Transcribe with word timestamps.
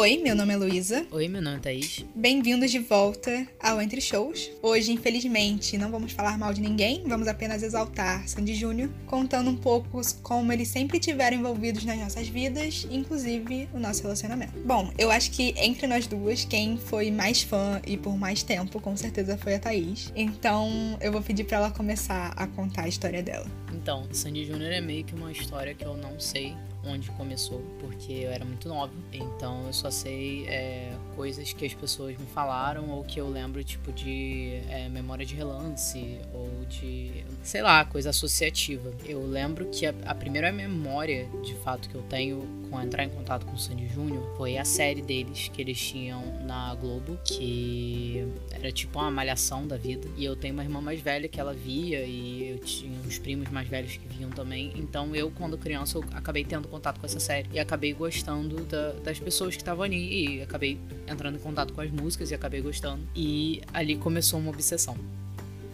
Oi, 0.00 0.16
meu 0.18 0.36
nome 0.36 0.54
é 0.54 0.56
Luísa. 0.56 1.04
Oi, 1.10 1.26
meu 1.26 1.42
nome 1.42 1.56
é 1.56 1.58
Thaís. 1.58 2.04
Bem-vindos 2.14 2.70
de 2.70 2.78
volta 2.78 3.44
ao 3.60 3.82
Entre 3.82 4.00
Shows. 4.00 4.48
Hoje, 4.62 4.92
infelizmente, 4.92 5.76
não 5.76 5.90
vamos 5.90 6.12
falar 6.12 6.38
mal 6.38 6.54
de 6.54 6.60
ninguém, 6.60 7.02
vamos 7.04 7.26
apenas 7.26 7.64
exaltar 7.64 8.28
Sandy 8.28 8.54
Júnior, 8.54 8.88
contando 9.08 9.50
um 9.50 9.56
pouco 9.56 10.00
como 10.22 10.52
eles 10.52 10.68
sempre 10.68 11.00
tiveram 11.00 11.38
envolvidos 11.38 11.84
nas 11.84 11.98
nossas 11.98 12.28
vidas, 12.28 12.86
inclusive 12.88 13.68
o 13.74 13.80
nosso 13.80 14.02
relacionamento. 14.02 14.52
Bom, 14.64 14.92
eu 14.96 15.10
acho 15.10 15.32
que 15.32 15.52
entre 15.56 15.88
nós 15.88 16.06
duas, 16.06 16.44
quem 16.44 16.76
foi 16.76 17.10
mais 17.10 17.42
fã 17.42 17.82
e 17.84 17.96
por 17.96 18.16
mais 18.16 18.44
tempo, 18.44 18.80
com 18.80 18.96
certeza 18.96 19.36
foi 19.36 19.56
a 19.56 19.58
Thaís. 19.58 20.12
Então, 20.14 20.96
eu 21.00 21.10
vou 21.10 21.22
pedir 21.22 21.42
para 21.42 21.56
ela 21.56 21.70
começar 21.72 22.32
a 22.36 22.46
contar 22.46 22.84
a 22.84 22.88
história 22.88 23.20
dela. 23.20 23.46
Então, 23.72 24.06
Sandy 24.12 24.44
Júnior 24.44 24.70
é 24.70 24.80
meio 24.80 25.02
que 25.02 25.16
uma 25.16 25.32
história 25.32 25.74
que 25.74 25.84
eu 25.84 25.96
não 25.96 26.20
sei 26.20 26.54
onde 26.84 27.10
começou, 27.12 27.60
porque 27.80 28.12
eu 28.12 28.30
era 28.30 28.44
muito 28.44 28.68
nova. 28.68 28.92
Então 29.12 29.66
eu 29.66 29.72
só 29.72 29.90
sei 29.90 30.46
é, 30.46 30.96
coisas 31.16 31.52
que 31.52 31.66
as 31.66 31.74
pessoas 31.74 32.16
me 32.16 32.26
falaram 32.26 32.90
ou 32.90 33.04
que 33.04 33.20
eu 33.20 33.28
lembro, 33.28 33.62
tipo, 33.64 33.92
de 33.92 34.60
é, 34.68 34.88
memória 34.88 35.24
de 35.24 35.34
relance 35.34 36.20
ou 36.32 36.47
de, 36.68 37.24
sei 37.42 37.62
lá, 37.62 37.84
coisa 37.84 38.10
associativa. 38.10 38.92
Eu 39.04 39.26
lembro 39.26 39.66
que 39.66 39.86
a, 39.86 39.94
a 40.04 40.14
primeira 40.14 40.52
memória, 40.52 41.28
de 41.42 41.54
fato, 41.56 41.88
que 41.88 41.94
eu 41.94 42.02
tenho 42.02 42.46
com 42.70 42.80
entrar 42.80 43.04
em 43.04 43.08
contato 43.08 43.46
com 43.46 43.54
o 43.54 43.58
Sandy 43.58 43.88
Júnior 43.88 44.36
foi 44.36 44.58
a 44.58 44.64
série 44.64 45.00
deles 45.00 45.50
que 45.52 45.62
eles 45.62 45.80
tinham 45.80 46.22
na 46.44 46.74
Globo, 46.74 47.18
que 47.24 48.26
era 48.50 48.70
tipo 48.70 48.98
uma 48.98 49.10
malhação 49.10 49.66
da 49.66 49.76
vida. 49.76 50.06
E 50.16 50.24
eu 50.24 50.36
tenho 50.36 50.54
uma 50.54 50.62
irmã 50.62 50.80
mais 50.80 51.00
velha 51.00 51.28
que 51.28 51.40
ela 51.40 51.54
via 51.54 52.04
e 52.04 52.50
eu 52.50 52.58
tinha 52.58 52.98
uns 53.06 53.18
primos 53.18 53.48
mais 53.48 53.68
velhos 53.68 53.96
que 53.96 54.06
viam 54.08 54.30
também. 54.30 54.72
Então 54.76 55.14
eu, 55.14 55.30
quando 55.30 55.56
criança, 55.56 55.98
eu 55.98 56.04
acabei 56.12 56.44
tendo 56.44 56.68
contato 56.68 57.00
com 57.00 57.06
essa 57.06 57.20
série 57.20 57.48
e 57.52 57.58
acabei 57.58 57.92
gostando 57.92 58.64
da, 58.64 58.92
das 58.92 59.18
pessoas 59.18 59.56
que 59.56 59.62
estavam 59.62 59.84
ali 59.84 60.36
e 60.36 60.42
acabei 60.42 60.78
entrando 61.06 61.36
em 61.36 61.40
contato 61.40 61.72
com 61.72 61.80
as 61.80 61.90
músicas 61.90 62.30
e 62.30 62.34
acabei 62.34 62.60
gostando. 62.60 63.02
E 63.14 63.62
ali 63.72 63.96
começou 63.96 64.38
uma 64.38 64.50
obsessão 64.50 64.96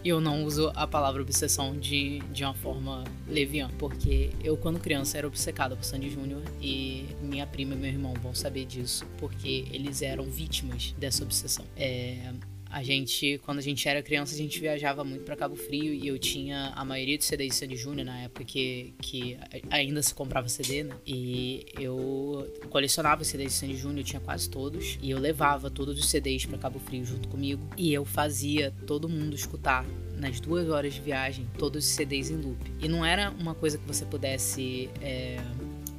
eu 0.05 0.21
não 0.21 0.43
uso 0.43 0.71
a 0.75 0.85
palavra 0.85 1.21
obsessão 1.21 1.75
de, 1.75 2.19
de 2.31 2.43
uma 2.43 2.53
forma 2.53 3.03
leviana, 3.27 3.73
porque 3.79 4.29
eu, 4.43 4.55
quando 4.55 4.79
criança, 4.79 5.17
era 5.17 5.25
obcecada 5.25 5.75
por 5.75 5.83
Sandy 5.83 6.11
Júnior 6.11 6.43
e 6.61 7.07
minha 7.21 7.47
prima 7.47 7.73
e 7.73 7.77
meu 7.77 7.89
irmão 7.89 8.13
vão 8.21 8.33
saber 8.35 8.65
disso, 8.65 9.05
porque 9.17 9.65
eles 9.71 10.01
eram 10.01 10.25
vítimas 10.25 10.93
dessa 10.97 11.23
obsessão. 11.23 11.65
É, 11.75 12.33
a 12.75 12.83
gente, 12.83 13.39
quando 13.45 13.59
a 13.59 13.61
gente 13.61 13.87
era 13.87 14.03
criança, 14.03 14.35
a 14.35 14.37
gente 14.37 14.59
viajava 14.59 15.01
muito 15.01 15.23
para 15.23 15.33
Cabo 15.37 15.55
Frio 15.55 15.93
e 15.93 16.09
eu 16.09 16.19
tinha 16.19 16.73
a 16.75 16.83
maioria 16.83 17.17
dos 17.17 17.25
CDs 17.25 17.53
de 17.53 17.55
Sandy 17.55 17.77
Júnior 17.77 18.05
na 18.05 18.19
época 18.23 18.43
que, 18.43 18.93
que 19.01 19.37
ainda 19.69 20.03
se 20.03 20.13
comprava 20.13 20.49
CD, 20.49 20.83
né? 20.83 20.93
E 21.07 21.65
eu 21.79 22.53
colecionava 22.69 23.21
os 23.21 23.29
CDs 23.29 23.53
de 23.53 23.59
Sandy 23.59 23.77
Júnior, 23.77 23.99
eu 23.99 24.03
tinha 24.03 24.19
quase 24.19 24.49
todos. 24.49 24.99
E 25.01 25.09
eu 25.09 25.17
levava 25.17 25.71
todos 25.71 25.97
os 25.97 26.09
CDs 26.09 26.45
para 26.45 26.57
Cabo 26.57 26.77
Frio 26.79 27.05
junto 27.05 27.29
comigo. 27.29 27.65
E 27.77 27.93
eu 27.93 28.03
fazia 28.03 28.73
todo 28.85 29.07
mundo 29.07 29.33
escutar 29.35 29.85
nas 30.17 30.41
duas 30.41 30.67
horas 30.67 30.95
de 30.95 30.99
viagem 30.99 31.47
todos 31.57 31.85
os 31.85 31.91
CDs 31.91 32.29
em 32.29 32.35
loop. 32.35 32.59
E 32.81 32.89
não 32.89 33.05
era 33.05 33.31
uma 33.39 33.55
coisa 33.55 33.77
que 33.77 33.87
você 33.87 34.03
pudesse. 34.03 34.89
É 35.01 35.37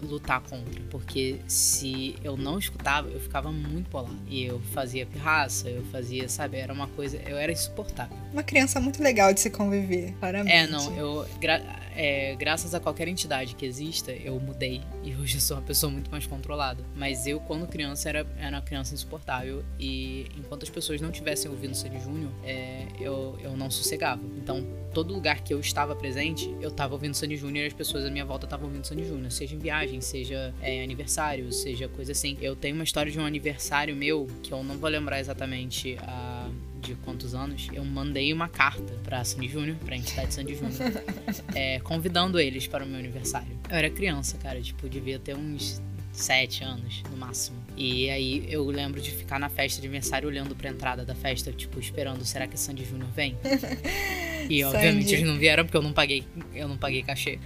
lutar 0.02 0.40
contra, 0.40 0.80
porque 0.90 1.40
se 1.46 2.16
eu 2.22 2.36
não 2.36 2.58
escutava, 2.58 3.08
eu 3.08 3.20
ficava 3.20 3.50
muito 3.50 3.90
bolado. 3.90 4.16
E 4.28 4.44
eu 4.44 4.60
fazia 4.72 5.06
pirraça, 5.06 5.68
eu 5.68 5.84
fazia, 5.86 6.28
sabe, 6.28 6.58
era 6.58 6.72
uma 6.72 6.88
coisa, 6.88 7.16
eu 7.26 7.36
era 7.36 7.52
insuportável. 7.52 8.16
Uma 8.32 8.42
criança 8.42 8.80
muito 8.80 9.02
legal 9.02 9.32
de 9.32 9.40
se 9.40 9.50
conviver, 9.50 10.14
claramente. 10.18 10.52
É, 10.52 10.66
não, 10.66 10.96
eu 10.96 11.26
gra 11.40 11.60
é, 11.96 12.36
graças 12.36 12.74
a 12.74 12.80
qualquer 12.80 13.08
entidade 13.08 13.54
que 13.54 13.64
exista, 13.64 14.12
eu 14.12 14.38
mudei 14.38 14.82
e 15.02 15.16
hoje 15.16 15.36
eu 15.36 15.40
sou 15.40 15.56
uma 15.56 15.62
pessoa 15.62 15.90
muito 15.90 16.10
mais 16.10 16.26
controlada. 16.26 16.84
Mas 16.94 17.26
eu, 17.26 17.40
quando 17.40 17.66
criança, 17.66 18.08
era, 18.08 18.26
era 18.38 18.56
uma 18.56 18.62
criança 18.62 18.92
insuportável 18.92 19.64
e 19.80 20.26
enquanto 20.36 20.64
as 20.64 20.70
pessoas 20.70 21.00
não 21.00 21.10
tivessem 21.10 21.50
ouvido 21.50 21.74
Sandy 21.74 21.98
Júnior, 22.00 22.30
é, 22.44 22.86
eu, 23.00 23.38
eu 23.42 23.56
não 23.56 23.70
sossegava. 23.70 24.20
Então, 24.36 24.66
todo 24.96 25.12
lugar 25.12 25.40
que 25.42 25.52
eu 25.52 25.60
estava 25.60 25.94
presente, 25.94 26.56
eu 26.58 26.70
estava 26.70 26.94
ouvindo 26.94 27.12
Sandy 27.12 27.36
Júnior 27.36 27.64
e 27.64 27.66
as 27.66 27.74
pessoas 27.74 28.06
à 28.06 28.10
minha 28.10 28.24
volta 28.24 28.46
estavam 28.46 28.66
ouvindo 28.66 28.86
Sandy 28.86 29.06
Júnior, 29.06 29.30
seja 29.30 29.54
em 29.54 29.58
viagem, 29.58 30.00
seja 30.00 30.54
é, 30.62 30.82
aniversário, 30.82 31.52
seja 31.52 31.86
coisa 31.86 32.12
assim. 32.12 32.38
Eu 32.40 32.56
tenho 32.56 32.74
uma 32.74 32.82
história 32.82 33.12
de 33.12 33.20
um 33.20 33.26
aniversário 33.26 33.94
meu 33.94 34.26
que 34.42 34.50
eu 34.50 34.64
não 34.64 34.78
vou 34.78 34.88
lembrar 34.88 35.20
exatamente 35.20 35.98
a 36.00 36.48
de 36.80 36.94
quantos 36.94 37.34
anos, 37.34 37.68
eu 37.74 37.84
mandei 37.84 38.32
uma 38.32 38.48
carta 38.48 38.94
pra 39.02 39.22
Sandy 39.22 39.48
Júnior, 39.48 39.76
pra 39.84 39.96
entidade 39.96 40.32
Sandy 40.32 40.54
Júnior, 40.54 40.72
é, 41.54 41.78
convidando 41.80 42.38
eles 42.38 42.66
para 42.66 42.82
o 42.82 42.86
meu 42.86 42.98
aniversário. 42.98 43.58
Eu 43.68 43.76
era 43.76 43.90
criança, 43.90 44.38
cara, 44.38 44.62
tipo, 44.62 44.88
devia 44.88 45.18
ter 45.18 45.36
uns 45.36 45.82
sete 46.12 46.64
anos, 46.64 47.02
no 47.10 47.18
máximo. 47.18 47.65
E 47.76 48.08
aí 48.08 48.46
eu 48.48 48.64
lembro 48.66 49.00
de 49.00 49.10
ficar 49.10 49.38
na 49.38 49.48
festa 49.48 49.80
de 49.80 49.86
aniversário 49.86 50.28
olhando 50.28 50.56
pra 50.56 50.70
entrada 50.70 51.04
da 51.04 51.14
festa, 51.14 51.52
tipo, 51.52 51.78
esperando, 51.78 52.24
será 52.24 52.46
que 52.46 52.54
a 52.54 52.56
Sandy 52.56 52.84
Júnior 52.84 53.10
vem? 53.14 53.36
E 54.48 54.62
obviamente 54.62 55.12
eles 55.12 55.26
não 55.26 55.36
vieram 55.36 55.64
porque 55.64 55.76
eu 55.76 55.82
não 55.82 55.92
paguei, 55.92 56.24
eu 56.54 56.68
não 56.68 56.78
paguei 56.78 57.02
cachê. 57.02 57.38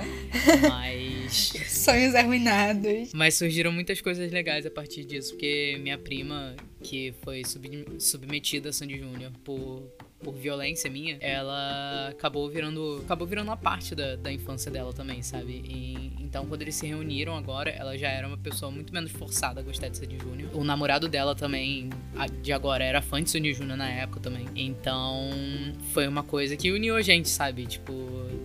Mas. 0.68 1.52
Sonhos 1.66 2.14
arruinados. 2.14 3.14
Mas 3.14 3.36
surgiram 3.36 3.72
muitas 3.72 4.00
coisas 4.00 4.30
legais 4.30 4.66
a 4.66 4.70
partir 4.70 5.04
disso, 5.04 5.30
porque 5.30 5.78
minha 5.80 5.96
prima, 5.96 6.54
que 6.82 7.14
foi 7.22 7.42
sub 7.44 7.86
submetida 7.98 8.68
a 8.68 8.72
Sandy 8.72 8.98
Júnior 8.98 9.32
por 9.44 9.90
por 10.22 10.34
violência 10.34 10.90
minha, 10.90 11.16
ela 11.20 12.08
acabou 12.08 12.48
virando 12.48 13.00
acabou 13.04 13.26
virando 13.26 13.48
uma 13.48 13.56
parte 13.56 13.94
da, 13.94 14.16
da 14.16 14.32
infância 14.32 14.70
dela 14.70 14.92
também, 14.92 15.22
sabe? 15.22 15.62
E, 15.66 16.12
então, 16.20 16.46
quando 16.46 16.62
eles 16.62 16.74
se 16.74 16.86
reuniram 16.86 17.36
agora, 17.36 17.70
ela 17.70 17.96
já 17.96 18.08
era 18.08 18.26
uma 18.26 18.38
pessoa 18.38 18.70
muito 18.70 18.92
menos 18.92 19.10
forçada 19.10 19.60
a 19.60 19.62
gostar 19.62 19.88
de 19.88 19.98
Sandy 19.98 20.18
Júnior. 20.18 20.50
O 20.54 20.62
namorado 20.62 21.08
dela 21.08 21.34
também, 21.34 21.90
de 22.42 22.52
agora, 22.52 22.84
era 22.84 23.02
fã 23.02 23.22
de 23.22 23.30
Sandy 23.30 23.52
Júnior 23.54 23.76
na 23.76 23.90
época 23.90 24.20
também. 24.20 24.46
Então, 24.54 25.30
foi 25.92 26.06
uma 26.06 26.22
coisa 26.22 26.56
que 26.56 26.70
uniu 26.70 26.96
a 26.96 27.02
gente, 27.02 27.28
sabe? 27.28 27.66
Tipo, 27.66 27.92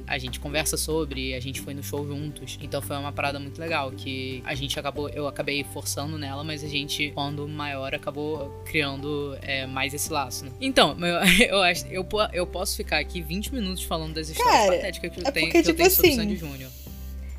a 0.07 0.17
gente 0.17 0.39
conversa 0.39 0.77
sobre, 0.77 1.33
a 1.33 1.39
gente 1.39 1.61
foi 1.61 1.73
no 1.73 1.83
show 1.83 2.05
juntos. 2.07 2.57
Então, 2.61 2.81
foi 2.81 2.95
uma 2.97 3.11
parada 3.11 3.39
muito 3.39 3.59
legal 3.59 3.91
que 3.91 4.41
a 4.45 4.55
gente 4.55 4.79
acabou, 4.79 5.09
eu 5.09 5.27
acabei 5.27 5.63
forçando 5.63 6.17
nela, 6.17 6.43
mas 6.43 6.63
a 6.63 6.67
gente, 6.67 7.11
quando 7.11 7.47
maior, 7.47 7.93
acabou 7.93 8.49
criando 8.65 9.37
é, 9.41 9.65
mais 9.67 9.93
esse 9.93 10.11
laço, 10.11 10.45
né? 10.45 10.51
Então, 10.59 10.97
eu, 11.39 11.47
eu 11.49 11.63
acho, 11.65 11.85
eu, 11.87 12.05
eu 12.31 12.47
posso 12.47 12.77
ficar 12.77 12.99
aqui 12.99 13.21
20 13.21 13.53
minutos 13.53 13.83
falando 13.83 14.13
das 14.13 14.29
histórias 14.29 14.55
Cara, 14.55 14.75
patéticas 14.75 15.11
que 15.11 15.19
eu, 15.19 15.27
é 15.27 15.31
tenho, 15.31 15.45
porque, 15.47 15.63
que 15.63 15.67
tipo 15.69 15.71
eu 15.71 15.75
tenho 15.75 15.91
sobre 15.91 16.09
assim, 16.09 16.21
Sandy 16.21 16.35
Júnior. 16.37 16.71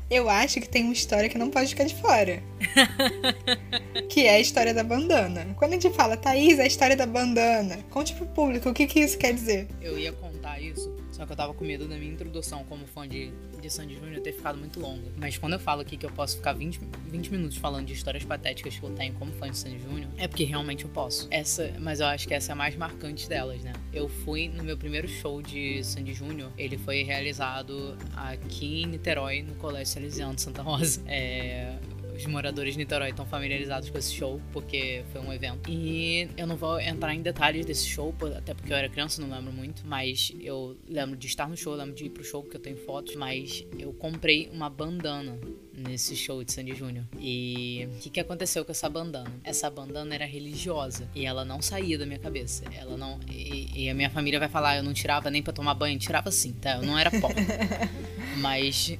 Eu 0.09 0.29
acho 0.29 0.61
que 0.61 0.69
tem 0.69 0.83
uma 0.83 0.93
história 0.93 1.27
que 1.27 1.37
não 1.37 1.49
pode 1.49 1.69
ficar 1.69 1.83
de 1.83 1.95
fora. 1.95 2.41
que 4.07 4.25
é 4.25 4.35
a 4.35 4.39
história 4.39 4.73
da 4.73 4.83
bandana. 4.83 5.45
Quando 5.57 5.71
a 5.71 5.73
gente 5.79 5.93
fala, 5.93 6.15
Thaís, 6.15 6.59
é 6.59 6.63
a 6.63 6.67
história 6.67 6.95
da 6.95 7.05
bandana, 7.05 7.79
conte 7.89 8.13
pro 8.13 8.25
público 8.27 8.69
o 8.69 8.73
que, 8.73 8.87
que 8.87 9.01
isso 9.01 9.17
quer 9.17 9.33
dizer. 9.33 9.67
Eu 9.81 9.99
ia 9.99 10.13
contar 10.13 10.61
isso 10.61 10.95
só 11.17 11.25
que 11.25 11.31
eu 11.31 11.35
tava 11.35 11.51
com 11.51 11.65
medo 11.65 11.87
da 11.87 11.97
minha 11.97 12.11
introdução 12.11 12.63
como 12.65 12.85
fã 12.85 13.07
de, 13.07 13.31
de 13.59 13.69
Sandy 13.71 13.95
Júnior 13.95 14.21
ter 14.21 14.33
ficado 14.33 14.55
muito 14.59 14.79
longa. 14.79 15.11
Mas 15.17 15.35
quando 15.35 15.53
eu 15.53 15.59
falo 15.59 15.81
aqui 15.81 15.97
que 15.97 16.05
eu 16.05 16.11
posso 16.11 16.37
ficar 16.37 16.53
20, 16.53 16.79
20 17.07 17.31
minutos 17.31 17.57
falando 17.57 17.87
de 17.87 17.93
histórias 17.93 18.23
patéticas 18.23 18.77
que 18.77 18.83
eu 18.83 18.91
tenho 18.91 19.15
como 19.15 19.31
fã 19.31 19.49
de 19.49 19.57
Sandy 19.57 19.79
Júnior, 19.79 20.11
é 20.15 20.27
porque 20.27 20.43
realmente 20.43 20.83
eu 20.83 20.91
posso. 20.91 21.27
Essa, 21.31 21.73
mas 21.79 22.01
eu 22.01 22.05
acho 22.05 22.27
que 22.27 22.35
essa 22.35 22.51
é 22.51 22.53
a 22.53 22.55
mais 22.55 22.75
marcante 22.75 23.27
delas, 23.27 23.63
né? 23.63 23.73
Eu 23.91 24.07
fui 24.07 24.47
no 24.47 24.63
meu 24.63 24.77
primeiro 24.77 25.07
show 25.07 25.41
de 25.41 25.83
Sandy 25.83 26.13
Júnior, 26.13 26.51
ele 26.55 26.77
foi 26.77 27.01
realizado 27.01 27.97
aqui 28.15 28.83
em 28.83 28.85
Niterói, 28.85 29.41
no 29.41 29.55
Colégio 29.55 29.91
Salesiano 29.95 30.35
de 30.35 30.41
Santa 30.43 30.61
Rosa. 30.61 31.01
É, 31.07 31.79
os 32.17 32.25
moradores 32.25 32.73
de 32.73 32.79
Niterói 32.79 33.09
estão 33.09 33.25
familiarizados 33.25 33.89
com 33.89 33.97
esse 33.97 34.13
show, 34.13 34.41
porque 34.51 35.03
foi 35.11 35.21
um 35.21 35.31
evento. 35.31 35.69
E 35.69 36.27
eu 36.35 36.47
não 36.47 36.57
vou 36.57 36.79
entrar 36.79 37.13
em 37.13 37.21
detalhes 37.21 37.65
desse 37.65 37.87
show, 37.87 38.13
até 38.35 38.53
porque 38.53 38.73
eu 38.73 38.77
era 38.77 38.89
criança, 38.89 39.21
não 39.21 39.29
lembro 39.29 39.53
muito, 39.53 39.83
mas 39.85 40.33
eu 40.41 40.77
lembro 40.87 41.15
de 41.15 41.27
estar 41.27 41.47
no 41.47 41.55
show, 41.55 41.73
lembro 41.75 41.93
de 41.93 42.05
ir 42.05 42.09
pro 42.09 42.23
show, 42.23 42.41
porque 42.41 42.57
eu 42.57 42.61
tenho 42.61 42.77
fotos, 42.77 43.15
mas 43.15 43.65
eu 43.77 43.93
comprei 43.93 44.49
uma 44.51 44.69
bandana 44.69 45.39
nesse 45.77 46.15
show 46.15 46.43
de 46.43 46.51
Sandy 46.51 46.73
Júnior. 46.73 47.05
E 47.19 47.87
o 47.91 47.99
que, 47.99 48.09
que 48.09 48.19
aconteceu 48.19 48.65
com 48.65 48.71
essa 48.71 48.89
bandana? 48.89 49.31
Essa 49.43 49.69
bandana 49.69 50.15
era 50.15 50.25
religiosa 50.25 51.07
e 51.13 51.25
ela 51.25 51.45
não 51.45 51.61
saía 51.61 51.97
da 51.97 52.05
minha 52.05 52.17
cabeça. 52.17 52.63
Ela 52.73 52.97
não. 52.97 53.19
E, 53.29 53.83
e 53.83 53.89
a 53.89 53.93
minha 53.93 54.09
família 54.09 54.39
vai 54.39 54.49
falar, 54.49 54.77
eu 54.77 54.83
não 54.83 54.93
tirava 54.93 55.29
nem 55.29 55.43
para 55.43 55.53
tomar 55.53 55.75
banho, 55.75 55.99
tirava 55.99 56.31
sim, 56.31 56.53
tá? 56.53 56.77
Eu 56.77 56.81
não 56.81 56.97
era 56.97 57.11
pobre. 57.11 57.45
Mas 58.37 58.97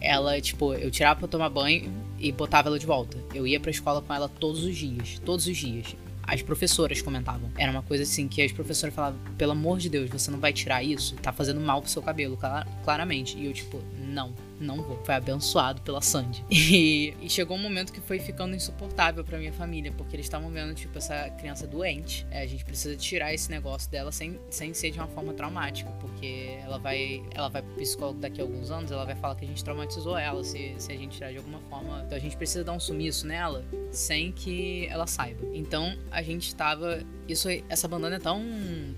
ela, 0.00 0.38
tipo, 0.40 0.74
eu 0.74 0.90
tirava 0.90 1.20
pra 1.20 1.28
tomar 1.28 1.48
banho 1.48 2.09
e 2.20 2.30
botava 2.30 2.68
ela 2.68 2.78
de 2.78 2.86
volta. 2.86 3.16
Eu 3.34 3.46
ia 3.46 3.58
pra 3.58 3.70
escola 3.70 4.02
com 4.02 4.12
ela 4.12 4.28
todos 4.28 4.62
os 4.62 4.76
dias. 4.76 5.20
Todos 5.24 5.46
os 5.46 5.56
dias. 5.56 5.96
As 6.22 6.42
professoras 6.42 7.02
comentavam. 7.02 7.50
Era 7.56 7.72
uma 7.72 7.82
coisa 7.82 8.04
assim 8.04 8.28
que 8.28 8.42
as 8.42 8.52
professoras 8.52 8.94
falavam: 8.94 9.18
pelo 9.36 9.52
amor 9.52 9.78
de 9.78 9.88
Deus, 9.88 10.08
você 10.10 10.30
não 10.30 10.38
vai 10.38 10.52
tirar 10.52 10.84
isso? 10.84 11.16
Tá 11.16 11.32
fazendo 11.32 11.60
mal 11.60 11.80
pro 11.80 11.90
seu 11.90 12.02
cabelo, 12.02 12.38
claramente. 12.84 13.36
E 13.36 13.46
eu, 13.46 13.52
tipo, 13.52 13.82
não, 14.10 14.34
não 14.60 14.82
vou. 14.82 15.02
Foi 15.04 15.14
abençoado 15.14 15.80
pela 15.82 16.00
Sandy. 16.00 16.44
E, 16.70 17.14
e 17.20 17.28
chegou 17.28 17.56
um 17.56 17.60
momento 17.60 17.92
que 17.92 18.00
foi 18.00 18.20
ficando 18.20 18.54
insuportável 18.54 19.24
para 19.24 19.38
minha 19.38 19.52
família, 19.52 19.92
porque 19.96 20.14
eles 20.14 20.26
estavam 20.26 20.50
vendo, 20.50 20.72
tipo, 20.74 20.96
essa 20.96 21.28
criança 21.30 21.66
doente. 21.66 22.26
É, 22.30 22.42
a 22.42 22.46
gente 22.46 22.64
precisa 22.64 22.94
tirar 22.96 23.32
esse 23.34 23.50
negócio 23.50 23.90
dela 23.90 24.12
sem, 24.12 24.38
sem 24.50 24.72
ser 24.72 24.90
de 24.90 24.98
uma 24.98 25.08
forma 25.08 25.32
traumática, 25.32 25.90
porque 26.00 26.58
ela 26.62 26.78
vai, 26.78 27.22
ela 27.34 27.48
vai 27.48 27.62
pro 27.62 27.74
psicólogo 27.74 28.20
daqui 28.20 28.40
a 28.40 28.44
alguns 28.44 28.70
anos, 28.70 28.92
ela 28.92 29.04
vai 29.04 29.16
falar 29.16 29.34
que 29.34 29.44
a 29.44 29.48
gente 29.48 29.64
traumatizou 29.64 30.16
ela 30.16 30.44
se, 30.44 30.74
se 30.78 30.92
a 30.92 30.96
gente 30.96 31.16
tirar 31.16 31.32
de 31.32 31.38
alguma 31.38 31.60
forma. 31.60 32.02
Então 32.06 32.16
a 32.16 32.20
gente 32.20 32.36
precisa 32.36 32.62
dar 32.62 32.72
um 32.72 32.80
sumiço 32.80 33.26
nela 33.26 33.64
sem 33.90 34.30
que 34.30 34.86
ela 34.86 35.06
saiba. 35.06 35.44
Então 35.52 35.96
a 36.10 36.22
gente 36.22 36.54
tava. 36.54 37.02
Isso, 37.26 37.48
essa 37.68 37.88
bandana 37.88 38.16
é 38.16 38.20
tão, 38.20 38.42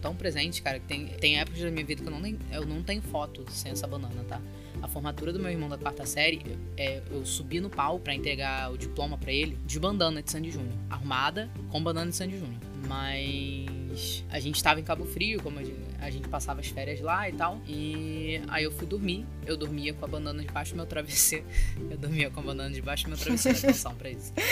tão 0.00 0.14
presente, 0.14 0.62
cara, 0.62 0.78
que 0.78 0.86
tem, 0.86 1.06
tem 1.06 1.38
épocas 1.38 1.62
da 1.62 1.70
minha 1.70 1.84
vida 1.84 2.02
que 2.02 2.08
eu 2.08 2.12
não, 2.12 2.38
eu 2.50 2.66
não 2.66 2.82
tenho 2.82 3.02
foto 3.02 3.44
sem 3.50 3.72
essa 3.72 3.86
bandana, 3.86 4.24
tá? 4.24 4.40
A 4.82 4.88
formatura 4.88 5.32
do 5.32 5.38
meu 5.38 5.50
irmão 5.50 5.68
da 5.68 5.78
quarta 5.78 6.04
série, 6.04 6.42
é, 6.76 7.00
eu 7.10 7.24
subi 7.24 7.60
no 7.60 7.70
pau 7.70 8.00
para 8.00 8.14
entregar 8.14 8.70
o 8.72 8.76
diploma 8.76 9.16
para 9.16 9.32
ele 9.32 9.56
de 9.64 9.78
bandana 9.78 10.22
de 10.22 10.30
Sandy 10.30 10.50
Júnior. 10.50 10.74
Arrumada 10.90 11.48
com 11.70 11.82
bandana 11.82 12.10
de 12.10 12.16
Sandy 12.16 12.36
Júnior. 12.36 12.60
Mas 12.88 14.24
a 14.28 14.40
gente 14.40 14.60
tava 14.62 14.80
em 14.80 14.82
Cabo 14.82 15.04
Frio, 15.04 15.40
como 15.40 15.58
gente, 15.60 15.91
a 16.02 16.10
gente 16.10 16.28
passava 16.28 16.60
as 16.60 16.66
férias 16.66 17.00
lá 17.00 17.28
e 17.28 17.32
tal. 17.32 17.60
E 17.66 18.40
aí 18.48 18.64
eu 18.64 18.72
fui 18.72 18.86
dormir. 18.86 19.24
Eu 19.46 19.56
dormia 19.56 19.94
com 19.94 20.04
a 20.04 20.08
bandana 20.08 20.42
debaixo 20.42 20.72
do 20.72 20.76
meu 20.76 20.86
travesseiro. 20.86 21.44
Eu 21.90 21.98
dormia 21.98 22.30
com 22.30 22.40
a 22.40 22.42
bandana 22.42 22.70
debaixo 22.70 23.04
do 23.04 23.10
meu 23.10 23.18
travesseiro. 23.18 23.58
Atenção 23.58 23.94
pra 23.94 24.10
isso. 24.10 24.32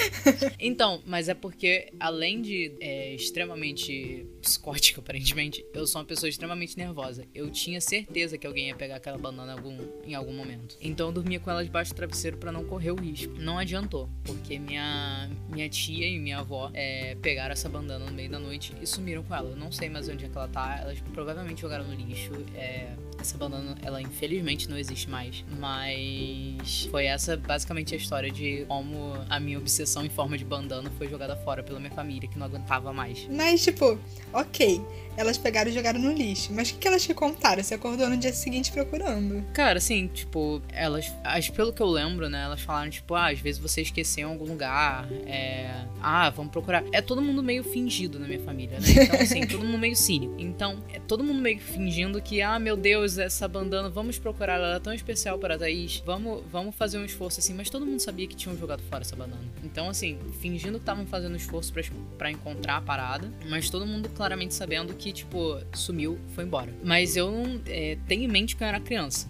Então, 0.58 1.02
mas 1.06 1.28
é 1.28 1.34
porque, 1.34 1.92
além 1.98 2.42
de 2.42 2.76
é, 2.80 3.14
extremamente 3.14 4.26
psicótica, 4.42 5.00
aparentemente, 5.00 5.64
eu 5.72 5.86
sou 5.86 6.00
uma 6.00 6.06
pessoa 6.06 6.28
extremamente 6.28 6.76
nervosa. 6.76 7.26
Eu 7.34 7.50
tinha 7.50 7.80
certeza 7.80 8.36
que 8.36 8.46
alguém 8.46 8.68
ia 8.68 8.74
pegar 8.74 8.96
aquela 8.96 9.16
bandana 9.16 9.52
em 9.52 9.56
algum, 9.56 9.78
em 10.04 10.14
algum 10.14 10.32
momento. 10.32 10.76
Então 10.80 11.08
eu 11.08 11.12
dormia 11.12 11.40
com 11.40 11.50
ela 11.50 11.64
debaixo 11.64 11.92
do 11.92 11.96
travesseiro 11.96 12.36
para 12.36 12.52
não 12.52 12.64
correr 12.64 12.90
o 12.90 12.96
risco. 12.96 13.34
Não 13.38 13.58
adiantou, 13.58 14.08
porque 14.24 14.58
minha, 14.58 15.30
minha 15.48 15.68
tia 15.68 16.06
e 16.06 16.18
minha 16.18 16.38
avó 16.38 16.70
é, 16.74 17.16
pegaram 17.16 17.52
essa 17.52 17.68
bandana 17.68 18.04
no 18.04 18.12
meio 18.12 18.30
da 18.30 18.38
noite 18.38 18.74
e 18.80 18.86
sumiram 18.86 19.22
com 19.22 19.34
ela. 19.34 19.50
Eu 19.50 19.56
não 19.56 19.72
sei 19.72 19.88
mais 19.88 20.08
onde 20.08 20.26
é 20.26 20.28
que 20.28 20.36
ela 20.36 20.48
tá. 20.48 20.78
Elas 20.82 21.00
provavelmente 21.12 21.39
jogaram 21.60 21.84
no 21.84 21.94
lixo. 21.94 22.32
É, 22.54 22.94
essa 23.20 23.36
bandana, 23.36 23.76
ela 23.82 24.00
infelizmente 24.00 24.68
não 24.68 24.78
existe 24.78 25.08
mais. 25.08 25.44
Mas 25.58 26.88
foi 26.90 27.06
essa 27.06 27.36
basicamente 27.36 27.94
a 27.94 27.98
história 27.98 28.30
de 28.30 28.64
como 28.66 29.14
a 29.28 29.38
minha 29.38 29.58
obsessão 29.58 30.04
em 30.04 30.08
forma 30.08 30.36
de 30.36 30.44
bandana 30.44 30.90
foi 30.98 31.08
jogada 31.08 31.36
fora 31.36 31.62
pela 31.62 31.78
minha 31.78 31.92
família, 31.92 32.28
que 32.28 32.38
não 32.38 32.46
aguentava 32.46 32.92
mais. 32.92 33.26
Mas, 33.30 33.62
tipo, 33.62 33.98
ok, 34.32 34.80
elas 35.16 35.36
pegaram 35.36 35.70
e 35.70 35.74
jogaram 35.74 36.00
no 36.00 36.12
lixo. 36.12 36.52
Mas 36.52 36.70
o 36.70 36.74
que, 36.74 36.80
que 36.80 36.88
elas 36.88 37.02
te 37.02 37.12
contaram? 37.12 37.62
Você 37.62 37.74
acordou 37.74 38.08
no 38.08 38.16
dia 38.16 38.32
seguinte 38.32 38.72
procurando? 38.72 39.44
Cara, 39.52 39.78
assim, 39.78 40.06
tipo, 40.08 40.62
elas. 40.72 41.12
As, 41.22 41.48
pelo 41.50 41.72
que 41.72 41.82
eu 41.82 41.88
lembro, 41.88 42.28
né? 42.28 42.44
Elas 42.44 42.60
falaram, 42.60 42.90
tipo, 42.90 43.14
ah, 43.14 43.30
às 43.30 43.38
vezes 43.38 43.60
você 43.60 43.82
esqueceu 43.82 44.28
em 44.28 44.32
algum 44.32 44.46
lugar. 44.46 45.06
É. 45.26 45.84
Ah, 46.00 46.30
vamos 46.30 46.50
procurar. 46.50 46.84
É 46.92 47.02
todo 47.02 47.20
mundo 47.20 47.42
meio 47.42 47.62
fingido 47.62 48.18
na 48.18 48.26
minha 48.26 48.40
família, 48.40 48.78
né? 48.80 48.86
Então, 48.88 49.20
assim, 49.20 49.44
todo 49.46 49.64
mundo 49.64 49.78
meio 49.78 49.96
cínico. 49.96 50.34
Então, 50.38 50.78
é 50.92 50.98
todo 51.00 51.22
mundo 51.22 51.40
meio 51.40 51.60
fingindo 51.60 52.20
que, 52.22 52.40
ah, 52.40 52.58
meu 52.58 52.76
Deus, 52.76 53.09
essa 53.18 53.46
bandana, 53.46 53.88
vamos 53.88 54.18
procurar, 54.18 54.54
ela 54.54 54.76
é 54.76 54.80
tão 54.80 54.92
especial 54.92 55.38
para 55.38 55.54
a 55.54 55.58
Thaís. 55.58 56.02
Vamos, 56.04 56.42
vamos 56.50 56.74
fazer 56.74 56.98
um 56.98 57.04
esforço 57.04 57.40
assim. 57.40 57.54
Mas 57.54 57.70
todo 57.70 57.86
mundo 57.86 58.00
sabia 58.00 58.26
que 58.26 58.34
tinham 58.34 58.56
jogado 58.56 58.82
fora 58.82 59.02
essa 59.02 59.16
bandana. 59.16 59.42
Então, 59.62 59.88
assim, 59.88 60.18
fingindo 60.40 60.78
que 60.78 60.82
estavam 60.82 61.06
fazendo 61.06 61.36
esforço 61.36 61.72
para 62.18 62.30
encontrar 62.30 62.76
a 62.76 62.80
parada. 62.80 63.30
Mas 63.48 63.70
todo 63.70 63.86
mundo 63.86 64.08
claramente 64.10 64.54
sabendo 64.54 64.94
que, 64.94 65.12
tipo, 65.12 65.58
sumiu, 65.74 66.18
foi 66.34 66.44
embora. 66.44 66.72
Mas 66.82 67.16
eu 67.16 67.30
não 67.30 67.60
é, 67.66 67.96
tenho 68.06 68.24
em 68.24 68.28
mente 68.28 68.56
que 68.56 68.62
eu 68.62 68.68
era 68.68 68.80
criança. 68.80 69.28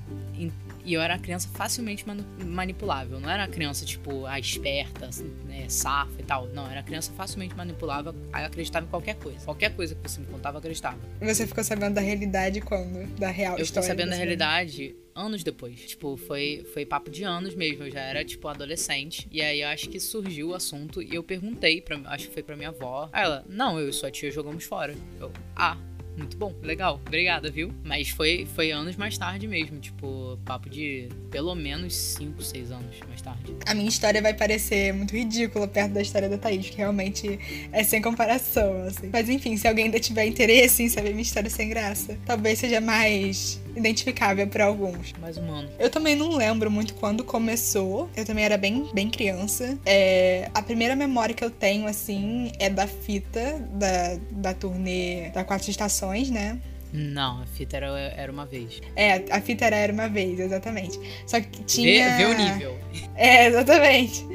E 0.85 0.95
eu 0.95 1.01
era 1.01 1.19
criança 1.19 1.49
facilmente 1.55 2.05
manipulável. 2.45 3.21
Não 3.21 3.31
era 3.31 3.47
criança, 3.47 3.85
tipo, 3.85 4.27
a 4.27 4.39
esperta, 4.39 5.07
assim, 5.07 5.31
né, 5.47 5.69
safa 5.69 6.13
e 6.19 6.23
tal. 6.23 6.47
Não, 6.49 6.71
era 6.71 6.83
criança 6.83 7.13
facilmente 7.13 7.55
manipulável. 7.55 8.15
Aí 8.33 8.45
acreditava 8.45 8.87
em 8.87 8.89
qualquer 8.89 9.17
coisa. 9.17 9.45
Qualquer 9.45 9.75
coisa 9.75 9.95
que 9.95 10.03
você 10.03 10.21
me 10.21 10.27
contava, 10.27 10.57
eu 10.57 10.61
acreditava. 10.61 10.99
Você 11.21 11.47
ficou 11.47 11.63
sabendo 11.63 11.95
da 11.95 12.01
realidade 12.01 12.61
quando? 12.61 13.07
Da 13.19 13.31
real 13.31 13.59
eu 13.59 13.63
história? 13.63 13.87
Eu 13.87 13.91
fiquei 13.91 14.05
sabendo 14.05 14.11
da 14.11 14.17
realidade 14.17 14.97
anos 15.15 15.43
depois. 15.43 15.81
Tipo, 15.81 16.17
foi, 16.17 16.67
foi 16.73 16.87
papo 16.87 17.11
de 17.11 17.25
anos 17.25 17.55
mesmo. 17.55 17.85
Eu 17.85 17.91
já 17.91 18.01
era, 18.01 18.25
tipo, 18.25 18.49
adolescente. 18.49 19.29
E 19.31 19.43
aí 19.43 19.61
eu 19.61 19.69
acho 19.69 19.89
que 19.89 20.01
surgiu 20.01 20.49
o 20.49 20.55
assunto 20.55 21.03
e 21.03 21.15
eu 21.15 21.23
perguntei, 21.23 21.81
pra, 21.81 22.01
acho 22.07 22.29
que 22.29 22.35
foi 22.35 22.43
pra 22.43 22.57
minha 22.57 22.71
avó. 22.71 23.09
Aí 23.13 23.25
ela, 23.25 23.45
não, 23.49 23.79
eu 23.79 23.89
e 23.89 23.93
sua 23.93 24.11
tia 24.11 24.31
jogamos 24.31 24.65
fora. 24.65 24.95
Eu, 25.21 25.31
ah, 25.55 25.77
muito 26.21 26.37
bom, 26.37 26.55
legal, 26.63 27.01
obrigada, 27.07 27.51
viu? 27.51 27.73
Mas 27.83 28.11
foi, 28.11 28.47
foi 28.55 28.71
anos 28.71 28.97
mais 28.97 29.17
tarde 29.17 29.49
mesmo, 29.49 29.79
tipo, 29.81 30.39
papo 30.45 30.69
de 30.69 31.09
pelo 31.31 31.55
menos 31.55 31.95
5, 31.95 32.43
6 32.43 32.71
anos 32.71 32.97
mais 33.09 33.23
tarde. 33.23 33.57
A 33.67 33.75
minha 33.75 33.89
história 33.89 34.21
vai 34.21 34.35
parecer 34.35 34.93
muito 34.93 35.17
ridícula 35.17 35.67
perto 35.67 35.93
da 35.93 36.03
história 36.03 36.29
da 36.29 36.37
Thaís, 36.37 36.69
que 36.69 36.77
realmente 36.77 37.39
é 37.73 37.83
sem 37.83 38.03
comparação, 38.03 38.83
assim. 38.85 39.11
Mas 39.13 39.29
enfim, 39.29 39.57
se 39.57 39.67
alguém 39.67 39.87
ainda 39.87 39.99
tiver 39.99 40.27
interesse 40.27 40.83
em 40.83 40.89
saber 40.89 41.11
minha 41.11 41.23
história 41.23 41.49
sem 41.49 41.69
graça, 41.69 42.19
talvez 42.27 42.59
seja 42.59 42.81
mais 42.81 43.61
identificável 43.77 44.47
para 44.47 44.65
alguns. 44.65 45.13
Mais 45.21 45.37
humano. 45.37 45.69
Eu 45.79 45.91
também 45.91 46.15
não 46.15 46.37
lembro 46.37 46.71
muito 46.71 46.95
quando 46.95 47.25
começou. 47.25 48.09
Eu 48.17 48.25
também 48.25 48.45
era 48.45 48.57
bem, 48.57 48.89
bem 48.93 49.11
criança. 49.11 49.79
É, 49.85 50.51
a 50.55 50.63
primeira 50.63 50.97
memória 50.97 51.35
que 51.35 51.45
eu 51.45 51.51
tenho, 51.51 51.87
assim, 51.87 52.53
é 52.59 52.69
da 52.69 52.87
fita 52.87 53.59
da, 53.73 54.19
da 54.31 54.55
turnê 54.55 55.31
da 55.31 55.45
Quatro 55.45 55.71
Estações, 55.71 56.31
né? 56.31 56.61
Não, 56.93 57.43
a 57.43 57.47
fita 57.47 57.77
era, 57.77 57.87
era 58.17 58.33
uma 58.33 58.45
vez. 58.45 58.81
É, 58.97 59.25
a 59.31 59.41
fita 59.41 59.65
era, 59.65 59.77
era 59.77 59.93
uma 59.93 60.09
vez, 60.09 60.41
exatamente. 60.41 60.99
Só 61.27 61.41
que 61.41 61.63
tinha. 61.63 62.17
Vê, 62.17 62.25
vê 62.25 62.25
o 62.25 62.37
nível. 62.37 62.79
É, 63.15 63.47
exatamente. 63.47 64.27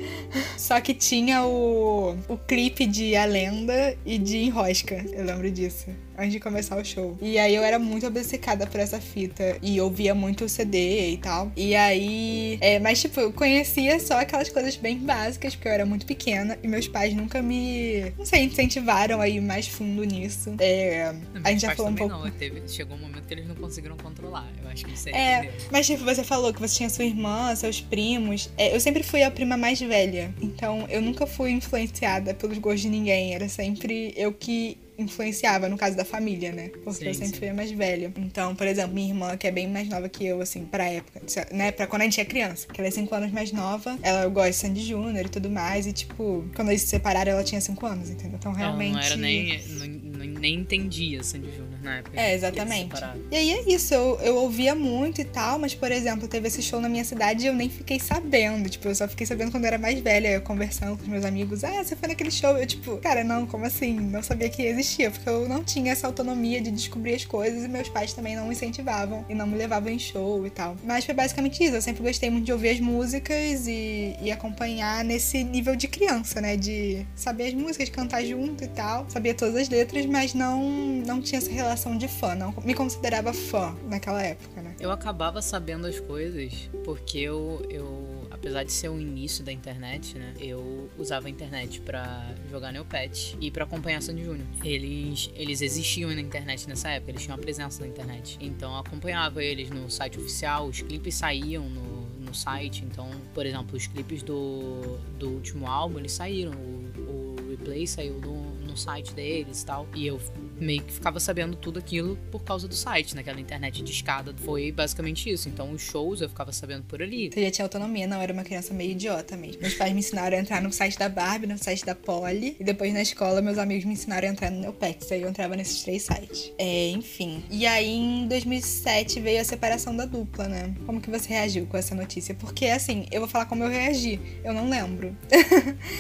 Só 0.58 0.80
que 0.80 0.94
tinha 0.94 1.44
o, 1.46 2.18
o 2.28 2.38
clipe 2.38 2.86
de 2.86 3.16
A 3.16 3.26
Lenda 3.26 3.98
e 4.06 4.18
de 4.18 4.38
Enrosca. 4.38 5.04
Eu 5.12 5.26
lembro 5.26 5.52
disso 5.52 5.90
antes 6.18 6.32
de 6.32 6.40
começar 6.40 6.78
o 6.78 6.84
show. 6.84 7.18
E 7.22 7.38
aí 7.38 7.56
eu 7.56 7.64
era 7.64 7.80
muito 7.80 8.06
obcecada 8.08 8.68
por 8.68 8.80
essa 8.80 9.00
fita. 9.00 9.58
E 9.62 9.80
ouvia 9.80 10.16
muito 10.16 10.46
o 10.46 10.50
CD 10.50 11.12
e 11.12 11.18
tal. 11.18 11.52
E 11.56 11.76
aí. 11.76 12.58
É, 12.62 12.80
mas, 12.80 13.02
tipo, 13.02 13.20
eu 13.20 13.32
conhecia 13.32 14.00
só 14.00 14.20
aquelas 14.20 14.50
coisas 14.50 14.76
bem 14.76 14.98
básicas, 14.98 15.56
porque 15.56 15.68
eu 15.68 15.72
era 15.72 15.86
muito 15.86 16.06
pequena. 16.06 16.58
E 16.64 16.68
meus 16.68 16.88
pais 16.88 17.14
nunca 17.14 17.42
me. 17.42 18.14
Não 18.18 18.26
sei, 18.26 18.44
incentivaram 18.44 19.22
aí 19.22 19.40
mais 19.40 19.68
fundo 19.68 20.04
nisso. 20.04 20.56
É, 20.60 21.14
a 21.44 21.52
gente 21.52 21.62
já 21.62 21.76
falou 21.76 21.92
um 21.92 21.96
pouco. 21.96 22.14
Não, 22.14 22.32
teve, 22.32 22.68
chegou 22.68 22.96
um 22.98 23.02
momento 23.02 23.28
que 23.28 23.34
eles 23.34 23.48
não 23.48 23.56
conseguiram 23.56 23.98
controlar. 23.98 24.48
Eu 24.64 24.70
acho 24.70 24.86
que 24.86 24.94
isso 24.94 25.10
é. 25.10 25.52
Mas, 25.72 25.86
tipo, 25.86 26.04
você 26.04 26.24
falou 26.24 26.54
que 26.54 26.60
você 26.60 26.78
tinha 26.78 26.90
sua 26.90 27.06
irmã, 27.06 27.56
seus 27.56 27.82
primos. 27.82 28.50
É, 28.58 28.76
eu 28.76 28.80
sempre 28.80 29.04
fui 29.04 29.24
a 29.24 29.32
prima 29.32 29.58
mais 29.58 29.80
velha. 29.80 30.34
Então, 30.42 30.86
eu 30.90 31.02
nunca 31.02 31.26
fui 31.26 31.52
influenciada 31.52 32.34
pelos 32.34 32.58
gostos 32.58 32.82
de 32.82 32.90
ninguém. 32.90 33.34
Era 33.34 33.48
sempre 33.50 34.14
eu 34.16 34.34
que 34.34 34.78
influenciava, 34.98 35.68
no 35.68 35.78
caso 35.78 35.96
da 35.96 36.06
família, 36.06 36.52
né? 36.52 36.70
Porque 36.84 37.00
sim, 37.00 37.08
eu 37.08 37.14
sempre 37.14 37.34
sim. 37.34 37.40
fui 37.40 37.50
a 37.50 37.54
mais 37.54 37.72
velha. 37.72 38.14
Então, 38.18 38.56
por 38.56 38.68
exemplo, 38.68 38.94
minha 38.94 39.10
irmã, 39.10 39.38
que 39.38 39.48
é 39.48 39.52
bem 39.52 39.68
mais 39.68 39.88
nova 39.90 40.08
que 40.08 40.26
eu, 40.26 40.42
assim, 40.42 40.66
pra 40.66 40.86
época, 40.86 41.22
né? 41.52 41.72
Pra 41.72 41.88
quando 41.88 42.04
a 42.04 42.06
gente 42.06 42.20
é 42.20 42.26
criança, 42.26 42.68
que 42.68 42.80
ela 42.80 42.88
é 42.88 42.92
5 42.92 43.14
anos 43.14 43.32
mais 43.32 43.52
nova, 43.52 43.98
ela 44.02 44.28
gosta 44.28 44.52
de 44.52 44.56
Sandy 44.58 44.82
Júnior 44.82 45.26
e 45.26 45.30
tudo 45.30 45.50
mais, 45.50 45.86
e 45.88 45.94
tipo, 45.94 46.46
quando 46.56 46.70
eles 46.70 46.82
se 46.82 46.88
separaram, 46.88 47.32
ela 47.32 47.44
tinha 47.44 47.62
5 47.62 47.86
anos, 47.86 48.10
entendeu? 48.10 48.38
Então, 48.40 48.54
realmente. 48.54 48.94
Não, 48.94 49.00
não 49.00 49.06
era 49.06 49.18
nem. 49.18 49.62
Não, 49.68 50.26
nem 50.26 50.56
entendia 50.56 51.24
Sandy 51.24 51.52
Júnior 51.52 51.75
na 51.86 51.98
época. 51.98 52.20
É, 52.20 52.34
exatamente. 52.34 52.96
E 53.32 53.36
aí 53.36 53.52
é 53.52 53.74
isso, 53.74 53.94
eu, 53.94 54.20
eu 54.22 54.36
ouvia 54.36 54.76
muito 54.76 55.22
e 55.22 55.26
tal, 55.26 55.58
mas, 55.60 55.74
por 55.74 55.92
exemplo, 55.92 56.28
teve 56.28 56.48
esse 56.48 56.62
show 56.62 56.82
na 56.82 56.90
minha 56.90 57.06
cidade 57.06 57.46
e 57.46 57.48
eu 57.48 57.54
nem 57.54 57.70
fiquei 57.70 58.00
sabendo. 58.00 58.68
Tipo, 58.68 58.90
eu 58.90 58.96
só 58.96 59.08
fiquei 59.08 59.26
sabendo 59.26 59.52
quando 59.52 59.64
eu 59.64 59.68
era 59.68 59.78
mais 59.78 60.00
velha, 60.00 60.30
eu 60.30 60.42
conversando 60.42 60.98
com 60.98 61.04
os 61.04 61.08
meus 61.08 61.24
amigos. 61.24 61.64
Ah, 61.64 61.84
você 61.84 61.96
foi 61.96 62.10
naquele 62.10 62.32
show? 62.32 62.58
Eu, 62.58 62.66
tipo, 62.66 62.98
cara, 62.98 63.24
não, 63.24 63.46
como 63.46 63.66
assim? 63.66 63.94
Não 64.00 64.24
sabia 64.24 64.50
que 64.50 64.64
existia, 64.64 65.12
porque 65.12 65.30
eu 65.30 65.48
não 65.48 65.64
tinha 65.64 65.92
essa 65.92 66.08
autonomia 66.08 66.60
de 66.60 66.72
descobrir 66.72 67.14
as 67.14 67.24
coisas 67.24 67.64
e 67.64 67.68
meus 67.68 67.88
pais 67.88 68.14
também 68.14 68.36
não 68.36 68.48
me 68.48 68.54
incentivavam 68.54 69.26
e 69.30 69.36
não 69.36 69.46
me 69.46 69.56
levavam 69.56 69.92
em 69.92 70.00
show 70.00 70.46
e 70.46 70.50
tal. 70.50 70.76
Mas 70.84 71.06
foi 71.06 71.14
basicamente 71.14 71.64
isso. 71.64 71.76
Eu 71.76 71.82
sempre 71.82 72.02
gostei 72.04 72.30
muito 72.30 72.46
de 72.46 72.52
ouvir 72.52 72.70
as 72.70 72.80
músicas 72.80 73.68
e, 73.68 74.16
e 74.22 74.32
acompanhar 74.32 75.04
nesse 75.04 75.44
nível 75.44 75.76
de 75.76 75.88
criança, 75.88 76.42
né? 76.42 76.58
De 76.58 77.06
saber 77.16 77.48
as 77.48 77.54
músicas, 77.54 77.90
cantar 77.90 78.24
junto 78.24 78.64
e 78.64 78.68
tal. 78.68 79.06
Sabia 79.10 79.34
todas 79.34 79.56
as 79.56 79.70
letras, 79.70 80.06
mas 80.06 80.34
não, 80.34 80.64
não 81.06 81.22
tinha 81.22 81.38
essa 81.38 81.52
relação 81.52 81.75
de 81.98 82.08
fã. 82.08 82.36
Não 82.36 82.54
me 82.64 82.74
considerava 82.74 83.34
fã 83.34 83.76
naquela 83.84 84.24
época, 84.24 84.62
né? 84.62 84.76
Eu 84.80 84.92
acabava 84.92 85.42
sabendo 85.42 85.86
as 85.86 86.00
coisas 86.00 86.70
porque 86.84 87.20
eu, 87.20 87.66
eu 87.70 88.28
apesar 88.32 88.64
de 88.64 88.72
ser 88.72 88.90
o 88.90 89.00
início 89.00 89.44
da 89.44 89.52
internet, 89.52 90.18
né? 90.18 90.34
Eu 90.40 90.90
usava 90.98 91.28
a 91.28 91.30
internet 91.30 91.82
para 91.82 92.34
jogar 92.50 92.72
Neopet 92.72 93.36
e 93.42 93.52
para 93.52 93.64
acompanhar 93.64 94.02
Sandy 94.02 94.24
Júnior. 94.24 94.48
Eles, 94.64 95.30
eles 95.36 95.62
existiam 95.62 96.14
na 96.14 96.22
internet 96.22 96.68
nessa 96.68 96.90
época, 96.90 97.12
eles 97.12 97.24
tinham 97.24 97.36
uma 97.36 97.42
presença 97.42 97.82
na 97.82 97.88
internet. 97.88 98.38
Então 98.40 98.72
eu 98.72 98.80
acompanhava 98.80 99.44
eles 99.44 99.70
no 99.70 99.90
site 99.90 100.20
oficial, 100.20 100.68
os 100.68 100.82
clipes 100.82 101.16
saíam 101.16 101.68
no, 101.68 102.06
no 102.20 102.34
site. 102.34 102.86
Então, 102.86 103.10
por 103.34 103.46
exemplo, 103.46 103.76
os 103.76 103.88
clipes 103.88 104.22
do, 104.24 104.98
do 105.18 105.30
último 105.30 105.68
álbum, 105.68 106.00
eles 106.00 106.12
saíram. 106.12 106.52
O, 106.54 107.36
o 107.42 107.50
replay 107.50 107.88
saiu 107.88 108.20
no, 108.20 108.56
no 108.76 108.78
site 108.78 109.14
deles 109.14 109.62
e 109.62 109.66
tal. 109.66 109.88
E 109.96 110.06
eu 110.06 110.20
meio 110.60 110.82
que 110.84 110.94
ficava 110.94 111.20
sabendo 111.20 111.56
tudo 111.56 111.80
aquilo 111.80 112.18
por 112.32 112.44
causa 112.44 112.68
do 112.68 112.76
site, 112.76 113.16
naquela 113.16 113.40
internet 113.40 113.82
de 113.84 113.92
escada. 113.92 114.34
Foi 114.44 114.72
basicamente 114.72 115.30
isso. 115.30 115.50
Então 115.50 115.72
os 115.72 115.82
shows 115.82 116.22
eu 116.22 116.30
ficava 116.30 116.52
sabendo 116.52 116.84
por 116.84 117.02
ali. 117.02 117.30
Você 117.34 117.44
já 117.44 117.52
tinha 117.52 117.66
autonomia, 117.66 118.08
não? 118.08 118.18
Eu 118.18 118.24
era 118.24 118.34
uma 118.34 118.44
criança 118.44 118.74
meio 118.74 118.92
idiota 118.92 119.36
mesmo. 119.38 119.62
Meus 119.62 119.74
pais 119.76 119.94
me 119.94 120.00
ensinaram 120.00 120.38
a 120.38 120.40
entrar 120.40 120.62
no 120.62 120.72
site 120.72 120.98
da 120.98 121.10
Barbie, 121.10 121.48
no 121.48 121.58
site 121.58 121.86
da 121.86 121.94
Polly. 121.96 122.56
E 122.60 122.64
depois 122.64 122.94
na 122.94 123.02
escola, 123.02 123.42
meus 123.42 123.58
amigos 123.58 123.86
me 123.86 123.94
ensinaram 123.94 124.28
a 124.28 124.32
entrar 124.32 124.50
no 124.52 124.60
Neopex. 124.62 125.12
Aí 125.12 125.22
eu 125.22 125.30
entrava 125.30 125.56
nesses 125.56 125.84
três 125.84 126.04
sites. 126.04 126.52
É, 126.58 126.90
enfim. 126.90 127.44
E 127.50 127.66
aí 127.66 127.90
em 127.90 128.28
2007 128.28 129.20
veio 129.20 129.42
a 129.42 129.44
separação 129.44 129.96
da 129.96 130.06
dupla, 130.06 130.48
né? 130.48 130.74
Como 130.86 131.00
que 131.02 131.10
você 131.10 131.30
reagiu 131.30 131.66
com 131.66 131.78
essa 131.78 131.94
notícia? 131.96 132.34
Porque 132.36 132.66
assim, 132.68 133.06
eu 133.12 133.20
vou 133.22 133.30
falar 133.30 133.46
como 133.46 133.64
eu 133.64 133.70
reagi. 133.70 134.20
Eu 134.44 134.54
não 134.54 134.70
lembro. 134.70 135.16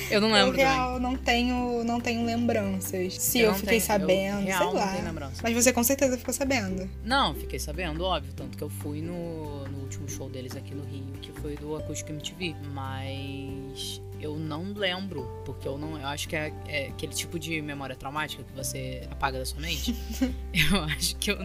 Eu 0.09 0.21
não 0.21 0.31
lembro. 0.33 0.51
Eu 0.53 0.57
real 0.57 0.99
não 0.99 1.15
tenho, 1.15 1.83
não 1.83 1.99
tenho 1.99 2.25
lembranças. 2.25 3.15
Se 3.15 3.39
eu, 3.39 3.49
Eu 3.49 3.53
fiquei 3.55 3.69
tenho- 3.79 3.81
eu 3.81 3.85
sabendo, 3.85 4.44
real 4.45 4.73
não 4.73 4.87
tenho 4.91 5.05
lembrança. 5.05 5.41
Mas 5.43 5.53
você 5.53 5.73
com 5.73 5.83
certeza 5.83 6.17
ficou 6.17 6.33
sabendo. 6.33 6.89
Não, 7.03 7.33
fiquei 7.35 7.59
sabendo, 7.59 8.03
óbvio. 8.03 8.33
Tanto 8.35 8.57
que 8.57 8.63
eu 8.63 8.69
fui 8.69 9.01
no, 9.01 9.67
no 9.67 9.79
último 9.79 10.07
show 10.09 10.29
deles 10.29 10.55
aqui 10.55 10.73
no 10.73 10.83
Rio, 10.83 11.05
que 11.21 11.31
foi 11.33 11.55
do 11.55 11.75
Acústico 11.75 12.11
MTV. 12.11 12.55
Mas 12.73 14.01
eu 14.19 14.37
não 14.37 14.73
lembro, 14.73 15.23
porque 15.45 15.67
eu 15.67 15.77
não. 15.77 15.99
Eu 15.99 16.07
acho 16.07 16.27
que 16.27 16.35
é, 16.35 16.53
é 16.67 16.87
aquele 16.87 17.13
tipo 17.13 17.37
de 17.37 17.61
memória 17.61 17.95
traumática 17.95 18.43
que 18.43 18.53
você 18.53 19.07
apaga 19.11 19.39
da 19.39 19.45
sua 19.45 19.59
mente. 19.59 19.95
eu 20.71 20.83
acho 20.83 21.15
que 21.17 21.31
eu, 21.31 21.37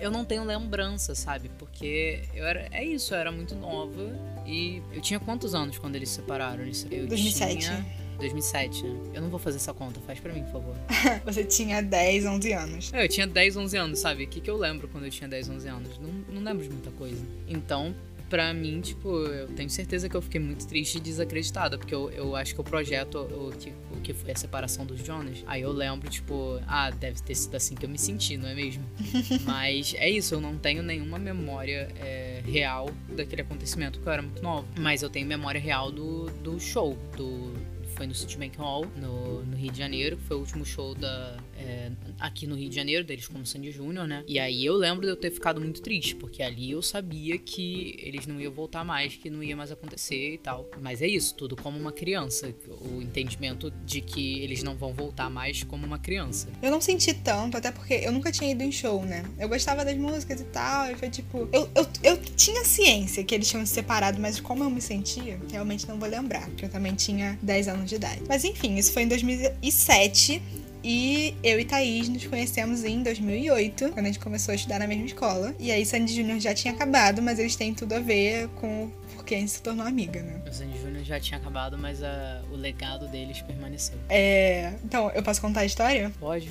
eu 0.00 0.10
não 0.10 0.24
tenho 0.24 0.44
lembrança, 0.44 1.14
sabe? 1.14 1.50
Porque 1.58 2.22
eu 2.34 2.44
era. 2.44 2.68
É 2.70 2.84
isso, 2.84 3.14
eu 3.14 3.18
era 3.18 3.32
muito 3.32 3.54
nova. 3.54 4.12
E 4.44 4.82
eu 4.92 5.00
tinha 5.00 5.18
quantos 5.18 5.54
anos 5.54 5.78
quando 5.78 5.96
eles 5.96 6.08
se 6.08 6.16
separaram? 6.16 6.64
Eu 6.90 7.06
2007. 7.06 7.58
Tinha 7.58 8.05
2007, 8.16 8.82
né? 8.84 9.00
Eu 9.14 9.22
não 9.22 9.28
vou 9.30 9.38
fazer 9.38 9.56
essa 9.56 9.72
conta, 9.74 10.00
faz 10.00 10.18
pra 10.20 10.32
mim, 10.32 10.42
por 10.44 10.52
favor. 10.52 10.76
Você 11.24 11.44
tinha 11.44 11.82
10, 11.82 12.26
11 12.26 12.52
anos. 12.52 12.92
É, 12.92 13.04
Eu 13.04 13.08
tinha 13.08 13.26
10, 13.26 13.56
11 13.56 13.76
anos, 13.76 13.98
sabe? 13.98 14.24
O 14.24 14.26
que, 14.28 14.40
que 14.40 14.50
eu 14.50 14.56
lembro 14.56 14.88
quando 14.88 15.04
eu 15.04 15.10
tinha 15.10 15.28
10, 15.28 15.48
11 15.50 15.68
anos? 15.68 15.98
Não, 15.98 16.10
não 16.34 16.42
lembro 16.42 16.62
de 16.64 16.70
muita 16.70 16.90
coisa. 16.92 17.22
Então, 17.48 17.94
pra 18.28 18.52
mim, 18.52 18.80
tipo, 18.80 19.08
eu 19.26 19.46
tenho 19.48 19.70
certeza 19.70 20.08
que 20.08 20.16
eu 20.16 20.22
fiquei 20.22 20.40
muito 20.40 20.66
triste 20.66 20.98
e 20.98 21.00
desacreditada, 21.00 21.78
porque 21.78 21.94
eu, 21.94 22.10
eu 22.10 22.34
acho 22.34 22.54
que 22.54 22.60
o 22.60 22.64
projeto, 22.64 23.18
o 23.20 23.52
que, 23.56 23.72
o 23.96 24.00
que 24.00 24.12
foi 24.12 24.32
a 24.32 24.36
separação 24.36 24.84
dos 24.84 24.98
Jonas, 25.04 25.44
aí 25.46 25.62
eu 25.62 25.70
lembro, 25.70 26.10
tipo, 26.10 26.60
ah, 26.66 26.90
deve 26.90 27.20
ter 27.22 27.34
sido 27.34 27.54
assim 27.56 27.74
que 27.76 27.84
eu 27.84 27.88
me 27.88 27.98
senti, 27.98 28.36
não 28.36 28.48
é 28.48 28.54
mesmo? 28.54 28.82
Mas 29.46 29.94
é 29.96 30.10
isso, 30.10 30.34
eu 30.34 30.40
não 30.40 30.56
tenho 30.58 30.82
nenhuma 30.82 31.18
memória 31.18 31.88
é, 32.00 32.42
real 32.44 32.90
daquele 33.14 33.42
acontecimento, 33.42 33.98
porque 33.98 34.08
eu 34.08 34.12
era 34.12 34.22
muito 34.22 34.42
nova. 34.42 34.66
Mas 34.78 35.02
eu 35.02 35.10
tenho 35.10 35.26
memória 35.26 35.60
real 35.60 35.92
do, 35.92 36.26
do 36.42 36.58
show, 36.58 36.98
do 37.16 37.52
foi 37.96 38.06
no 38.06 38.14
Citibank 38.14 38.58
Hall, 38.58 38.86
no, 38.96 39.42
no 39.42 39.56
Rio 39.56 39.72
de 39.72 39.78
Janeiro, 39.78 40.18
foi 40.18 40.36
o 40.36 40.40
último 40.40 40.64
show 40.64 40.94
da, 40.94 41.36
é, 41.58 41.90
aqui 42.20 42.46
no 42.46 42.54
Rio 42.54 42.68
de 42.68 42.76
Janeiro, 42.76 43.04
deles 43.04 43.28
como 43.28 43.46
Sandy 43.46 43.70
Júnior, 43.70 44.06
né? 44.06 44.24
E 44.26 44.38
aí 44.38 44.64
eu 44.64 44.74
lembro 44.74 45.02
de 45.02 45.12
eu 45.12 45.16
ter 45.16 45.30
ficado 45.30 45.60
muito 45.60 45.80
triste, 45.80 46.14
porque 46.16 46.42
ali 46.42 46.70
eu 46.70 46.82
sabia 46.82 47.38
que 47.38 47.96
eles 47.98 48.26
não 48.26 48.40
iam 48.40 48.52
voltar 48.52 48.84
mais, 48.84 49.14
que 49.16 49.30
não 49.30 49.42
ia 49.42 49.56
mais 49.56 49.70
acontecer 49.70 50.34
e 50.34 50.38
tal. 50.38 50.68
Mas 50.80 51.00
é 51.02 51.06
isso, 51.06 51.34
tudo 51.34 51.56
como 51.56 51.78
uma 51.78 51.92
criança. 51.92 52.54
O 52.68 53.00
entendimento 53.00 53.70
de 53.84 54.00
que 54.00 54.40
eles 54.40 54.62
não 54.62 54.76
vão 54.76 54.92
voltar 54.92 55.30
mais 55.30 55.62
como 55.62 55.86
uma 55.86 55.98
criança. 55.98 56.48
Eu 56.62 56.70
não 56.70 56.80
senti 56.80 57.14
tanto, 57.14 57.56
até 57.56 57.70
porque 57.70 57.94
eu 57.94 58.12
nunca 58.12 58.30
tinha 58.32 58.50
ido 58.50 58.62
em 58.62 58.72
show, 58.72 59.04
né? 59.04 59.24
Eu 59.38 59.48
gostava 59.48 59.84
das 59.84 59.96
músicas 59.96 60.40
e 60.40 60.44
tal, 60.44 60.90
e 60.90 60.96
foi 60.96 61.10
tipo. 61.10 61.48
Eu, 61.52 61.68
eu, 61.74 61.86
eu 62.02 62.16
tinha 62.36 62.64
ciência 62.64 63.24
que 63.24 63.34
eles 63.34 63.48
tinham 63.48 63.64
se 63.64 63.74
separado, 63.74 64.20
mas 64.20 64.40
como 64.40 64.64
eu 64.64 64.70
me 64.70 64.80
sentia, 64.80 65.38
realmente 65.50 65.86
não 65.88 65.98
vou 65.98 66.08
lembrar, 66.08 66.46
porque 66.48 66.64
eu 66.64 66.68
também 66.68 66.94
tinha 66.94 67.38
10 67.42 67.68
anos 67.68 67.88
de 67.88 67.96
idade. 67.96 68.22
Mas 68.28 68.44
enfim, 68.44 68.76
isso 68.76 68.92
foi 68.92 69.02
em 69.02 69.08
2007. 69.08 70.42
E 70.88 71.34
eu 71.42 71.58
e 71.58 71.64
Thaís 71.64 72.08
nos 72.08 72.24
conhecemos 72.26 72.84
em 72.84 73.02
2008, 73.02 73.90
quando 73.90 74.04
a 74.06 74.08
gente 74.08 74.20
começou 74.20 74.52
a 74.52 74.54
estudar 74.54 74.78
na 74.78 74.86
mesma 74.86 75.04
escola. 75.06 75.52
E 75.58 75.72
aí 75.72 75.84
Sandy 75.84 76.14
Júnior 76.14 76.38
já 76.38 76.54
tinha 76.54 76.72
acabado, 76.72 77.20
mas 77.20 77.40
eles 77.40 77.56
têm 77.56 77.74
tudo 77.74 77.94
a 77.94 77.98
ver 77.98 78.46
com 78.50 78.88
porque 79.16 79.34
a 79.34 79.38
gente 79.38 79.50
se 79.50 79.60
tornou 79.60 79.84
amiga, 79.84 80.22
né? 80.22 80.40
O 80.48 80.52
Sandy 80.54 80.78
Júnior 80.78 81.02
já 81.04 81.18
tinha 81.18 81.38
acabado, 81.38 81.76
mas 81.76 82.00
a- 82.04 82.42
o 82.52 82.54
legado 82.54 83.08
deles 83.08 83.40
permaneceu. 83.42 83.98
É... 84.08 84.74
Então, 84.84 85.10
eu 85.10 85.22
posso 85.24 85.40
contar 85.40 85.62
a 85.62 85.64
história? 85.64 86.12
Pode? 86.20 86.48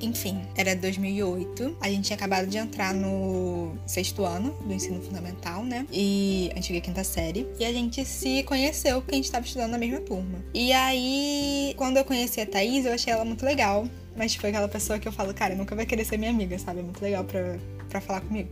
Enfim, 0.00 0.42
era 0.56 0.74
2008. 0.74 1.76
A 1.80 1.88
gente 1.88 2.06
tinha 2.06 2.16
acabado 2.16 2.46
de 2.46 2.58
entrar 2.58 2.94
no 2.94 3.72
sexto 3.86 4.24
ano 4.24 4.52
do 4.64 4.72
ensino 4.72 5.00
fundamental, 5.00 5.64
né? 5.64 5.86
E 5.92 6.50
antiga 6.56 6.80
quinta 6.80 7.02
série. 7.04 7.46
E 7.58 7.64
a 7.64 7.72
gente 7.72 8.04
se 8.04 8.42
conheceu 8.44 9.00
porque 9.00 9.14
a 9.14 9.16
gente 9.16 9.30
tava 9.30 9.44
estudando 9.44 9.70
na 9.70 9.78
mesma 9.78 10.00
turma. 10.00 10.44
E 10.52 10.72
aí, 10.72 11.74
quando 11.76 11.96
eu 11.96 12.04
conheci 12.04 12.40
a 12.40 12.46
Thaís, 12.46 12.84
eu 12.84 12.92
achei 12.92 13.12
ela 13.12 13.24
muito 13.24 13.44
legal. 13.44 13.88
Mas 14.16 14.34
foi 14.34 14.48
aquela 14.48 14.68
pessoa 14.68 14.98
que 14.98 15.06
eu 15.06 15.12
falo, 15.12 15.34
cara, 15.34 15.54
nunca 15.54 15.76
vai 15.76 15.84
querer 15.84 16.04
ser 16.04 16.16
minha 16.16 16.30
amiga, 16.30 16.58
sabe? 16.58 16.80
É 16.80 16.82
muito 16.82 17.02
legal 17.02 17.22
pra, 17.24 17.58
pra 17.96 18.00
falar 18.00 18.20
comigo. 18.20 18.50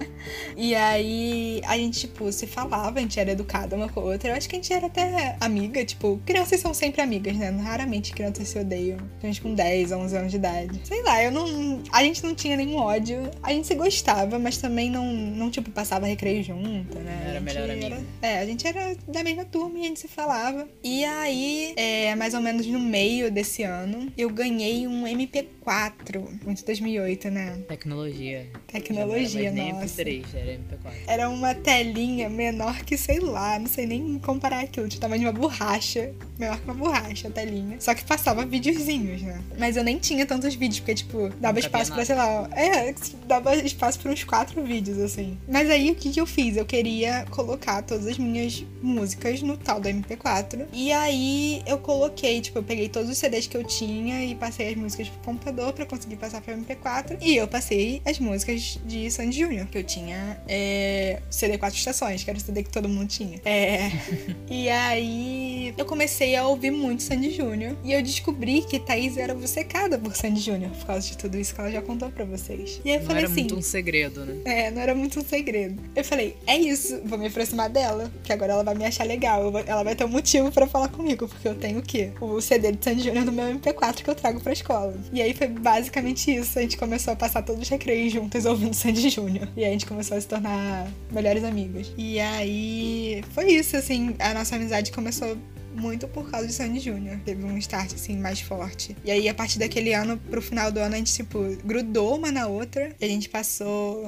e 0.56 0.74
aí, 0.74 1.60
a 1.66 1.76
gente, 1.76 2.00
tipo, 2.00 2.30
se 2.32 2.46
falava, 2.46 2.98
a 2.98 3.02
gente 3.02 3.18
era 3.18 3.32
educada 3.32 3.74
uma 3.76 3.88
com 3.88 4.00
a 4.00 4.04
outra. 4.04 4.30
Eu 4.30 4.34
acho 4.36 4.48
que 4.48 4.56
a 4.56 4.58
gente 4.58 4.72
era 4.72 4.86
até 4.86 5.36
amiga, 5.40 5.84
tipo, 5.84 6.20
crianças 6.24 6.60
são 6.60 6.72
sempre 6.72 7.00
amigas, 7.02 7.36
né? 7.36 7.50
Raramente 7.50 8.12
crianças 8.12 8.48
se 8.48 8.58
odeiam. 8.58 8.98
A 9.22 9.26
gente 9.26 9.40
com 9.40 9.54
10, 9.54 9.92
11 9.92 10.16
anos 10.16 10.30
de 10.30 10.36
idade. 10.36 10.80
Sei 10.84 11.02
lá, 11.02 11.22
eu 11.22 11.30
não. 11.30 11.82
A 11.92 12.02
gente 12.02 12.22
não 12.24 12.34
tinha 12.34 12.56
nenhum 12.56 12.76
ódio. 12.76 13.18
A 13.42 13.52
gente 13.52 13.66
se 13.66 13.74
gostava, 13.74 14.38
mas 14.38 14.58
também 14.58 14.90
não, 14.90 15.12
não 15.12 15.50
tipo, 15.50 15.70
passava 15.70 16.06
recreio 16.06 16.42
junto, 16.42 16.98
né? 16.98 17.26
Era 17.28 17.40
melhor 17.40 17.70
amiga. 17.70 17.86
era- 17.86 18.02
é, 18.22 18.38
a 18.38 18.46
gente 18.46 18.66
era 18.66 18.96
da 19.08 19.22
mesma 19.22 19.44
turma 19.44 19.78
e 19.78 19.82
a 19.82 19.84
gente 19.86 20.00
se 20.00 20.08
falava. 20.08 20.68
E 20.82 21.04
aí, 21.04 21.74
é, 21.76 22.14
mais 22.14 22.34
ou 22.34 22.40
menos 22.40 22.66
no 22.66 22.78
meio 22.80 23.30
desse 23.30 23.62
ano, 23.62 24.12
eu 24.16 24.30
ganhei 24.30 24.86
um 24.86 25.04
MP4. 25.06 26.22
Muito 26.44 26.64
2008, 26.64 27.30
né? 27.30 27.58
Tecnologia. 27.68 28.46
Tecnologia, 28.66 28.83
Já 28.92 29.04
não 29.04 29.14
era 29.14 29.22
nossa. 29.22 30.04
nem 30.04 30.22
MP3, 30.22 30.24
era 30.34 30.52
MP4. 30.52 30.92
Era 31.06 31.30
uma 31.30 31.54
telinha 31.54 32.28
menor 32.28 32.84
que, 32.84 32.96
sei 32.96 33.20
lá, 33.20 33.58
não 33.58 33.66
sei 33.66 33.86
nem 33.86 34.18
comparar 34.18 34.60
aquilo. 34.60 34.88
De 34.88 34.98
tamanho 34.98 35.20
de 35.20 35.26
uma 35.26 35.32
borracha. 35.32 36.12
Menor 36.38 36.58
que 36.58 36.64
uma 36.64 36.74
borracha, 36.74 37.28
a 37.28 37.30
telinha. 37.30 37.76
Só 37.80 37.94
que 37.94 38.04
passava 38.04 38.44
videozinhos, 38.44 39.22
né? 39.22 39.40
Mas 39.58 39.76
eu 39.76 39.84
nem 39.84 39.98
tinha 39.98 40.26
tantos 40.26 40.54
vídeos, 40.54 40.80
porque, 40.80 40.94
tipo, 40.94 41.28
dava 41.40 41.58
espaço 41.58 41.92
pra, 41.92 42.04
sei 42.04 42.14
lá. 42.14 42.48
É, 42.52 42.94
dava 43.26 43.54
espaço 43.56 44.00
pra 44.00 44.10
uns 44.10 44.24
quatro 44.24 44.62
vídeos, 44.62 44.98
assim. 44.98 45.38
Mas 45.48 45.70
aí 45.70 45.90
o 45.90 45.94
que, 45.94 46.10
que 46.10 46.20
eu 46.20 46.26
fiz? 46.26 46.56
Eu 46.56 46.66
queria 46.66 47.24
colocar 47.30 47.82
todas 47.82 48.06
as 48.06 48.18
minhas 48.18 48.64
músicas 48.82 49.42
no 49.42 49.56
tal 49.56 49.80
do 49.80 49.88
MP4. 49.88 50.66
E 50.72 50.92
aí 50.92 51.62
eu 51.66 51.78
coloquei, 51.78 52.40
tipo, 52.40 52.58
eu 52.58 52.62
peguei 52.62 52.88
todos 52.88 53.08
os 53.10 53.16
CDs 53.18 53.46
que 53.46 53.56
eu 53.56 53.64
tinha 53.64 54.24
e 54.24 54.34
passei 54.34 54.68
as 54.68 54.76
músicas 54.76 55.08
pro 55.08 55.20
computador 55.20 55.72
pra 55.72 55.86
conseguir 55.86 56.16
passar 56.16 56.40
pro 56.40 56.54
MP4. 56.54 57.18
E 57.20 57.36
eu 57.36 57.46
passei 57.46 58.02
as 58.04 58.18
músicas 58.18 58.73
de 58.84 59.10
Sandy 59.10 59.38
Júnior, 59.38 59.66
que 59.66 59.78
eu 59.78 59.84
tinha 59.84 60.38
é, 60.48 61.20
CD 61.30 61.58
quatro 61.58 61.78
estações, 61.78 62.22
que 62.24 62.30
era 62.30 62.38
o 62.38 62.40
CD 62.42 62.62
que 62.62 62.70
todo 62.70 62.88
mundo 62.88 63.08
tinha. 63.08 63.40
É. 63.44 63.90
e 64.48 64.68
aí 64.68 65.74
eu 65.76 65.84
comecei 65.84 66.36
a 66.36 66.46
ouvir 66.46 66.70
muito 66.70 67.02
Sandy 67.02 67.30
Júnior. 67.32 67.76
E 67.84 67.92
eu 67.92 68.02
descobri 68.02 68.62
que 68.62 68.78
Thaís 68.78 69.16
era 69.16 69.32
obcecada 69.32 69.98
por 69.98 70.14
Sandy 70.14 70.40
Júnior, 70.40 70.70
por 70.72 70.86
causa 70.86 71.06
de 71.08 71.16
tudo 71.16 71.38
isso 71.38 71.54
que 71.54 71.60
ela 71.60 71.70
já 71.70 71.82
contou 71.82 72.10
pra 72.10 72.24
vocês. 72.24 72.80
E 72.84 72.90
aí 72.90 72.96
eu 72.96 73.00
Não 73.00 73.06
falei 73.06 73.22
era 73.24 73.32
assim. 73.32 73.40
muito 73.42 73.56
um 73.56 73.62
segredo, 73.62 74.24
né? 74.24 74.34
É, 74.44 74.70
não 74.70 74.80
era 74.80 74.94
muito 74.94 75.18
um 75.20 75.24
segredo. 75.24 75.82
Eu 75.94 76.04
falei, 76.04 76.36
é 76.46 76.56
isso, 76.56 77.00
vou 77.04 77.18
me 77.18 77.26
aproximar 77.26 77.68
dela, 77.68 78.10
que 78.22 78.32
agora 78.32 78.52
ela 78.52 78.62
vai 78.64 78.74
me 78.74 78.84
achar 78.84 79.04
legal. 79.04 79.50
vou- 79.50 79.62
ela 79.66 79.82
vai 79.82 79.94
ter 79.94 80.04
um 80.04 80.08
motivo 80.08 80.50
pra 80.52 80.66
falar 80.66 80.88
comigo, 80.88 81.26
porque 81.28 81.46
eu 81.48 81.54
tenho 81.54 81.78
o 81.78 81.82
quê? 81.82 82.10
O 82.20 82.40
CD 82.40 82.72
de 82.72 82.84
Sandy 82.84 83.02
Júnior 83.04 83.24
no 83.24 83.32
meu 83.32 83.44
MP4 83.46 84.02
que 84.02 84.10
eu 84.10 84.14
trago 84.14 84.40
pra 84.40 84.52
escola. 84.52 84.94
E 85.12 85.20
aí 85.22 85.34
foi 85.34 85.48
basicamente 85.48 86.34
isso. 86.34 86.58
A 86.58 86.62
gente 86.62 86.76
começou 86.76 87.12
a 87.12 87.16
passar 87.16 87.42
todos 87.42 87.62
os 87.62 87.68
recreios 87.68 88.12
juntas 88.12 88.44
ouvindo 88.54 88.74
Sandy 88.74 89.08
Júnior. 89.10 89.48
E 89.56 89.62
aí 89.62 89.68
a 89.68 89.72
gente 89.72 89.86
começou 89.86 90.16
a 90.16 90.20
se 90.20 90.26
tornar 90.26 90.86
melhores 91.10 91.44
amigas. 91.44 91.92
E 91.96 92.18
aí 92.18 93.22
foi 93.30 93.52
isso, 93.52 93.76
assim, 93.76 94.14
a 94.18 94.34
nossa 94.34 94.56
amizade 94.56 94.90
começou 94.92 95.36
muito 95.74 96.06
por 96.06 96.30
causa 96.30 96.46
de 96.46 96.52
Sandy 96.52 96.80
Júnior. 96.80 97.18
Teve 97.24 97.44
um 97.44 97.58
start, 97.58 97.92
assim, 97.94 98.16
mais 98.16 98.40
forte. 98.40 98.96
E 99.04 99.10
aí, 99.10 99.28
a 99.28 99.34
partir 99.34 99.58
daquele 99.58 99.92
ano 99.92 100.16
pro 100.30 100.40
final 100.40 100.70
do 100.70 100.78
ano, 100.78 100.94
a 100.94 100.98
gente, 100.98 101.12
tipo, 101.12 101.38
grudou 101.64 102.16
uma 102.16 102.30
na 102.30 102.46
outra. 102.46 102.94
E 103.00 103.04
a 103.04 103.08
gente 103.08 103.28
passou 103.28 104.06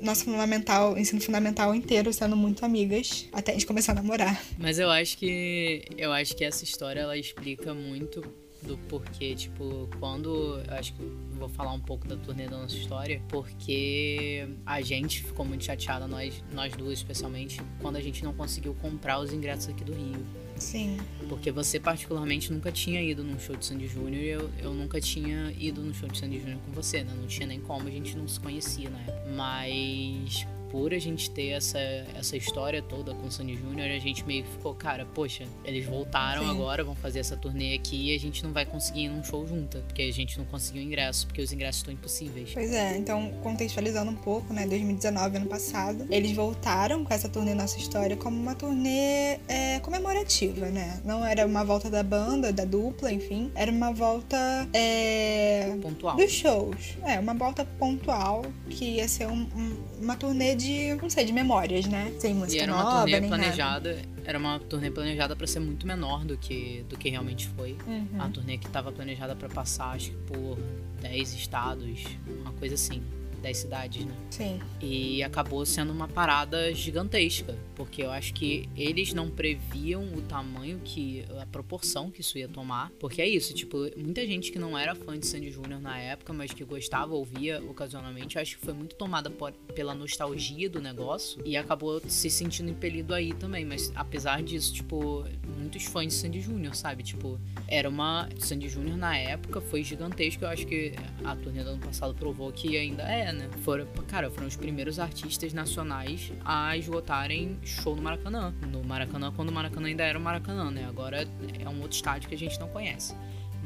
nosso 0.00 0.24
fundamental, 0.24 0.96
ensino 0.96 1.20
fundamental 1.20 1.74
inteiro 1.74 2.12
sendo 2.12 2.36
muito 2.36 2.64
amigas. 2.64 3.26
Até 3.32 3.52
a 3.52 3.54
gente 3.54 3.66
começar 3.66 3.92
a 3.92 3.96
namorar. 3.96 4.40
Mas 4.58 4.78
eu 4.78 4.90
acho 4.90 5.18
que 5.18 5.82
eu 5.96 6.12
acho 6.12 6.36
que 6.36 6.44
essa 6.44 6.64
história 6.64 7.00
ela 7.00 7.16
explica 7.16 7.74
muito 7.74 8.22
do 8.62 8.76
porquê, 8.88 9.34
tipo, 9.34 9.88
quando 9.98 10.60
eu 10.66 10.74
acho 10.74 10.92
que 10.94 11.02
vou 11.38 11.48
falar 11.48 11.72
um 11.72 11.80
pouco 11.80 12.06
da 12.06 12.16
turnê 12.16 12.48
da 12.48 12.58
nossa 12.58 12.76
história, 12.76 13.22
porque 13.28 14.48
a 14.66 14.80
gente 14.80 15.22
ficou 15.22 15.44
muito 15.44 15.64
chateada 15.64 16.06
nós 16.06 16.42
nós 16.52 16.74
duas 16.74 16.98
especialmente 16.98 17.60
quando 17.80 17.96
a 17.96 18.00
gente 18.00 18.24
não 18.24 18.32
conseguiu 18.32 18.74
comprar 18.74 19.20
os 19.20 19.32
ingressos 19.32 19.68
aqui 19.68 19.84
do 19.84 19.92
Rio. 19.92 20.26
Sim. 20.56 20.96
Porque 21.28 21.52
você, 21.52 21.78
particularmente, 21.78 22.52
nunca 22.52 22.72
tinha 22.72 23.00
ido 23.00 23.22
num 23.22 23.38
show 23.38 23.54
de 23.54 23.64
Sandy 23.64 23.86
Júnior 23.86 24.22
e 24.22 24.28
eu, 24.28 24.50
eu 24.60 24.74
nunca 24.74 25.00
tinha 25.00 25.52
ido 25.56 25.82
num 25.82 25.94
show 25.94 26.08
de 26.08 26.18
Sandy 26.18 26.40
Júnior 26.40 26.58
com 26.66 26.72
você, 26.72 27.04
né? 27.04 27.12
Não 27.16 27.28
tinha 27.28 27.46
nem 27.46 27.60
como, 27.60 27.86
a 27.86 27.90
gente 27.90 28.16
não 28.16 28.26
se 28.26 28.40
conhecia 28.40 28.90
na 28.90 28.98
época. 28.98 29.30
Mas 29.36 30.46
por 30.70 30.92
a 30.92 30.98
gente 30.98 31.30
ter 31.30 31.48
essa, 31.48 31.78
essa 31.78 32.36
história 32.36 32.82
toda 32.82 33.14
com 33.14 33.26
o 33.26 33.30
Sandy 33.30 33.56
Júnior, 33.56 33.90
a 33.90 33.98
gente 33.98 34.24
meio 34.24 34.44
que 34.44 34.50
ficou, 34.50 34.74
cara, 34.74 35.06
poxa, 35.06 35.44
eles 35.64 35.86
voltaram 35.86 36.42
Sim. 36.42 36.50
agora, 36.50 36.84
vão 36.84 36.94
fazer 36.94 37.20
essa 37.20 37.36
turnê 37.36 37.74
aqui 37.74 38.10
e 38.10 38.14
a 38.14 38.18
gente 38.18 38.44
não 38.44 38.52
vai 38.52 38.66
conseguir 38.66 39.04
ir 39.04 39.08
num 39.08 39.22
show 39.22 39.46
junto, 39.46 39.78
porque 39.82 40.02
a 40.02 40.12
gente 40.12 40.38
não 40.38 40.44
conseguiu 40.44 40.82
ingresso, 40.82 41.26
porque 41.26 41.40
os 41.40 41.52
ingressos 41.52 41.80
estão 41.80 41.92
impossíveis. 41.92 42.50
Pois 42.52 42.72
é, 42.72 42.96
então 42.96 43.32
contextualizando 43.42 44.10
um 44.10 44.16
pouco, 44.16 44.52
né, 44.52 44.66
2019, 44.66 45.36
ano 45.36 45.46
passado, 45.46 46.06
eles 46.10 46.32
voltaram 46.32 47.04
com 47.04 47.12
essa 47.12 47.28
turnê 47.28 47.54
Nossa 47.54 47.78
História 47.78 48.16
como 48.16 48.36
uma 48.36 48.54
turnê 48.54 49.38
é, 49.48 49.80
comemorativa, 49.80 50.66
né? 50.66 51.00
Não 51.04 51.24
era 51.24 51.46
uma 51.46 51.64
volta 51.64 51.90
da 51.90 52.02
banda, 52.02 52.52
da 52.52 52.64
dupla, 52.64 53.12
enfim, 53.12 53.50
era 53.54 53.70
uma 53.70 53.92
volta 53.92 54.68
é, 54.72 55.76
pontual 55.80 56.16
dos 56.16 56.30
shows. 56.30 56.96
É, 57.04 57.18
uma 57.18 57.34
volta 57.34 57.64
pontual 57.64 58.44
que 58.68 58.96
ia 58.96 59.08
ser 59.08 59.26
um, 59.26 59.48
um, 59.56 59.76
uma 60.00 60.16
turnê 60.16 60.54
de, 60.58 60.94
não 61.00 61.08
sei, 61.08 61.24
de 61.24 61.32
memórias, 61.32 61.86
né? 61.86 62.12
Sem 62.18 62.34
música 62.34 62.56
e 62.56 62.60
era 62.60 62.72
nova, 62.72 62.88
uma 62.88 63.00
turnê 63.00 63.20
planejada, 63.28 63.94
nada. 63.94 64.08
era 64.24 64.38
uma 64.38 64.58
turnê 64.58 64.90
planejada 64.90 65.36
para 65.36 65.46
ser 65.46 65.60
muito 65.60 65.86
menor 65.86 66.24
do 66.24 66.36
que 66.36 66.84
do 66.88 66.98
que 66.98 67.08
realmente 67.08 67.48
foi. 67.48 67.76
Uhum. 67.86 68.20
A 68.20 68.28
turnê 68.28 68.58
que 68.58 68.66
estava 68.66 68.92
planejada 68.92 69.34
para 69.34 69.48
passar 69.48 69.94
acho 69.94 70.10
que 70.10 70.16
por 70.26 70.58
10 71.00 71.34
estados, 71.34 72.04
uma 72.26 72.52
coisa 72.52 72.74
assim 72.74 73.02
das 73.38 73.58
cidades, 73.58 74.04
né? 74.04 74.14
Sim. 74.30 74.60
E 74.80 75.22
acabou 75.22 75.64
sendo 75.64 75.92
uma 75.92 76.08
parada 76.08 76.72
gigantesca, 76.74 77.56
porque 77.74 78.02
eu 78.02 78.10
acho 78.10 78.34
que 78.34 78.68
eles 78.76 79.12
não 79.12 79.30
previam 79.30 80.04
o 80.14 80.22
tamanho 80.22 80.80
que 80.84 81.24
a 81.40 81.46
proporção 81.46 82.10
que 82.10 82.20
isso 82.20 82.38
ia 82.38 82.48
tomar, 82.48 82.90
porque 82.98 83.22
é 83.22 83.28
isso, 83.28 83.54
tipo, 83.54 83.78
muita 83.96 84.26
gente 84.26 84.50
que 84.50 84.58
não 84.58 84.76
era 84.76 84.94
fã 84.94 85.18
de 85.18 85.26
Sandy 85.26 85.50
Júnior 85.50 85.80
na 85.80 85.98
época, 85.98 86.32
mas 86.32 86.52
que 86.52 86.64
gostava, 86.64 87.14
ouvia 87.14 87.62
ocasionalmente, 87.62 88.36
eu 88.36 88.42
acho 88.42 88.58
que 88.58 88.64
foi 88.64 88.74
muito 88.74 88.96
tomada 88.96 89.30
por, 89.30 89.52
pela 89.74 89.94
nostalgia 89.94 90.68
do 90.68 90.80
negócio 90.80 91.40
e 91.44 91.56
acabou 91.56 92.00
se 92.06 92.30
sentindo 92.30 92.70
impelido 92.70 93.14
aí 93.14 93.32
também, 93.34 93.64
mas 93.64 93.92
apesar 93.94 94.42
disso, 94.42 94.72
tipo, 94.72 95.24
muitos 95.68 95.84
fãs 95.84 96.06
de 96.06 96.14
Sandy 96.14 96.40
Júnior, 96.40 96.74
sabe? 96.74 97.02
Tipo, 97.02 97.38
era 97.68 97.86
uma 97.88 98.26
Sandy 98.38 98.70
Júnior 98.70 98.96
na 98.96 99.16
época 99.16 99.60
foi 99.60 99.84
gigantesco, 99.84 100.44
eu 100.44 100.48
acho 100.48 100.66
que 100.66 100.94
a 101.22 101.36
turnê 101.36 101.62
do 101.62 101.70
ano 101.70 101.80
passado 101.80 102.14
provou 102.14 102.50
que 102.50 102.76
ainda 102.76 103.02
é 103.02 103.32
né? 103.32 103.50
Foram, 103.62 103.86
cara, 104.06 104.30
foram 104.30 104.46
os 104.46 104.56
primeiros 104.56 104.98
artistas 104.98 105.52
nacionais 105.52 106.32
a 106.42 106.74
esgotarem 106.76 107.58
show 107.62 107.94
no 107.94 108.00
Maracanã. 108.00 108.54
No 108.72 108.82
Maracanã, 108.82 109.30
quando 109.30 109.50
o 109.50 109.52
Maracanã 109.52 109.88
ainda 109.88 110.04
era 110.04 110.18
o 110.18 110.22
Maracanã, 110.22 110.70
né? 110.70 110.86
Agora 110.88 111.28
é 111.58 111.68
um 111.68 111.82
outro 111.82 111.96
estádio 111.96 112.28
que 112.28 112.34
a 112.34 112.38
gente 112.38 112.58
não 112.58 112.68
conhece. 112.68 113.14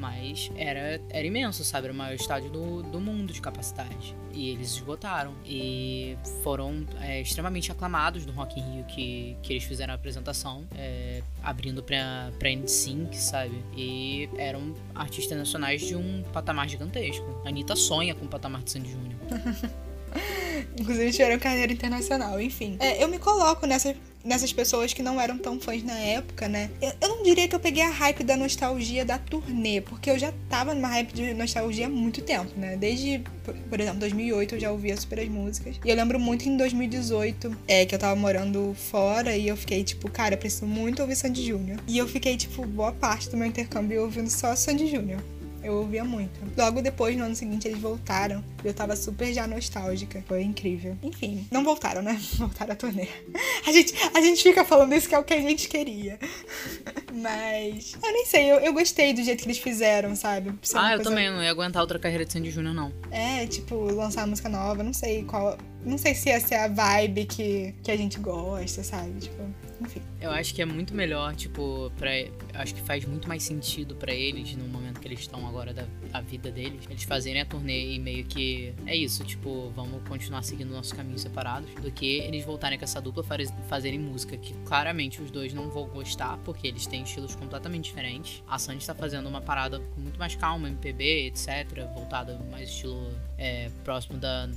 Mas 0.03 0.51
era, 0.57 1.01
era 1.11 1.25
imenso, 1.25 1.63
sabe? 1.63 1.87
Era 1.87 1.95
o 1.95 1.97
maior 1.97 2.17
estádio 2.17 2.51
do, 2.51 2.83
do 2.83 3.01
mundo 3.01 3.33
de 3.33 3.41
capacidade. 3.41 4.17
E 4.33 4.49
eles 4.49 4.73
esgotaram. 4.73 5.33
E 5.47 6.19
foram 6.43 6.85
é, 7.01 7.21
extremamente 7.21 7.71
aclamados 7.71 8.27
no 8.27 8.33
Rock 8.33 8.59
in 8.59 8.63
Rio 8.65 8.85
que, 8.87 9.37
que 9.45 9.53
eles 9.53 9.63
fizeram 9.63 9.93
a 9.93 9.95
apresentação, 9.95 10.67
é, 10.75 11.23
abrindo 11.41 11.85
pra, 11.85 12.33
pra 12.37 12.51
NSYNC, 12.51 13.17
sabe? 13.17 13.65
E 13.77 14.29
eram 14.37 14.75
artistas 14.93 15.39
nacionais 15.39 15.81
de 15.81 15.95
um 15.95 16.25
patamar 16.33 16.69
gigantesco. 16.69 17.25
A 17.45 17.49
Anitta 17.49 17.77
sonha 17.77 18.13
com 18.13 18.25
o 18.25 18.29
patamar 18.29 18.65
de 18.65 18.73
Sandy 18.73 18.91
Júnior. 18.91 19.21
Inclusive 20.77 21.13
tiveram 21.13 21.39
carreira 21.39 21.73
internacional, 21.73 22.41
enfim. 22.41 22.77
É, 22.81 23.03
eu 23.03 23.09
me 23.09 23.21
coloco 23.21 23.67
nessa 23.67 23.95
nessas 24.25 24.53
pessoas 24.53 24.93
que 24.93 25.03
não 25.03 25.21
eram 25.21 25.39
tão 25.39 25.61
fãs 25.61 25.83
na 25.83 25.99
época, 25.99 26.49
né? 26.49 26.71
Eu, 26.81 26.93
eu, 27.01 27.09
não 27.09 27.23
diria 27.23 27.49
que 27.49 27.55
eu 27.55 27.61
peguei 27.61 27.83
a 27.83 27.91
hype 27.91 28.25
da 28.25 28.37
nostalgia 28.37 29.05
da 29.05 29.19
turnê, 29.19 29.81
porque 29.81 30.11
eu 30.11 30.19
já 30.19 30.33
tava 30.49 30.75
numa 30.75 30.89
hype 30.89 31.13
de 31.13 31.35
nostalgia 31.35 31.87
há 31.87 31.89
muito 31.89 32.23
tempo, 32.23 32.51
né? 32.57 32.77
Desde, 32.77 33.23
por, 33.69 33.81
exemplo, 33.81 34.01
2008 34.01 34.55
eu 34.55 34.61
já 34.61 34.71
ouvia 34.71 34.97
super 34.97 35.21
as 35.21 35.29
músicas. 35.29 35.77
E 35.85 35.89
eu 35.89 35.97
lembro 35.97 36.19
muito 36.19 36.49
em 36.49 36.57
2018, 36.57 37.57
é, 37.67 37.85
que 37.85 37.95
eu 37.95 37.99
tava 37.99 38.15
morando 38.17 38.75
fora 38.91 39.37
e 39.37 39.49
eu 39.49 39.57
fiquei 39.57 39.83
tipo, 39.85 40.11
cara, 40.11 40.37
preciso 40.37 40.67
muito 40.67 41.03
ouvir 41.03 41.17
Sandy 41.17 41.45
Júnior. 41.47 41.79
E 41.87 41.99
eu 41.99 42.07
fiquei, 42.09 42.37
tipo, 42.37 42.65
boa 42.67 42.93
parte 42.93 43.29
do 43.29 43.37
meu 43.37 43.47
intercâmbio 43.47 44.03
ouvindo 44.03 44.31
só 44.31 44.55
Sandy 44.55 44.89
Júnior. 44.89 45.21
Eu 45.63 45.75
ouvia 45.75 46.05
muito. 46.05 46.41
Logo 46.57 46.83
depois, 46.83 47.17
no 47.17 47.25
ano 47.25 47.37
seguinte, 47.37 47.69
eles 47.69 47.81
voltaram. 47.81 48.43
Eu 48.65 48.75
tava 48.75 48.97
super 48.97 49.33
já 49.33 49.47
nostálgica. 49.47 50.23
Foi 50.27 50.43
incrível. 50.43 50.97
Enfim, 51.03 51.47
não 51.51 51.63
voltaram, 51.63 52.03
né? 52.03 52.21
Voltaram 52.37 52.73
a 52.73 52.77
turnê. 52.77 53.09
A 53.67 53.71
gente, 53.71 53.95
a 54.15 54.21
gente 54.21 54.43
fica 54.43 54.65
falando 54.65 54.93
isso 54.95 55.09
que 55.09 55.15
é 55.15 55.19
o 55.19 55.25
que 55.25 55.35
a 55.35 55.41
gente 55.41 55.69
queria. 55.69 56.19
Mas. 57.15 57.97
Eu 58.03 58.13
nem 58.13 58.27
sei, 58.27 58.51
eu, 58.51 58.57
eu 58.57 58.73
gostei 58.73 59.13
do 59.13 59.23
jeito 59.23 59.43
que 59.43 59.47
eles 59.47 59.59
fizeram, 59.59 60.17
sabe? 60.17 60.51
ah, 60.75 60.93
eu 60.93 60.97
coisa... 60.97 61.11
também. 61.11 61.31
Não 61.31 61.43
ia 61.43 61.51
aguentar 61.51 61.81
outra 61.81 61.99
carreira 61.99 62.25
de 62.25 62.33
Sandy 62.33 62.51
Júnior, 62.51 62.75
não. 62.75 62.93
É, 63.11 63.47
tipo, 63.47 63.77
lançar 63.93 64.27
música 64.27 64.49
nova. 64.49 64.83
Não 64.83 64.93
sei 64.93 65.23
qual. 65.25 65.57
Não 65.85 65.99
sei 65.99 66.15
se 66.15 66.31
essa 66.31 66.55
é 66.55 66.65
a 66.65 66.69
vibe 66.69 67.25
que, 67.27 67.75
que 67.83 67.91
a 67.91 67.97
gente 67.97 68.19
gosta, 68.19 68.83
sabe? 68.83 69.21
Tipo 69.21 69.43
enfim. 69.83 70.03
Eu 70.21 70.31
acho 70.31 70.55
que 70.55 70.63
é 70.63 70.65
muito 70.65 70.95
melhor, 70.95 71.35
tipo, 71.35 71.93
pra, 71.97 72.11
acho 72.55 72.75
que 72.75 72.81
faz 72.83 73.05
muito 73.05 73.29
mais 73.29 73.43
sentido 73.43 73.95
para 73.95 74.13
eles 74.13 74.55
no 74.55 74.67
momento 74.67 75.01
que 75.01 75.09
eles 75.09 75.21
estão 75.21 75.47
agora 75.47 75.75
da, 75.75 75.85
da, 76.11 76.21
vida 76.21 76.51
deles, 76.51 76.85
eles 76.89 77.03
fazerem 77.03 77.41
a 77.41 77.45
turnê 77.45 77.95
e 77.95 77.99
meio 77.99 78.25
que 78.25 78.75
é 78.87 78.97
isso, 78.97 79.25
tipo, 79.25 79.71
vamos 79.75 80.03
continuar 80.09 80.43
seguindo 80.43 80.71
nossos 80.71 80.93
caminhos 80.93 81.23
separados, 81.23 81.69
do 81.75 81.91
que 81.91 82.19
eles 82.19 82.45
voltarem 82.45 82.79
com 82.79 82.85
essa 82.85 83.01
dupla 83.01 83.23
faz, 83.23 83.53
fazerem 83.69 83.99
música 83.99 84.37
que 84.37 84.55
claramente 84.65 85.21
os 85.21 85.31
dois 85.31 85.53
não 85.53 85.71
vão 85.71 85.87
gostar, 85.89 86.39
porque 86.39 86.67
eles 86.67 86.87
têm 86.87 87.03
estilos 87.03 87.35
completamente 87.35 87.85
diferentes. 87.85 88.43
A 88.47 88.59
Sandy 88.59 88.79
está 88.79 88.95
fazendo 88.95 89.29
uma 89.29 89.41
parada 89.41 89.81
muito 89.97 90.19
mais 90.19 90.35
calma, 90.35 90.69
MPB, 90.69 91.27
etc, 91.27 91.85
voltada 91.95 92.39
mais 92.51 92.69
estilo 92.69 93.13
é, 93.39 93.71
próximo 93.85 94.19
da 94.19 94.49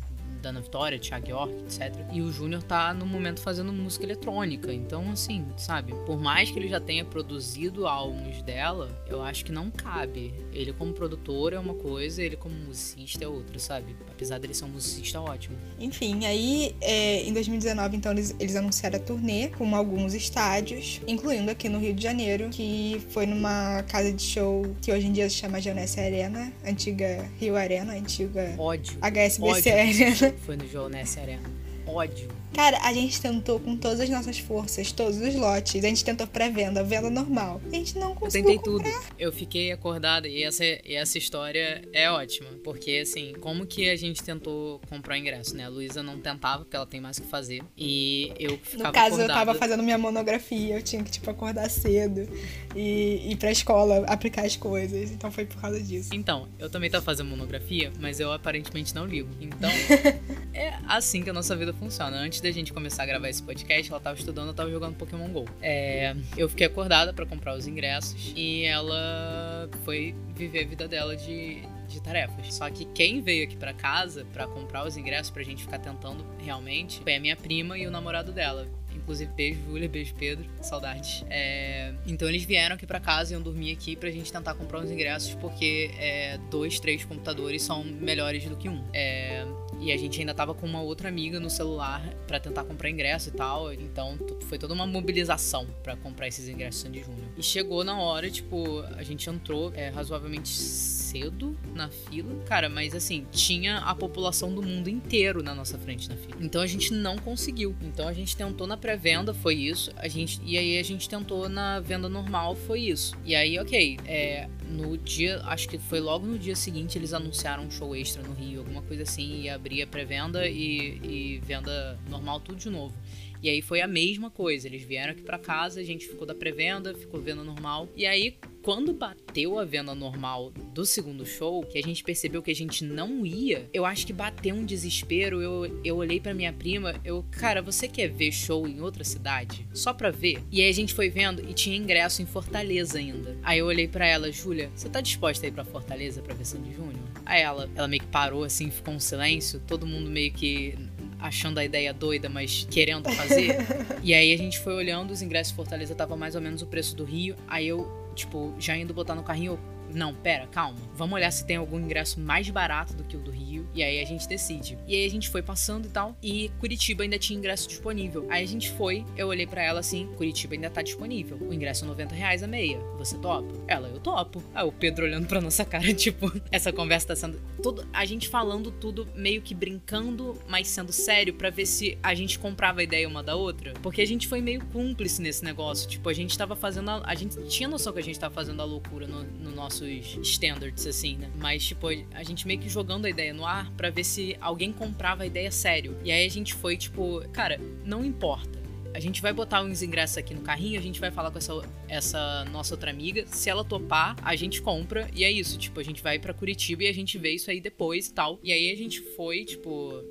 da 0.46 0.50
Ana 0.50 0.62
Vitória, 0.62 1.00
Thiago 1.00 1.28
York, 1.28 1.54
etc. 1.64 1.96
E 2.12 2.22
o 2.22 2.32
Júnior 2.32 2.62
tá 2.64 2.94
no 2.94 3.06
momento 3.06 3.42
fazendo 3.42 3.74
música 3.74 4.06
eletrônica. 4.06 4.72
Então, 4.72 5.12
assim, 5.12 5.46
sabe? 5.58 5.94
Por 6.06 6.20
mais 6.20 6.52
que 6.52 6.60
ele 6.60 6.68
já 6.68 6.80
tenha 6.80 7.04
produzido 7.04 7.88
álbuns 7.88 8.42
dela, 8.44 9.04
eu 9.08 9.24
acho 9.24 9.44
que 9.46 9.52
não 9.52 9.72
cabe. 9.72 10.34
Ele 10.54 10.72
como 10.72 10.94
produtor 10.94 11.54
é 11.54 11.60
uma 11.60 11.74
coisa, 11.74 12.22
ele 12.22 12.36
como 12.36 12.56
musicista 12.56 13.24
é 13.24 13.28
outra, 13.28 13.58
sabe? 13.58 13.96
Apesar 14.10 14.40
dele 14.40 14.54
ser 14.54 14.66
um 14.66 14.70
musicista 14.70 15.20
ótimo. 15.20 15.58
Enfim, 15.80 16.26
aí 16.26 16.76
é, 16.80 17.24
em 17.24 17.34
2019, 17.34 17.98
então, 17.98 18.12
eles, 18.12 18.36
eles 18.40 18.56
anunciaram 18.56 18.98
a 18.98 19.00
turnê 19.00 19.48
com 19.50 19.76
alguns 19.76 20.14
estádios, 20.14 21.02
incluindo 21.08 21.50
aqui 21.50 21.68
no 21.68 21.80
Rio 21.80 21.94
de 21.94 22.04
Janeiro, 22.04 22.50
que 22.50 23.02
foi 23.10 23.26
numa 23.26 23.84
casa 23.84 24.14
de 24.14 24.22
show 24.22 24.64
que 24.82 24.92
hoje 24.92 25.08
em 25.08 25.12
dia 25.12 25.30
se 25.30 25.38
chama 25.38 25.60
Janesse 25.60 26.00
Arena, 26.00 26.54
antiga 26.66 27.30
Rio 27.40 27.56
Arena, 27.56 27.94
antiga 27.94 28.54
Ódio. 28.58 28.98
HSBC 29.02 29.70
Ódio. 29.70 29.74
Arena 29.74 30.35
foi 30.38 30.56
no 30.56 30.68
jogo 30.68 30.90
nessa 30.90 31.22
Arena. 31.22 31.50
Ódio. 31.86 32.30
Cara, 32.56 32.80
a 32.84 32.94
gente 32.94 33.20
tentou 33.20 33.60
com 33.60 33.76
todas 33.76 34.00
as 34.00 34.10
nossas 34.10 34.40
forças, 34.40 34.90
todos 34.90 35.18
os 35.18 35.36
lotes. 35.36 35.84
A 35.84 35.88
gente 35.90 36.06
tentou 36.06 36.26
pré-venda, 36.26 36.82
venda 36.86 37.10
normal. 37.10 37.62
A 37.70 37.76
gente 37.76 37.98
não 37.98 38.16
conseguiu. 38.16 38.50
Eu 38.50 38.58
tentei 38.58 38.74
comprar. 38.74 39.00
tudo. 39.02 39.14
Eu 39.20 39.34
fiquei 39.34 39.72
acordada 39.74 40.26
e 40.26 40.42
essa, 40.42 40.64
e 40.64 40.96
essa 40.96 41.18
história 41.18 41.84
é 41.92 42.10
ótima. 42.10 42.48
Porque, 42.64 43.02
assim, 43.04 43.34
como 43.42 43.66
que 43.66 43.90
a 43.90 43.96
gente 43.98 44.24
tentou 44.24 44.80
comprar 44.90 45.16
o 45.16 45.18
ingresso, 45.18 45.54
né? 45.54 45.66
A 45.66 45.68
Luísa 45.68 46.02
não 46.02 46.18
tentava, 46.18 46.64
porque 46.64 46.78
ela 46.78 46.86
tem 46.86 47.02
mais 47.02 47.18
o 47.18 47.24
que 47.24 47.28
fazer. 47.28 47.62
E 47.78 48.32
eu 48.40 48.58
ficava. 48.58 48.88
No 48.88 48.94
caso, 48.94 49.16
acordada... 49.16 49.34
eu 49.34 49.46
tava 49.46 49.56
fazendo 49.56 49.84
minha 49.84 49.98
monografia, 49.98 50.78
eu 50.78 50.82
tinha 50.82 51.04
que, 51.04 51.12
tipo, 51.12 51.30
acordar 51.30 51.70
cedo 51.70 52.26
e 52.74 53.32
ir 53.32 53.36
pra 53.36 53.52
escola 53.52 54.06
aplicar 54.08 54.46
as 54.46 54.56
coisas. 54.56 55.12
Então 55.12 55.30
foi 55.30 55.46
por 55.46 55.60
causa 55.60 55.82
disso. 55.82 56.12
Então, 56.14 56.48
eu 56.58 56.70
também 56.70 56.90
tava 56.90 57.04
fazendo 57.04 57.30
monografia, 57.30 57.92
mas 58.00 58.22
eu 58.22 58.32
aparentemente 58.32 58.96
não 58.96 59.06
ligo. 59.06 59.30
Então, 59.42 59.70
é 60.54 60.80
assim 60.88 61.22
que 61.22 61.30
a 61.30 61.34
nossa 61.34 61.54
vida 61.54 61.74
funciona. 61.74 62.16
Antes 62.16 62.45
da 62.46 62.52
gente 62.52 62.72
começar 62.72 63.04
a 63.04 63.06
gravar 63.08 63.28
esse 63.28 63.42
podcast, 63.42 63.92
ela 63.92 64.00
tava 64.00 64.18
estudando, 64.18 64.50
eu 64.50 64.54
tava 64.54 64.70
jogando 64.70 64.96
Pokémon 64.96 65.28
GO. 65.30 65.46
É, 65.62 66.16
eu 66.38 66.48
fiquei 66.48 66.68
acordada 66.68 67.12
para 67.12 67.26
comprar 67.26 67.56
os 67.56 67.66
ingressos 67.66 68.34
e 68.36 68.64
ela 68.66 69.68
foi 69.84 70.14
viver 70.36 70.64
a 70.64 70.68
vida 70.68 70.88
dela 70.88 71.16
de, 71.16 71.64
de 71.88 72.00
tarefas. 72.02 72.54
Só 72.54 72.70
que 72.70 72.86
quem 72.86 73.22
veio 73.22 73.46
aqui 73.46 73.58
para 73.58 73.74
casa 73.74 74.28
para 74.32 74.46
comprar 74.46 74.86
os 74.86 74.96
ingressos 74.96 75.32
pra 75.32 75.42
gente 75.42 75.64
ficar 75.64 75.80
tentando 75.80 76.24
realmente 76.38 77.00
foi 77.00 77.16
a 77.16 77.20
minha 77.20 77.36
prima 77.36 77.78
e 77.80 77.88
o 77.88 77.92
namorado 77.92 78.32
dela. 78.32 78.68
Inclusive, 78.94 79.32
beijo, 79.34 79.60
Júlia, 79.66 79.90
beijo, 79.90 80.14
Pedro. 80.16 80.46
Saudades. 80.62 81.26
É... 81.30 81.94
Então, 82.08 82.30
eles 82.30 82.46
vieram 82.46 82.76
aqui 82.76 82.86
para 82.86 83.00
casa 83.00 83.32
e 83.32 83.36
iam 83.36 83.42
dormir 83.42 83.72
aqui 83.72 83.96
pra 83.96 84.10
gente 84.10 84.32
tentar 84.32 84.54
comprar 84.56 84.80
uns 84.80 84.90
ingressos, 84.90 85.36
porque 85.36 85.92
é, 85.98 86.38
dois, 86.50 86.80
três 86.80 87.04
computadores 87.04 87.62
são 87.62 87.84
melhores 87.84 88.46
do 88.46 88.56
que 88.56 88.70
um. 88.70 88.84
É... 88.94 89.46
E 89.80 89.92
a 89.92 89.98
gente 89.98 90.20
ainda 90.20 90.34
tava 90.34 90.54
com 90.54 90.66
uma 90.66 90.82
outra 90.82 91.10
amiga 91.10 91.40
no 91.40 91.50
celular 91.50 92.02
para 92.28 92.40
tentar 92.40 92.64
comprar 92.64 92.90
ingresso 92.90 93.30
e 93.30 93.32
tal. 93.32 93.74
Então 93.74 94.18
foi 94.48 94.58
toda 94.58 94.74
uma 94.74 94.86
mobilização 94.86 95.68
para 95.84 95.96
comprar 95.96 96.28
esses 96.28 96.48
ingressos 96.48 96.82
Sandy 96.82 97.02
Júnior. 97.02 97.28
E 97.38 97.44
chegou 97.44 97.84
na 97.84 98.00
hora, 98.00 98.30
tipo, 98.30 98.82
a 98.96 99.04
gente 99.04 99.30
entrou 99.30 99.72
é, 99.76 99.90
razoavelmente 99.90 100.50
cedo 100.50 101.58
na 101.74 101.90
fila. 101.90 102.36
Cara, 102.46 102.68
mas 102.68 102.94
assim, 102.94 103.26
tinha 103.32 103.78
a 103.80 103.96
população 103.96 104.54
do 104.54 104.62
mundo 104.62 104.90
inteiro 104.90 105.42
na 105.42 105.56
nossa 105.56 105.78
frente 105.78 106.10
na 106.10 106.16
fila. 106.16 106.38
Então 106.42 106.62
a 106.62 106.68
gente 106.68 106.94
não 106.94 107.18
conseguiu. 107.18 107.76
Então 107.82 108.08
a 108.08 108.14
gente 108.14 108.36
tentou 108.36 108.68
na 108.68 108.76
pré-venda, 108.76 109.34
foi 109.34 109.56
isso. 109.56 109.92
A 109.96 110.08
gente, 110.08 110.42
e 110.44 110.58
aí 110.58 110.78
a 110.78 110.84
gente 110.84 111.08
tentou 111.08 111.48
na 111.48 111.80
venda 111.80 112.10
normal, 112.10 112.56
foi 112.56 112.82
isso. 112.82 113.16
E 113.24 113.36
aí, 113.36 113.58
ok, 113.60 113.98
é, 114.06 114.50
no 114.70 114.98
dia, 114.98 115.42
acho 115.46 115.70
que 115.70 115.78
foi 115.78 116.00
logo 116.00 116.26
no 116.26 116.38
dia 116.38 116.56
seguinte, 116.56 116.98
eles 116.98 117.14
anunciaram 117.14 117.64
um 117.64 117.72
show 117.72 117.96
extra 117.96 118.22
no 118.22 118.34
Rio, 118.34 118.60
alguma 118.60 118.82
coisa 118.82 119.04
assim, 119.04 119.48
ia 119.74 119.86
abria 119.86 119.88
pré-venda 119.88 120.48
e, 120.48 121.00
e 121.04 121.42
venda 121.44 122.00
normal 122.10 122.40
tudo 122.40 122.58
de 122.58 122.70
novo. 122.70 122.96
E 123.42 123.50
aí 123.50 123.62
foi 123.62 123.82
a 123.82 123.88
mesma 123.88 124.30
coisa. 124.30 124.68
Eles 124.68 124.84
vieram 124.84 125.12
aqui 125.12 125.22
para 125.22 125.38
casa, 125.38 125.80
a 125.80 125.84
gente 125.84 126.08
ficou 126.08 126.26
da 126.26 126.34
pré-venda, 126.34 126.94
ficou 126.94 127.20
venda 127.22 127.44
normal. 127.44 127.88
E 127.96 128.06
aí, 128.06 128.38
quando 128.66 128.92
bateu 128.94 129.60
a 129.60 129.64
venda 129.64 129.94
normal 129.94 130.52
do 130.74 130.88
segundo 130.88 131.24
show, 131.24 131.62
que 131.62 131.78
a 131.78 131.84
gente 131.84 132.04
percebeu 132.04 132.42
que 132.42 132.50
a 132.50 132.56
gente 132.56 132.84
não 132.84 133.24
ia, 133.24 133.70
eu 133.72 133.86
acho 133.86 134.08
que 134.08 134.12
bateu 134.12 134.56
um 134.56 134.66
desespero. 134.66 135.40
Eu, 135.40 135.82
eu 135.84 135.98
olhei 135.98 136.20
para 136.20 136.34
minha 136.34 136.52
prima, 136.52 137.00
eu, 137.06 137.24
cara, 137.30 137.62
você 137.62 137.88
quer 137.88 138.08
ver 138.08 138.32
show 138.32 138.68
em 138.68 138.82
outra 138.82 139.04
cidade? 139.04 139.68
Só 139.72 139.94
pra 139.94 140.10
ver? 140.10 140.42
E 140.52 140.64
aí 140.64 140.68
a 140.68 140.74
gente 140.74 140.96
foi 140.96 141.12
vendo 141.12 141.48
e 141.48 141.54
tinha 141.54 141.78
ingresso 141.78 142.24
em 142.24 142.26
Fortaleza 142.26 142.98
ainda. 142.98 143.38
Aí 143.44 143.60
eu 143.60 143.68
olhei 143.68 143.88
para 143.88 144.08
ela, 144.08 144.32
Júlia, 144.32 144.72
você 144.76 144.90
tá 144.90 145.00
disposta 145.00 145.46
a 145.46 145.50
ir 145.50 145.52
pra 145.52 145.64
Fortaleza 145.64 146.24
pra 146.24 146.34
ver 146.34 146.46
Sandy 146.46 146.74
Júnior? 146.74 147.06
Aí 147.24 147.44
ela, 147.44 147.70
ela 147.76 147.88
meio 147.88 148.02
que 148.02 148.08
parou 148.08 148.44
assim, 148.44 148.72
ficou 148.72 148.96
um 148.96 149.00
silêncio, 149.00 149.62
todo 149.68 149.86
mundo 149.86 150.10
meio 150.10 150.34
que 150.34 150.74
achando 151.20 151.60
a 151.60 151.66
ideia 151.66 151.94
doida, 151.94 152.30
mas 152.30 152.68
querendo 152.70 153.10
fazer. 153.12 153.58
e 154.04 154.14
aí 154.14 154.34
a 154.34 154.38
gente 154.38 154.60
foi 154.60 154.74
olhando, 154.74 155.12
os 155.12 155.22
ingressos 155.22 155.52
de 155.52 155.56
Fortaleza 155.56 155.96
tava 155.96 156.16
mais 156.16 156.36
ou 156.36 156.42
menos 156.42 156.62
o 156.62 156.68
preço 156.68 156.96
do 156.96 157.04
Rio. 157.04 157.36
Aí 157.48 157.68
eu, 157.68 158.05
tipo, 158.16 158.54
já 158.58 158.76
indo 158.76 158.94
botar 158.94 159.14
no 159.14 159.24
carrinho, 159.24 159.60
não, 159.96 160.14
pera, 160.14 160.46
calma. 160.48 160.78
Vamos 160.94 161.16
olhar 161.16 161.32
se 161.32 161.46
tem 161.46 161.56
algum 161.56 161.80
ingresso 161.80 162.20
mais 162.20 162.50
barato 162.50 162.94
do 162.94 163.04
que 163.06 163.16
o 163.16 163.20
do 163.20 163.32
Rio. 163.32 163.68
E 163.74 163.82
aí 163.82 164.02
a 164.02 164.06
gente 164.06 164.28
decide. 164.28 164.78
E 164.86 164.94
aí 164.94 165.06
a 165.06 165.10
gente 165.10 165.30
foi 165.30 165.42
passando 165.42 165.86
e 165.86 165.90
tal. 165.90 166.16
E 166.22 166.52
Curitiba 166.60 167.04
ainda 167.04 167.18
tinha 167.18 167.38
ingresso 167.38 167.68
disponível. 167.68 168.28
Aí 168.30 168.44
a 168.44 168.48
gente 168.48 168.70
foi, 168.72 169.06
eu 169.16 169.28
olhei 169.28 169.48
para 169.48 169.64
ela 169.64 169.80
assim: 169.80 170.08
Curitiba 170.18 170.54
ainda 170.54 170.70
tá 170.70 170.82
disponível. 170.82 171.38
O 171.40 171.54
ingresso 171.54 171.86
é 171.86 171.88
90 171.88 172.14
reais 172.14 172.44
a 172.44 172.48
meia. 172.48 172.78
Você 172.98 173.18
topa? 173.18 173.54
Ela, 173.68 173.88
eu 173.88 174.00
topo. 174.00 174.44
Aí 174.54 174.68
o 174.68 174.72
Pedro 174.72 175.06
olhando 175.06 175.28
pra 175.28 175.40
nossa 175.40 175.64
cara, 175.64 175.92
tipo, 175.96 176.30
essa 176.52 176.74
conversa 176.74 177.08
tá 177.08 177.16
sendo. 177.16 177.42
Tudo, 177.64 177.88
a 177.94 178.04
gente 178.04 178.28
falando 178.28 178.72
tudo 178.72 179.08
meio 179.16 179.42
que 179.42 179.56
brincando, 179.56 180.38
mas 180.48 180.68
sendo 180.68 180.92
sério, 180.92 181.34
para 181.34 181.50
ver 181.50 181.66
se 181.66 181.98
a 182.04 182.14
gente 182.14 182.38
comprava 182.38 182.82
a 182.82 182.84
ideia 182.84 183.08
uma 183.08 183.24
da 183.24 183.36
outra. 183.36 183.74
Porque 183.82 184.02
a 184.02 184.08
gente 184.08 184.28
foi 184.28 184.42
meio 184.42 184.64
cúmplice 184.66 185.22
nesse 185.22 185.44
negócio. 185.44 185.88
Tipo, 185.88 186.10
a 186.10 186.14
gente 186.14 186.38
tava 186.38 186.54
fazendo. 186.54 186.90
A, 186.90 187.02
a 187.06 187.16
gente 187.16 187.42
tinha 187.48 187.70
noção 187.70 187.94
que 187.94 188.00
a 188.00 188.04
gente 188.04 188.20
tava 188.20 188.34
fazendo 188.34 188.62
a 188.62 188.66
loucura 188.66 189.08
no, 189.08 189.24
no 189.24 189.52
nosso 189.52 189.85
nossos 189.86 190.18
standards, 190.28 190.88
assim, 190.88 191.18
né? 191.18 191.30
Mas, 191.38 191.64
tipo, 191.66 191.88
a 192.14 192.24
gente 192.24 192.48
meio 192.48 192.60
que 192.60 192.70
jogando 192.70 193.06
a 193.06 193.10
ideia 193.10 193.34
no 193.34 193.46
ar 193.46 193.72
para 193.72 193.90
ver 193.90 194.04
se 194.04 194.36
alguém 194.42 194.72
comprava 194.72 195.24
a 195.24 195.26
ideia 195.26 195.52
sério. 195.52 195.98
E 196.04 196.12
aí 196.12 196.26
a 196.26 196.30
gente 196.30 196.54
foi, 196.54 196.78
tipo, 196.78 197.22
cara, 197.32 197.60
não 197.84 198.04
importa. 198.04 198.66
A 198.94 199.00
gente 199.02 199.22
vai 199.22 199.34
botar 199.34 199.62
uns 199.62 199.82
ingressos 199.82 200.18
aqui 200.18 200.34
no 200.34 200.40
carrinho, 200.40 200.80
a 200.80 200.82
gente 200.82 201.02
vai 201.02 201.12
falar 201.12 201.30
com 201.30 201.38
essa, 201.38 201.54
essa 201.90 202.46
nossa 202.46 202.76
outra 202.76 202.90
amiga. 202.90 203.26
Se 203.28 203.50
ela 203.50 203.62
topar, 203.62 204.16
a 204.22 204.38
gente 204.38 204.62
compra. 204.62 205.10
E 205.14 205.26
é 205.26 205.30
isso, 205.30 205.58
tipo, 205.58 205.82
a 205.82 205.84
gente 205.84 206.02
vai 206.02 206.18
para 206.18 206.34
Curitiba 206.34 206.84
e 206.84 206.88
a 206.88 206.94
gente 206.94 207.18
vê 207.18 207.32
isso 207.32 207.52
aí 207.52 207.60
depois 207.60 208.08
e 208.08 208.14
tal. 208.14 208.40
E 208.42 208.54
aí 208.54 208.72
a 208.72 208.76
gente 208.78 209.02
foi, 209.02 209.44
tipo, 209.44 210.02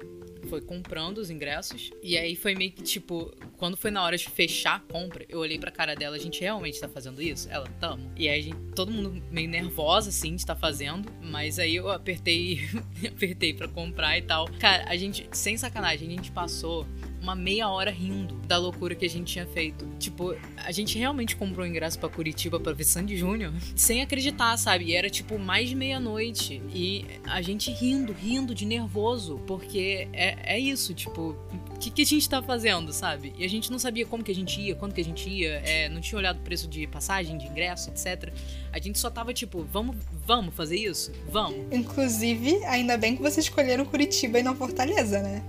foi 0.45 0.61
comprando 0.61 1.19
os 1.19 1.31
ingressos. 1.31 1.91
E 2.03 2.17
aí 2.17 2.37
foi 2.37 2.55
meio 2.55 2.73
que 2.73 2.83
tipo, 2.83 3.33
quando 3.57 3.77
foi 3.77 3.91
na 3.91 4.03
hora 4.03 4.17
de 4.17 4.29
fechar 4.29 4.77
a 4.77 4.93
compra, 4.93 5.25
eu 5.29 5.39
olhei 5.41 5.59
pra 5.59 5.71
cara 5.71 5.95
dela, 5.95 6.17
a 6.17 6.19
gente 6.19 6.41
realmente 6.41 6.81
tá 6.81 6.89
fazendo 6.89 7.21
isso? 7.21 7.49
Ela, 7.51 7.67
tamo. 7.81 8.11
E 8.17 8.29
aí 8.29 8.43
gente, 8.43 8.57
todo 8.75 8.91
mundo 8.91 9.23
meio 9.31 9.49
nervosa, 9.49 10.11
assim, 10.11 10.31
de 10.35 10.43
estar 10.43 10.55
tá 10.55 10.61
fazendo. 10.61 11.11
Mas 11.23 11.59
aí 11.59 11.77
eu 11.77 11.91
apertei, 11.91 12.61
apertei 13.07 13.55
pra 13.55 13.69
comprar 13.69 14.19
e 14.19 14.23
tal. 14.23 14.47
Cara, 14.59 14.85
a 14.89 14.97
gente, 14.97 15.29
sem 15.33 15.57
sacanagem, 15.57 16.09
a 16.09 16.11
gente 16.11 16.33
passou 16.33 16.87
uma 17.25 17.35
meia 17.35 17.71
hora 17.71 17.91
rindo 17.91 18.35
da 18.47 18.59
loucura 18.59 18.95
que 18.95 19.05
a 19.05 19.09
gente 19.09 19.33
tinha 19.33 19.47
feito. 19.47 19.87
Tipo, 19.99 20.37
a 20.59 20.71
gente 20.71 20.99
realmente 20.99 21.35
comprou 21.35 21.67
ingresso 21.67 21.99
para 21.99 22.11
Curitiba 22.11 22.61
pra 22.61 22.75
ver 22.75 22.85
Sandy 22.85 23.17
Júnior 23.17 23.53
sem 23.75 24.03
acreditar, 24.03 24.57
sabe? 24.59 24.85
E 24.85 24.95
era 24.95 25.09
tipo 25.09 25.39
mais 25.39 25.73
meia-noite. 25.73 26.63
E 26.73 27.07
a 27.25 27.41
gente 27.41 27.71
rindo, 27.71 28.13
rindo 28.13 28.55
de 28.55 28.67
nervoso, 28.67 29.41
porque 29.47 30.07
é, 30.13 30.57
é 30.57 30.59
isso, 30.61 30.93
tipo, 30.93 31.35
o 31.75 31.79
que, 31.79 31.91
que 31.91 32.03
a 32.03 32.07
gente 32.07 32.29
tá 32.29 32.43
fazendo, 32.43 32.93
sabe? 32.93 33.33
E 33.39 33.45
a 33.45 33.49
gente 33.49 33.73
não 33.73 33.79
sabia 33.79 34.05
como 34.05 34.23
que 34.23 34.31
a 34.31 34.35
gente 34.35 34.61
ia, 34.61 34.75
quando 34.75 34.93
que 34.93 35.01
a 35.01 35.05
gente 35.05 35.29
ia, 35.29 35.63
é, 35.65 35.89
não 35.89 36.03
tinha 36.03 36.19
olhado 36.19 36.39
o 36.39 36.43
preço 36.43 36.69
de 36.69 36.87
passagem, 36.87 37.39
de 37.39 37.47
ingresso, 37.47 37.89
etc. 37.89 38.31
A 38.71 38.79
gente 38.79 38.99
só 38.99 39.09
tava 39.09 39.33
tipo, 39.33 39.65
vamos, 39.65 39.97
vamos 40.27 40.55
fazer 40.55 40.77
isso? 40.77 41.11
Vamos. 41.31 41.65
Inclusive, 41.73 42.63
ainda 42.65 42.99
bem 42.99 43.17
que 43.17 43.23
vocês 43.23 43.47
escolheram 43.47 43.87
Curitiba 43.87 44.39
e 44.39 44.43
não 44.43 44.55
Fortaleza, 44.55 45.23
né? 45.23 45.43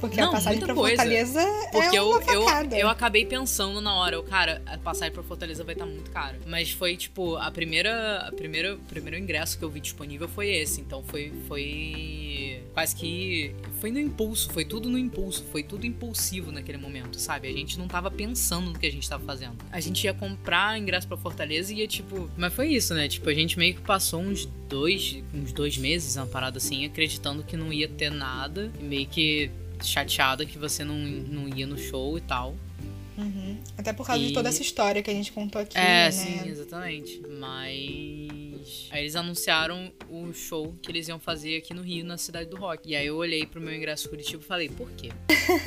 Porque 0.00 0.20
não, 0.20 0.28
a 0.28 0.32
passagem 0.32 0.60
pra 0.60 0.74
coisa. 0.74 0.96
Fortaleza 0.96 1.40
Porque 1.70 1.96
é 1.96 2.02
uma 2.02 2.22
eu, 2.22 2.42
eu, 2.42 2.78
eu 2.78 2.88
acabei 2.88 3.26
pensando 3.26 3.80
na 3.80 3.94
hora, 3.94 4.18
o 4.18 4.22
cara, 4.22 4.62
a 4.66 4.78
passagem 4.78 5.12
pra 5.12 5.22
Fortaleza 5.22 5.62
vai 5.62 5.74
estar 5.74 5.84
tá 5.84 5.90
muito 5.90 6.10
cara. 6.10 6.38
Mas 6.46 6.70
foi, 6.70 6.96
tipo, 6.96 7.36
a 7.36 7.50
primeira, 7.50 8.26
a 8.26 8.32
primeira, 8.32 8.74
o 8.74 8.78
primeiro 8.78 9.18
ingresso 9.18 9.58
que 9.58 9.64
eu 9.64 9.70
vi 9.70 9.80
disponível 9.80 10.26
foi 10.26 10.48
esse. 10.48 10.80
Então 10.80 11.02
foi, 11.02 11.32
foi 11.46 12.62
quase 12.72 12.96
que... 12.96 13.54
Foi 13.78 13.90
no 13.90 14.00
impulso, 14.00 14.50
foi 14.50 14.64
tudo 14.64 14.88
no 14.88 14.98
impulso. 14.98 15.44
Foi 15.52 15.62
tudo 15.62 15.86
impulsivo 15.86 16.50
naquele 16.50 16.78
momento, 16.78 17.20
sabe? 17.20 17.48
A 17.48 17.52
gente 17.52 17.78
não 17.78 17.86
tava 17.86 18.10
pensando 18.10 18.70
no 18.70 18.78
que 18.78 18.86
a 18.86 18.92
gente 18.92 19.08
tava 19.08 19.24
fazendo. 19.24 19.56
A 19.70 19.80
gente 19.80 20.02
ia 20.04 20.14
comprar 20.14 20.78
ingresso 20.78 21.06
pra 21.06 21.16
Fortaleza 21.16 21.72
e 21.72 21.78
ia, 21.78 21.86
tipo... 21.86 22.30
Mas 22.36 22.54
foi 22.54 22.68
isso, 22.68 22.94
né? 22.94 23.06
Tipo, 23.06 23.28
a 23.28 23.34
gente 23.34 23.58
meio 23.58 23.74
que 23.74 23.82
passou 23.82 24.20
uns 24.20 24.46
dois, 24.68 25.22
uns 25.34 25.52
dois 25.52 25.76
meses, 25.76 26.16
uma 26.16 26.26
parada 26.26 26.58
assim, 26.58 26.84
acreditando 26.86 27.42
que 27.42 27.56
não 27.56 27.72
ia 27.72 27.88
ter 27.88 28.10
nada. 28.10 28.70
E 28.80 28.84
meio 28.84 29.06
que 29.06 29.50
chateada 29.82 30.44
que 30.44 30.58
você 30.58 30.84
não, 30.84 30.96
não 30.96 31.48
ia 31.48 31.66
no 31.66 31.78
show 31.78 32.16
e 32.16 32.20
tal. 32.20 32.56
Uhum. 33.20 33.58
Até 33.76 33.92
por 33.92 34.06
causa 34.06 34.22
e... 34.22 34.28
de 34.28 34.32
toda 34.32 34.48
essa 34.48 34.62
história 34.62 35.02
que 35.02 35.10
a 35.10 35.14
gente 35.14 35.30
contou 35.30 35.60
aqui. 35.60 35.76
É, 35.76 36.04
né? 36.04 36.10
sim, 36.10 36.48
exatamente. 36.48 37.20
Mas. 37.38 38.88
Aí 38.90 39.02
eles 39.02 39.16
anunciaram 39.16 39.92
o 40.08 40.32
show 40.32 40.74
que 40.80 40.90
eles 40.90 41.08
iam 41.08 41.18
fazer 41.18 41.56
aqui 41.56 41.74
no 41.74 41.82
Rio, 41.82 42.04
na 42.04 42.16
cidade 42.16 42.48
do 42.48 42.56
rock. 42.56 42.88
E 42.88 42.96
aí 42.96 43.06
eu 43.06 43.16
olhei 43.16 43.44
pro 43.44 43.60
meu 43.60 43.74
ingresso 43.74 44.08
Curitiba 44.08 44.42
e 44.42 44.46
falei, 44.46 44.68
por 44.68 44.90
quê? 44.92 45.10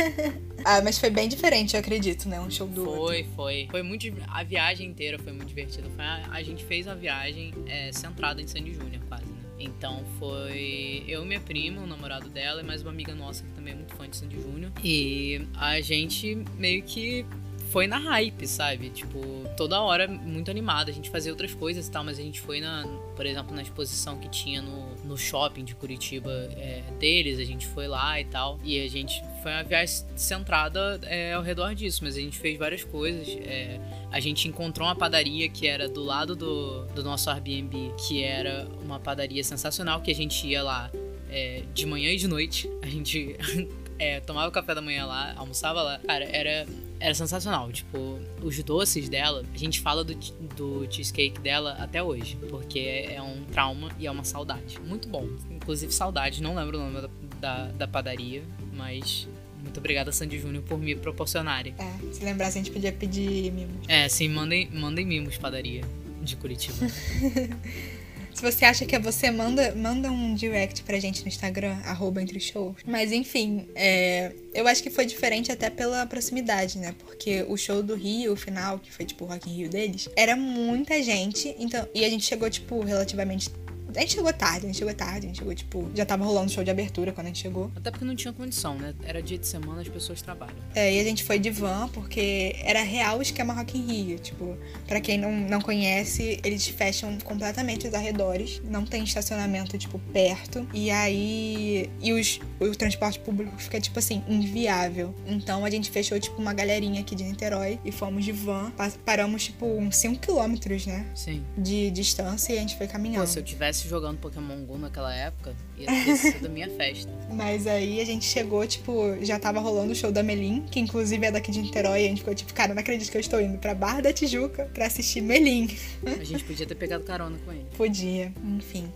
ah, 0.65 0.81
mas 0.81 0.97
foi 0.97 1.09
bem 1.09 1.27
diferente, 1.27 1.75
eu 1.75 1.79
acredito, 1.79 2.27
né? 2.27 2.39
Um 2.39 2.49
show 2.49 2.67
do 2.67 2.85
Foi, 2.85 3.19
outro. 3.19 3.31
foi. 3.35 3.67
Foi 3.69 3.83
muito. 3.83 4.07
A 4.27 4.43
viagem 4.43 4.89
inteira 4.89 5.19
foi 5.19 5.31
muito 5.31 5.47
divertida. 5.49 5.87
Foi 5.95 6.03
a, 6.03 6.29
a 6.31 6.43
gente 6.43 6.63
fez 6.63 6.87
a 6.87 6.95
viagem 6.95 7.53
é, 7.67 7.91
centrada 7.91 8.41
em 8.41 8.47
Sandy 8.47 8.73
Júnior, 8.73 9.01
quase. 9.07 9.32
Então 9.63 10.03
foi 10.19 11.05
eu, 11.07 11.23
minha 11.23 11.39
prima, 11.39 11.81
o 11.81 11.87
namorado 11.87 12.27
dela 12.29 12.61
e 12.61 12.65
mais 12.65 12.81
uma 12.81 12.91
amiga 12.91 13.15
nossa 13.15 13.43
que 13.43 13.51
também 13.53 13.73
é 13.73 13.75
muito 13.77 13.95
fã 13.95 14.07
de 14.09 14.17
Sandy 14.17 14.41
Júnior. 14.41 14.71
E 14.83 15.47
a 15.55 15.79
gente 15.79 16.35
meio 16.57 16.83
que 16.83 17.25
foi 17.73 17.87
na 17.87 17.97
hype, 17.97 18.45
sabe? 18.45 18.91
Tipo, 18.91 19.19
toda 19.57 19.81
hora 19.81 20.07
muito 20.07 20.51
animada. 20.51 20.91
A 20.91 20.93
gente 20.93 21.09
fazia 21.09 21.31
outras 21.31 21.55
coisas 21.55 21.87
e 21.87 21.91
tal, 21.91 22.03
mas 22.03 22.19
a 22.19 22.21
gente 22.21 22.39
foi 22.39 22.61
na, 22.61 22.85
por 23.15 23.25
exemplo, 23.25 23.55
na 23.55 23.63
exposição 23.63 24.19
que 24.19 24.29
tinha 24.29 24.61
no, 24.61 24.95
no 25.03 25.17
shopping 25.17 25.63
de 25.63 25.73
Curitiba 25.73 26.31
é, 26.55 26.83
deles, 26.99 27.39
a 27.39 27.43
gente 27.43 27.65
foi 27.65 27.87
lá 27.87 28.21
e 28.21 28.25
tal. 28.25 28.59
E 28.63 28.79
a 28.79 28.87
gente 28.87 29.23
foi 29.41 29.51
uma 29.51 29.63
viagem 29.63 30.05
centrada 30.15 30.99
é, 31.01 31.33
ao 31.33 31.41
redor 31.41 31.73
disso, 31.73 32.01
mas 32.03 32.15
a 32.15 32.19
gente 32.19 32.37
fez 32.37 32.59
várias 32.59 32.83
coisas. 32.83 33.27
É, 33.43 33.79
a 34.11 34.19
gente 34.19 34.47
encontrou 34.47 34.87
uma 34.87 34.95
padaria 34.95 35.49
que 35.49 35.65
era 35.65 35.89
do 35.89 36.03
lado 36.03 36.35
do, 36.35 36.85
do 36.93 37.03
nosso 37.03 37.27
Airbnb, 37.27 37.91
que 38.07 38.23
era 38.23 38.67
uma 38.83 38.99
padaria 38.99 39.43
sensacional, 39.43 39.99
que 39.99 40.11
a 40.11 40.15
gente 40.15 40.45
ia 40.45 40.61
lá 40.61 40.91
é, 41.27 41.63
de 41.73 41.87
manhã 41.87 42.11
e 42.11 42.17
de 42.17 42.27
noite. 42.27 42.69
A 42.83 42.87
gente 42.87 43.35
é, 43.97 44.19
tomava 44.19 44.51
café 44.51 44.75
da 44.75 44.81
manhã 44.81 45.07
lá, 45.07 45.33
almoçava 45.35 45.81
lá. 45.81 45.97
Cara, 46.05 46.25
era, 46.25 46.67
era 47.03 47.13
sensacional. 47.13 47.69
Tipo, 47.69 48.17
os 48.41 48.63
doces 48.63 49.09
dela, 49.09 49.43
a 49.53 49.57
gente 49.57 49.81
fala 49.81 50.05
do, 50.05 50.15
do 50.55 50.87
cheesecake 50.89 51.39
dela 51.41 51.73
até 51.73 52.01
hoje, 52.01 52.37
porque 52.49 52.79
é 53.09 53.21
um 53.21 53.43
trauma 53.51 53.91
e 53.99 54.07
é 54.07 54.11
uma 54.11 54.23
saudade. 54.23 54.79
Muito 54.79 55.09
bom. 55.09 55.27
Inclusive, 55.51 55.91
saudade, 55.91 56.41
não 56.41 56.55
lembro 56.55 56.79
o 56.79 56.81
nome 56.81 57.01
da, 57.01 57.09
da, 57.41 57.71
da 57.73 57.87
padaria, 57.87 58.41
mas 58.73 59.27
muito 59.61 59.77
obrigada, 59.79 60.13
Sandy 60.13 60.39
Júnior, 60.39 60.63
por 60.63 60.79
me 60.79 60.95
proporcionarem. 60.95 61.75
É, 61.77 62.13
se 62.13 62.23
lembrasse, 62.23 62.57
a 62.57 62.63
gente 62.63 62.71
podia 62.71 62.93
pedir 62.93 63.51
mimos. 63.51 63.85
É, 63.89 64.07
sim, 64.07 64.29
mandem, 64.29 64.69
mandem 64.71 65.05
mimos, 65.05 65.37
padaria 65.37 65.83
de 66.21 66.37
Curitiba. 66.37 66.87
Se 68.33 68.41
você 68.41 68.65
acha 68.65 68.85
que 68.85 68.95
é 68.95 68.99
você, 68.99 69.29
manda, 69.31 69.73
manda 69.75 70.11
um 70.11 70.33
direct 70.33 70.83
pra 70.83 70.99
gente 70.99 71.21
no 71.21 71.27
Instagram, 71.27 71.77
arroba 71.85 72.21
entre 72.21 72.39
shows. 72.39 72.75
Mas 72.85 73.11
enfim, 73.11 73.67
é, 73.75 74.31
eu 74.53 74.67
acho 74.67 74.81
que 74.81 74.89
foi 74.89 75.05
diferente 75.05 75.51
até 75.51 75.69
pela 75.69 76.05
proximidade, 76.05 76.77
né? 76.77 76.93
Porque 77.05 77.45
o 77.47 77.55
show 77.55 77.81
do 77.83 77.95
Rio, 77.95 78.33
o 78.33 78.35
final, 78.35 78.79
que 78.79 78.91
foi 78.91 79.05
tipo 79.05 79.25
o 79.25 79.27
Rock 79.27 79.49
in 79.49 79.53
Rio 79.53 79.69
deles, 79.69 80.09
era 80.15 80.35
muita 80.35 81.01
gente. 81.01 81.55
Então, 81.59 81.87
e 81.93 82.03
a 82.03 82.09
gente 82.09 82.25
chegou, 82.25 82.49
tipo, 82.49 82.81
relativamente 82.81 83.49
a 83.95 84.01
gente 84.01 84.13
chegou 84.13 84.33
tarde, 84.33 84.65
a 84.65 84.67
gente 84.67 84.77
chegou 84.77 84.93
tarde, 84.93 85.25
a 85.25 85.29
gente 85.29 85.37
chegou, 85.39 85.53
tipo, 85.55 85.91
já 85.93 86.05
tava 86.05 86.23
rolando 86.23 86.51
show 86.51 86.63
de 86.63 86.71
abertura 86.71 87.11
quando 87.11 87.27
a 87.27 87.29
gente 87.29 87.39
chegou. 87.39 87.71
Até 87.75 87.91
porque 87.91 88.05
não 88.05 88.15
tinha 88.15 88.33
condição, 88.33 88.75
né? 88.75 88.93
Era 89.05 89.21
dia 89.21 89.37
de 89.37 89.47
semana, 89.47 89.81
as 89.81 89.87
pessoas 89.87 90.21
trabalham. 90.21 90.55
É, 90.75 90.93
e 90.93 90.99
a 90.99 91.03
gente 91.03 91.23
foi 91.23 91.39
de 91.39 91.49
van, 91.49 91.87
porque 91.89 92.55
era 92.63 92.81
real 92.81 93.19
o 93.19 93.21
esquema 93.21 93.53
Rock 93.53 93.77
in 93.77 93.85
Rio. 93.85 94.19
Tipo, 94.19 94.57
pra 94.87 94.99
quem 94.99 95.17
não, 95.17 95.31
não 95.31 95.61
conhece, 95.61 96.39
eles 96.43 96.67
fecham 96.67 97.17
completamente 97.23 97.87
os 97.87 97.93
arredores. 97.93 98.61
Não 98.65 98.85
tem 98.85 99.03
estacionamento, 99.03 99.77
tipo, 99.77 99.99
perto. 100.11 100.67
E 100.73 100.89
aí. 100.89 101.89
E 102.01 102.13
os, 102.13 102.39
o 102.59 102.75
transporte 102.75 103.19
público 103.19 103.55
fica, 103.57 103.79
tipo 103.79 103.99
assim, 103.99 104.23
inviável. 104.27 105.13
Então 105.25 105.65
a 105.65 105.69
gente 105.69 105.89
fechou, 105.91 106.19
tipo, 106.19 106.41
uma 106.41 106.53
galerinha 106.53 107.01
aqui 107.01 107.15
de 107.15 107.23
Niterói 107.23 107.79
e 107.83 107.91
fomos 107.91 108.25
de 108.25 108.31
van. 108.31 108.71
Paramos, 109.05 109.45
tipo, 109.45 109.65
uns 109.65 109.97
5 109.97 110.19
quilômetros, 110.19 110.85
né? 110.85 111.05
Sim. 111.15 111.43
De 111.57 111.91
distância 111.91 112.53
e 112.53 112.57
a 112.57 112.61
gente 112.61 112.77
foi 112.77 112.87
caminhando. 112.87 113.25
Pô, 113.25 113.27
se 113.27 113.39
eu 113.39 113.43
tivesse 113.43 113.82
tivesse 113.83 113.89
jogando 113.89 114.17
Pokémon 114.19 114.65
GO 114.65 114.77
naquela 114.77 115.13
época, 115.13 115.55
ia 115.77 115.87
ter 115.87 116.15
sido 116.15 116.45
a 116.45 116.49
minha 116.49 116.69
festa. 116.69 117.11
Mas 117.31 117.67
aí 117.67 117.99
a 117.99 118.05
gente 118.05 118.25
chegou, 118.25 118.65
tipo, 118.65 119.17
já 119.21 119.39
tava 119.39 119.59
rolando 119.59 119.91
o 119.91 119.95
show 119.95 120.11
da 120.11 120.23
Melim, 120.23 120.65
que 120.71 120.79
inclusive 120.79 121.25
é 121.25 121.31
daqui 121.31 121.51
de 121.51 121.61
Niterói, 121.61 122.03
e 122.03 122.05
a 122.05 122.09
gente 122.09 122.19
ficou 122.19 122.33
tipo, 122.33 122.53
cara, 122.53 122.73
não 122.73 122.81
acredito 122.81 123.09
que 123.09 123.17
eu 123.17 123.21
estou 123.21 123.41
indo 123.41 123.57
pra 123.57 123.75
Barra 123.75 124.01
da 124.01 124.13
Tijuca 124.13 124.69
pra 124.73 124.87
assistir 124.87 125.21
Melim. 125.21 125.75
A 126.05 126.23
gente 126.23 126.43
podia 126.43 126.65
ter 126.65 126.75
pegado 126.75 127.03
carona 127.03 127.37
com 127.45 127.51
ele. 127.51 127.65
Podia, 127.75 128.33
enfim. 128.43 128.91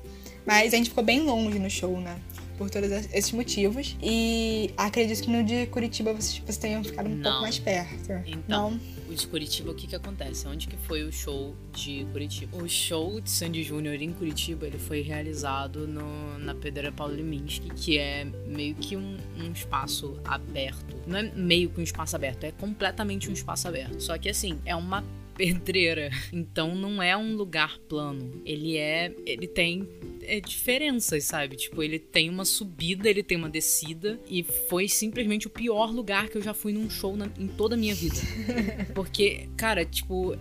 Mas 0.46 0.74
a 0.74 0.78
gente 0.78 0.90
ficou 0.90 1.04
bem 1.04 1.22
longe 1.22 1.60
no 1.60 1.70
show, 1.70 2.00
né? 2.00 2.18
Por 2.58 2.70
todos 2.70 2.90
esses 2.92 3.32
motivos. 3.32 3.96
E 4.02 4.72
acredito 4.76 5.24
que 5.24 5.30
no 5.30 5.44
de 5.44 5.68
Curitiba 5.68 6.12
vocês, 6.14 6.40
vocês 6.40 6.58
tenham 6.58 6.84
ficado 6.84 7.08
um 7.08 7.16
Não. 7.16 7.24
pouco 7.24 7.42
mais 7.42 7.60
perto. 7.60 8.12
Então. 8.26 8.72
Não. 8.72 8.80
O 9.10 9.14
de 9.14 9.26
Curitiba, 9.28 9.72
o 9.72 9.76
que 9.76 9.88
que 9.88 9.96
acontece? 9.96 10.48
Onde 10.48 10.68
que 10.68 10.76
foi 10.76 11.04
o 11.04 11.12
show 11.12 11.56
de 11.72 12.06
Curitiba? 12.12 12.58
O 12.58 12.68
show 12.68 13.22
de 13.22 13.30
Sandy 13.30 13.64
Júnior 13.64 14.02
em 14.02 14.12
Curitiba, 14.12 14.68
ele 14.68 14.78
foi 14.78 15.02
realizado 15.02 15.88
no, 15.88 16.38
na 16.40 16.54
Pedreira 16.54 16.92
Paulo 16.92 17.14
Leminski, 17.14 17.70
que 17.70 17.98
é 17.98 18.26
meio 18.46 18.76
que 18.76 18.98
um, 18.98 19.18
um 19.38 19.52
espaço 19.52 20.20
aberto. 20.26 20.98
Não 21.06 21.20
é 21.20 21.24
meio 21.24 21.70
que 21.70 21.80
um 21.80 21.84
espaço 21.84 22.16
aberto, 22.16 22.44
é 22.44 22.52
completamente 22.52 23.30
um 23.30 23.34
espaço 23.34 23.68
aberto. 23.68 24.02
Só 24.02 24.18
que 24.18 24.28
assim, 24.28 24.60
é 24.66 24.76
uma 24.76 25.04
pedreira. 25.38 26.10
Então 26.34 26.76
não 26.76 27.02
é 27.02 27.16
um 27.16 27.36
lugar 27.36 27.78
plano. 27.88 28.42
Ele 28.46 28.76
é. 28.78 29.14
Ele 29.26 29.48
tem 29.48 29.88
é, 30.24 30.40
diferenças, 30.40 31.24
sabe? 31.24 31.56
Tipo, 31.56 31.82
ele 31.84 32.00
tem 32.00 32.30
uma 32.30 32.44
subida, 32.46 33.10
ele 33.10 33.24
tem 33.24 33.38
uma 33.38 33.50
descida. 33.50 34.20
E 34.30 34.44
foi 34.44 34.88
simplesmente 34.88 35.48
o 35.48 35.50
pior 35.50 35.92
lugar 35.92 36.28
que 36.30 36.38
eu 36.38 36.42
já 36.42 36.54
fui 36.54 36.74
num 36.74 36.90
show 36.90 37.16
na- 37.16 37.30
em 37.40 37.48
toda 37.48 37.76
a 37.76 37.78
minha 37.78 37.96
vida. 37.96 38.16
Porque, 38.94 39.48
cara, 39.56 39.86
tipo, 39.86 40.36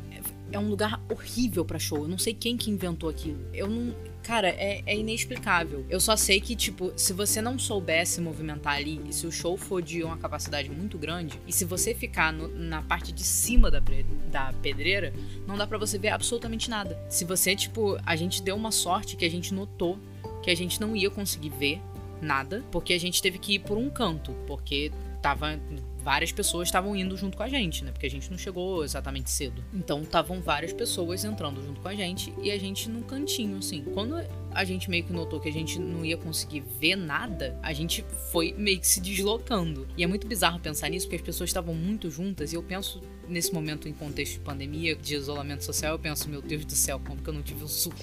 é 0.51 0.59
um 0.59 0.69
lugar 0.69 1.03
horrível 1.13 1.65
pra 1.65 1.79
show. 1.79 1.99
Eu 1.99 2.09
não 2.09 2.19
sei 2.19 2.33
quem 2.35 2.57
que 2.57 2.71
inventou 2.71 3.09
aquilo. 3.11 3.39
Eu 3.53 3.69
não. 3.69 3.95
Cara, 4.27 4.49
é, 4.49 4.83
é 4.85 4.97
inexplicável. 4.97 5.87
Eu 5.89 6.01
só 6.01 6.17
sei 6.17 6.41
que, 6.41 6.57
tipo, 6.57 6.93
se 6.97 7.12
você 7.12 7.41
não 7.41 7.57
soubesse 7.61 8.21
movimentar 8.21 8.75
ali, 8.75 9.01
e 9.09 9.12
se 9.12 9.25
o 9.25 9.31
show 9.31 9.57
for 9.57 9.81
de 9.81 10.03
uma 10.03 10.17
capacidade 10.17 10.69
muito 10.69 10.99
grande, 10.99 11.39
e 11.47 11.53
se 11.53 11.65
você 11.65 11.95
ficar 11.95 12.33
no- 12.33 12.49
na 12.49 12.83
parte 12.83 13.12
de 13.12 13.23
cima 13.23 13.71
da, 13.71 13.81
da 14.33 14.53
pedreira, 14.61 15.12
não 15.47 15.57
dá 15.57 15.65
pra 15.65 15.79
você 15.79 15.97
ver 15.97 16.09
absolutamente 16.09 16.69
nada. 16.69 16.99
Se 17.09 17.25
você, 17.25 17.55
tipo, 17.55 17.97
a 18.05 18.17
gente 18.17 18.43
deu 18.43 18.57
uma 18.57 18.73
sorte 18.73 19.15
que 19.17 19.25
a 19.25 19.31
gente 19.31 19.55
notou 19.55 19.97
que 20.43 20.51
a 20.51 20.57
gente 20.57 20.81
não 20.81 20.95
ia 20.97 21.11
conseguir 21.11 21.51
ver 21.51 21.81
nada, 22.21 22.65
porque 22.73 22.93
a 22.93 22.99
gente 23.01 23.23
teve 23.23 23.39
que 23.39 23.55
ir 23.55 23.59
por 23.61 23.77
um 23.79 23.89
canto, 23.91 24.33
porque 24.47 24.91
tava 25.23 25.59
várias 26.07 26.31
pessoas 26.31 26.69
estavam 26.69 26.95
indo 26.95 27.16
junto 27.16 27.37
com 27.37 27.42
a 27.42 27.49
gente, 27.49 27.83
né? 27.83 27.90
Porque 27.90 28.07
a 28.07 28.11
gente 28.11 28.31
não 28.31 28.38
chegou 28.38 28.85
exatamente 28.85 29.29
cedo. 29.29 29.64
Então 29.75 30.03
estavam 30.03 30.40
várias 30.40 30.73
pessoas 30.73 31.25
entrando 31.25 31.61
junto 31.61 31.81
com 31.81 31.88
a 31.88 31.97
gente 31.97 32.33
e 32.40 32.53
a 32.53 32.57
gente 32.57 32.88
num 32.88 33.03
cantinho 33.03 33.59
assim. 33.59 33.83
Quando 33.92 34.14
a 34.53 34.64
gente 34.64 34.88
meio 34.88 35.03
que 35.03 35.12
notou 35.12 35.40
que 35.40 35.49
a 35.49 35.53
gente 35.53 35.81
não 35.81 36.05
ia 36.05 36.16
conseguir 36.16 36.62
ver 36.79 36.95
nada, 36.95 37.59
a 37.61 37.73
gente 37.73 38.05
foi 38.31 38.55
meio 38.57 38.79
que 38.79 38.87
se 38.87 39.01
deslocando. 39.01 39.85
E 39.97 40.05
é 40.05 40.07
muito 40.07 40.29
bizarro 40.29 40.61
pensar 40.61 40.88
nisso, 40.90 41.07
porque 41.07 41.16
as 41.16 41.23
pessoas 41.23 41.51
estavam 41.51 41.75
muito 41.75 42.09
juntas 42.09 42.53
e 42.53 42.55
eu 42.55 42.62
penso 42.62 43.03
nesse 43.29 43.53
momento 43.53 43.88
em 43.88 43.92
contexto 43.92 44.35
de 44.35 44.40
pandemia, 44.40 44.95
de 44.95 45.16
isolamento 45.16 45.64
social, 45.64 45.95
eu 45.95 45.99
penso, 45.99 46.29
meu 46.29 46.40
Deus 46.40 46.64
do 46.64 46.77
céu, 46.77 47.01
como 47.05 47.21
que 47.21 47.29
eu 47.29 47.35
não 47.35 47.42
tive 47.42 47.64
um 47.64 47.69
surto? 47.69 47.99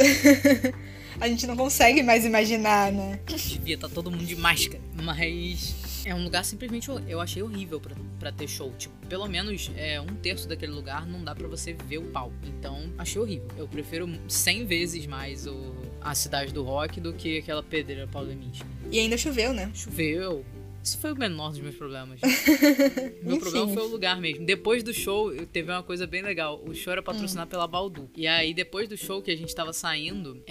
A 1.21 1.29
gente 1.29 1.47
não 1.47 1.55
consegue 1.55 2.03
mais 2.03 2.25
imaginar, 2.25 2.91
né? 2.91 3.21
Devia 3.27 3.75
estar 3.75 3.87
todo 3.87 4.11
mundo 4.11 4.25
de 4.25 4.35
máscara. 4.35 4.81
Mas 5.01 5.92
é 6.05 6.13
um 6.13 6.23
lugar 6.23 6.43
simplesmente 6.43 6.89
eu 7.07 7.19
achei 7.21 7.41
horrível 7.41 7.79
pra, 7.79 7.95
pra 8.19 8.31
ter 8.31 8.47
show. 8.47 8.71
Tipo, 8.77 8.93
pelo 9.07 9.27
menos 9.27 9.71
é, 9.75 9.99
um 9.99 10.07
terço 10.07 10.47
daquele 10.47 10.71
lugar 10.71 11.07
não 11.07 11.23
dá 11.23 11.33
pra 11.33 11.47
você 11.47 11.73
ver 11.73 11.99
o 11.99 12.03
palco. 12.05 12.33
Então, 12.43 12.91
achei 12.97 13.21
horrível. 13.21 13.47
Eu 13.57 13.67
prefiro 13.67 14.09
100 14.27 14.65
vezes 14.65 15.05
mais 15.05 15.47
o, 15.47 15.73
a 16.01 16.13
cidade 16.13 16.53
do 16.53 16.63
rock 16.63 16.99
do 16.99 17.13
que 17.13 17.37
aquela 17.37 17.63
pedreira 17.63 18.07
Paulo 18.07 18.27
Leminski. 18.27 18.65
E 18.91 18.99
ainda 18.99 19.17
choveu, 19.17 19.53
né? 19.53 19.71
Choveu. 19.73 20.45
Isso 20.83 20.97
foi 20.97 21.13
o 21.13 21.15
menor 21.15 21.51
dos 21.51 21.59
meus 21.59 21.75
problemas. 21.75 22.19
Meu 23.23 23.37
Enfim. 23.37 23.39
problema 23.39 23.73
foi 23.73 23.83
o 23.83 23.87
lugar 23.87 24.19
mesmo. 24.19 24.45
Depois 24.45 24.83
do 24.83 24.93
show, 24.93 25.33
teve 25.45 25.71
uma 25.71 25.81
coisa 25.81 26.05
bem 26.05 26.21
legal. 26.21 26.61
O 26.67 26.75
show 26.75 26.91
era 26.91 27.01
patrocinado 27.01 27.49
pela 27.49 27.65
Baldu. 27.65 28.09
E 28.17 28.27
aí, 28.27 28.53
depois 28.53 28.89
do 28.89 28.97
show 28.97 29.21
que 29.21 29.31
a 29.31 29.37
gente 29.37 29.55
tava 29.55 29.71
saindo, 29.71 30.43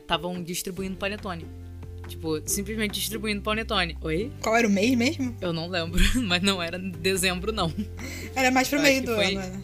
estavam 0.00 0.40
distribuindo 0.40 0.96
panetone. 0.96 1.46
Tipo, 2.08 2.40
simplesmente 2.46 2.94
distribuindo 3.00 3.40
panetone. 3.42 3.96
Oi? 4.00 4.30
Qual 4.40 4.56
era 4.56 4.66
o 4.66 4.70
mês 4.70 4.94
mesmo? 4.96 5.34
Eu 5.40 5.52
não 5.52 5.68
lembro, 5.68 6.00
mas 6.26 6.42
não 6.42 6.62
era 6.62 6.78
dezembro, 6.78 7.52
não. 7.52 7.72
Era 8.34 8.50
mais 8.50 8.68
pro 8.68 8.78
Eu 8.78 8.82
meio 8.82 9.02
do 9.02 9.14
foi- 9.14 9.36
ano, 9.36 9.40
né? 9.48 9.62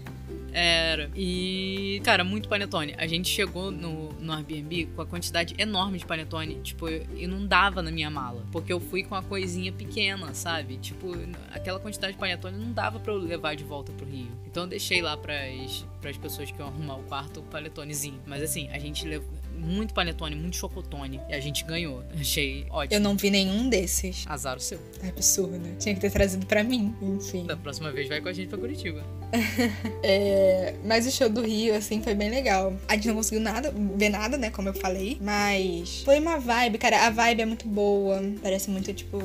Era. 0.50 1.10
E, 1.14 2.00
cara, 2.02 2.24
muito 2.24 2.48
panetone. 2.48 2.94
A 2.96 3.06
gente 3.06 3.28
chegou 3.28 3.70
no, 3.70 4.08
no 4.14 4.32
Airbnb 4.32 4.86
com 4.96 5.02
a 5.02 5.06
quantidade 5.06 5.54
enorme 5.58 5.98
de 5.98 6.06
panetone, 6.06 6.58
tipo, 6.64 6.88
e 6.88 7.26
não 7.28 7.46
dava 7.46 7.82
na 7.82 7.90
minha 7.92 8.10
mala. 8.10 8.44
Porque 8.50 8.72
eu 8.72 8.80
fui 8.80 9.04
com 9.04 9.14
a 9.14 9.22
coisinha 9.22 9.70
pequena, 9.70 10.32
sabe? 10.34 10.78
Tipo, 10.78 11.14
aquela 11.52 11.78
quantidade 11.78 12.14
de 12.14 12.18
panetone 12.18 12.56
não 12.56 12.72
dava 12.72 12.98
pra 12.98 13.12
eu 13.12 13.18
levar 13.18 13.54
de 13.54 13.62
volta 13.62 13.92
pro 13.92 14.06
Rio. 14.06 14.26
Então 14.46 14.62
eu 14.64 14.68
deixei 14.68 15.02
lá 15.02 15.16
pras, 15.16 15.84
pras 16.00 16.16
pessoas 16.16 16.50
que 16.50 16.58
iam 16.58 16.68
arrumar 16.68 16.96
o 16.96 17.02
quarto 17.04 17.40
o 17.40 17.42
panetonezinho. 17.44 18.18
Mas 18.26 18.42
assim, 18.42 18.68
a 18.70 18.78
gente 18.78 19.06
levou 19.06 19.28
muito 19.58 19.92
panetone, 19.94 20.34
muito 20.36 20.56
chocotone. 20.56 21.20
E 21.28 21.34
a 21.34 21.40
gente 21.40 21.64
ganhou. 21.64 22.02
Achei 22.18 22.66
ótimo. 22.70 22.94
Eu 22.94 23.00
não 23.00 23.16
vi 23.16 23.30
nenhum 23.30 23.68
desses. 23.68 24.24
Azar 24.26 24.56
o 24.56 24.60
seu. 24.60 24.78
É 25.02 25.08
absurdo. 25.08 25.60
Tinha 25.78 25.94
que 25.94 26.00
ter 26.00 26.10
trazido 26.10 26.46
pra 26.46 26.62
mim, 26.64 26.94
enfim. 27.02 27.44
Da 27.46 27.56
próxima 27.56 27.90
vez 27.92 28.08
vai 28.08 28.20
com 28.20 28.28
a 28.28 28.32
gente 28.32 28.48
pra 28.48 28.58
Curitiba. 28.58 29.04
É, 30.02 30.74
mas 30.84 31.06
o 31.06 31.10
show 31.10 31.28
do 31.28 31.42
Rio, 31.42 31.74
assim, 31.74 32.00
foi 32.00 32.14
bem 32.14 32.30
legal. 32.30 32.74
A 32.88 32.94
gente 32.94 33.08
não 33.08 33.16
conseguiu 33.16 33.40
nada, 33.40 33.72
ver 33.96 34.08
nada, 34.08 34.38
né? 34.38 34.50
Como 34.50 34.68
eu 34.68 34.74
falei. 34.74 35.18
Mas 35.20 36.02
foi 36.02 36.18
uma 36.18 36.38
vibe, 36.38 36.78
cara. 36.78 37.06
A 37.06 37.10
vibe 37.10 37.42
é 37.42 37.46
muito 37.46 37.68
boa. 37.68 38.22
Parece 38.42 38.70
muito, 38.70 38.92
tipo. 38.92 39.18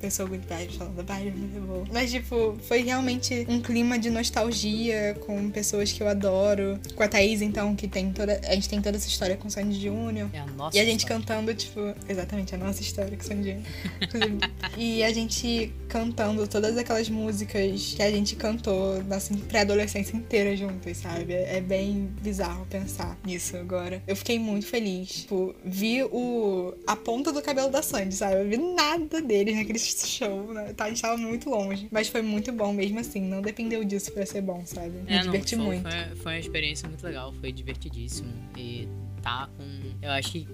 Pessoa 0.00 0.28
good 0.28 0.44
vibes 0.48 0.76
falando, 0.76 1.00
a 1.00 1.02
vibe 1.02 1.28
é 1.28 1.30
muito 1.32 1.66
boa. 1.66 1.84
Mas, 1.92 2.10
tipo, 2.10 2.56
foi 2.62 2.82
realmente 2.82 3.44
um 3.48 3.60
clima 3.60 3.98
de 3.98 4.10
nostalgia 4.10 5.16
com 5.26 5.50
pessoas 5.50 5.90
que 5.92 6.00
eu 6.02 6.08
adoro. 6.08 6.78
Com 6.94 7.02
a 7.02 7.08
Thaís, 7.08 7.42
então, 7.42 7.74
que 7.74 7.88
tem 7.88 8.12
toda. 8.12 8.40
A 8.46 8.54
gente 8.54 8.68
tem 8.68 8.80
toda 8.80 8.96
essa 8.96 9.08
história 9.08 9.36
com 9.36 9.48
o 9.48 9.50
Sandy 9.50 9.80
Júnior. 9.80 10.30
É 10.32 10.38
a 10.38 10.46
nossa 10.46 10.76
E 10.76 10.80
a 10.80 10.84
gente 10.84 11.00
história. 11.00 11.24
cantando, 11.24 11.52
tipo, 11.54 11.80
exatamente 12.08 12.54
a 12.54 12.58
nossa 12.58 12.80
história 12.80 13.16
com 13.16 13.24
o 13.24 13.26
Sandy 13.26 13.56
Júnior. 14.12 14.50
E 14.76 15.02
a 15.02 15.12
gente 15.12 15.72
cantando 15.88 16.46
todas 16.46 16.76
aquelas 16.76 17.08
músicas 17.08 17.94
que 17.94 18.02
a 18.02 18.10
gente 18.10 18.36
cantou 18.36 19.02
nossa 19.04 19.36
pré-adolescência 19.48 20.16
inteira 20.16 20.56
juntas, 20.56 20.96
sabe? 20.98 21.34
É 21.34 21.58
é 21.58 21.60
bem 21.60 22.08
bizarro 22.22 22.64
pensar 22.66 23.18
nisso 23.24 23.56
agora. 23.56 24.00
Eu 24.06 24.14
fiquei 24.14 24.38
muito 24.38 24.66
feliz. 24.66 25.22
Tipo, 25.22 25.54
vi 25.64 26.04
o... 26.04 26.72
a 26.86 26.94
ponta 26.94 27.32
do 27.32 27.42
cabelo 27.42 27.68
da 27.68 27.82
Sandy, 27.82 28.14
sabe? 28.14 28.42
Eu 28.42 28.48
vi 28.48 28.56
nada 28.56 29.20
deles 29.20 29.56
naquele 29.56 29.78
show, 29.78 30.52
né? 30.54 30.72
Tá, 30.72 30.84
a 30.84 30.88
gente 30.88 31.02
tava 31.02 31.16
muito 31.16 31.50
longe. 31.50 31.88
Mas 31.90 32.08
foi 32.08 32.22
muito 32.22 32.52
bom 32.52 32.72
mesmo 32.72 33.00
assim. 33.00 33.20
Não 33.20 33.42
dependeu 33.42 33.84
disso 33.84 34.12
pra 34.12 34.24
ser 34.24 34.40
bom, 34.40 34.64
sabe? 34.64 34.90
Me 34.90 35.12
É, 35.12 35.16
não, 35.16 35.24
diverti 35.24 35.56
o 35.56 35.58
show 35.58 35.66
muito. 35.66 35.90
Foi, 35.90 36.16
foi 36.16 36.32
uma 36.34 36.38
experiência 36.38 36.88
muito 36.88 37.04
legal, 37.04 37.34
foi 37.40 37.50
divertidíssimo. 37.50 38.32
E 38.56 38.88
tá 39.20 39.48
com. 39.56 39.64
Eu 40.00 40.12
acho 40.12 40.30
que 40.30 40.48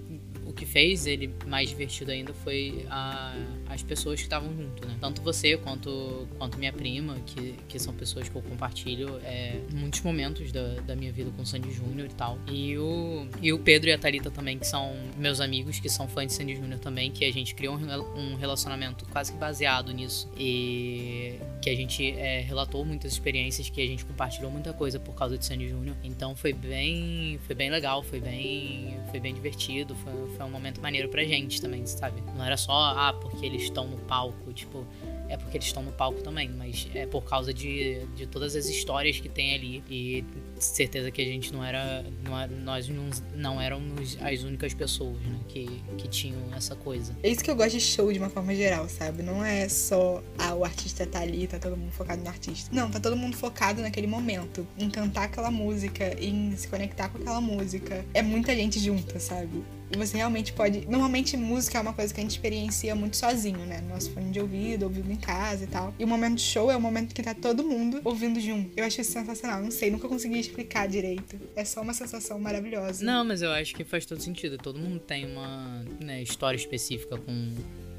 que 0.55 0.65
fez 0.65 1.05
ele 1.05 1.33
mais 1.47 1.69
divertido 1.69 2.11
ainda 2.11 2.33
foi 2.33 2.85
a- 2.89 3.35
as 3.67 3.83
pessoas 3.83 4.19
que 4.19 4.25
estavam 4.25 4.49
junto, 4.55 4.87
né? 4.87 4.95
Tanto 5.01 5.21
você 5.21 5.57
quanto, 5.57 6.27
quanto 6.37 6.57
minha 6.57 6.71
prima, 6.73 7.17
que, 7.25 7.55
que 7.67 7.77
são 7.79 7.93
pessoas 7.93 8.29
que 8.29 8.35
eu 8.35 8.41
compartilho 8.41 9.19
é, 9.23 9.59
muitos 9.73 10.01
momentos 10.01 10.51
da, 10.51 10.75
da 10.81 10.95
minha 10.95 11.11
vida 11.11 11.31
com 11.35 11.41
o 11.41 11.45
Sandy 11.45 11.71
Júnior 11.71 12.07
e 12.09 12.13
tal. 12.13 12.37
E 12.47 12.77
o, 12.77 13.27
e 13.41 13.51
o 13.51 13.59
Pedro 13.59 13.89
e 13.89 13.93
a 13.93 13.97
Thalita 13.97 14.31
também, 14.31 14.57
que 14.57 14.67
são 14.67 14.95
meus 15.17 15.39
amigos, 15.41 15.79
que 15.79 15.89
são 15.89 16.07
fãs 16.07 16.27
de 16.27 16.33
Sandy 16.33 16.55
Júnior 16.55 16.79
também, 16.79 17.11
que 17.11 17.25
a 17.25 17.31
gente 17.33 17.53
criou 17.55 17.75
um 17.75 17.85
um 18.15 18.35
relacionamento 18.35 19.05
quase 19.11 19.31
que 19.31 19.37
baseado 19.37 19.91
nisso. 19.93 20.29
E 20.37 21.35
que 21.61 21.69
a 21.69 21.75
gente 21.75 22.11
é, 22.11 22.41
relatou 22.41 22.85
muitas 22.85 23.11
experiências, 23.13 23.69
que 23.69 23.81
a 23.81 23.87
gente 23.87 24.05
compartilhou 24.05 24.51
muita 24.51 24.71
coisa 24.73 24.99
por 24.99 25.15
causa 25.15 25.37
de 25.37 25.45
Sandy 25.45 25.69
Júnior. 25.69 25.95
Então 26.03 26.35
foi 26.35 26.53
bem, 26.53 27.39
foi 27.45 27.55
bem 27.55 27.69
legal, 27.69 28.03
foi 28.03 28.19
bem, 28.19 28.97
foi 29.09 29.19
bem 29.19 29.33
divertido, 29.33 29.95
foi, 29.95 30.13
foi 30.35 30.44
um 30.45 30.51
momento 30.51 30.81
maneiro 30.81 31.09
pra 31.09 31.23
gente 31.23 31.61
também, 31.61 31.85
sabe? 31.85 32.21
Não 32.35 32.43
era 32.43 32.57
só, 32.57 32.71
ah, 32.71 33.13
porque 33.13 33.45
eles 33.45 33.63
estão 33.63 33.87
no 33.87 33.97
palco, 33.97 34.53
tipo, 34.53 34.85
é 35.29 35.37
porque 35.37 35.57
eles 35.57 35.67
estão 35.67 35.83
no 35.83 35.91
palco 35.91 36.21
também, 36.21 36.49
mas 36.49 36.87
é 36.93 37.05
por 37.05 37.23
causa 37.23 37.53
de, 37.53 38.05
de 38.15 38.27
todas 38.27 38.55
as 38.55 38.67
histórias 38.67 39.19
que 39.19 39.27
tem 39.27 39.53
ali 39.53 39.83
e 39.89 40.23
certeza 40.59 41.11
que 41.11 41.21
a 41.21 41.25
gente 41.25 41.51
não 41.51 41.63
era, 41.63 42.05
não 42.23 42.39
era 42.39 42.51
nós 42.55 42.87
não, 42.87 43.09
não 43.35 43.61
éramos 43.61 44.17
as 44.21 44.43
únicas 44.43 44.73
pessoas, 44.73 45.19
né, 45.21 45.39
que, 45.47 45.65
que 45.97 46.07
tinham 46.07 46.39
essa 46.55 46.75
coisa. 46.75 47.15
É 47.23 47.29
isso 47.29 47.43
que 47.43 47.49
eu 47.49 47.55
gosto 47.55 47.71
de 47.71 47.81
show 47.81 48.11
de 48.11 48.19
uma 48.19 48.29
forma 48.29 48.53
geral, 48.55 48.87
sabe? 48.87 49.23
Não 49.23 49.43
é 49.43 49.67
só, 49.67 50.23
ah, 50.37 50.53
o 50.53 50.63
artista 50.63 51.05
tá 51.05 51.19
ali, 51.19 51.47
tá 51.47 51.59
todo 51.59 51.75
mundo 51.75 51.91
focado 51.91 52.21
no 52.21 52.29
artista. 52.29 52.69
Não, 52.73 52.89
tá 52.89 52.99
todo 52.99 53.15
mundo 53.15 53.35
focado 53.35 53.81
naquele 53.81 54.07
momento. 54.07 54.65
Em 54.77 54.89
cantar 54.89 55.23
aquela 55.23 55.51
música, 55.51 56.15
em 56.21 56.55
se 56.55 56.67
conectar 56.67 57.09
com 57.09 57.17
aquela 57.17 57.41
música. 57.41 58.05
É 58.13 58.21
muita 58.21 58.55
gente 58.55 58.79
junta, 58.79 59.19
sabe? 59.19 59.63
Você 59.97 60.17
realmente 60.17 60.53
pode. 60.53 60.87
Normalmente, 60.87 61.37
música 61.37 61.77
é 61.77 61.81
uma 61.81 61.93
coisa 61.93 62.13
que 62.13 62.19
a 62.19 62.23
gente 62.23 62.31
experiencia 62.31 62.95
muito 62.95 63.17
sozinho, 63.17 63.59
né? 63.59 63.81
Nosso 63.81 64.11
fone 64.11 64.31
de 64.31 64.39
ouvido, 64.39 64.83
ouvido 64.83 65.11
em 65.11 65.15
casa 65.15 65.63
e 65.63 65.67
tal. 65.67 65.93
E 65.97 66.03
o 66.03 66.07
momento 66.07 66.35
de 66.35 66.43
show 66.43 66.71
é 66.71 66.75
o 66.75 66.81
momento 66.81 67.13
que 67.13 67.23
tá 67.23 67.33
todo 67.33 67.63
mundo 67.63 68.01
ouvindo 68.03 68.39
junto. 68.39 68.71
Eu 68.77 68.85
acho 68.85 69.01
isso 69.01 69.11
sensacional. 69.11 69.61
Não 69.61 69.71
sei, 69.71 69.89
nunca 69.91 70.07
consegui 70.07 70.39
explicar 70.39 70.87
direito. 70.87 71.39
É 71.55 71.63
só 71.65 71.81
uma 71.81 71.93
sensação 71.93 72.39
maravilhosa. 72.39 73.03
Não, 73.03 73.23
mas 73.23 73.41
eu 73.41 73.51
acho 73.51 73.75
que 73.75 73.83
faz 73.83 74.05
todo 74.05 74.21
sentido. 74.21 74.57
Todo 74.57 74.79
mundo 74.79 74.99
tem 74.99 75.25
uma 75.25 75.83
né, 75.99 76.21
história 76.21 76.57
específica 76.57 77.17
com 77.17 77.53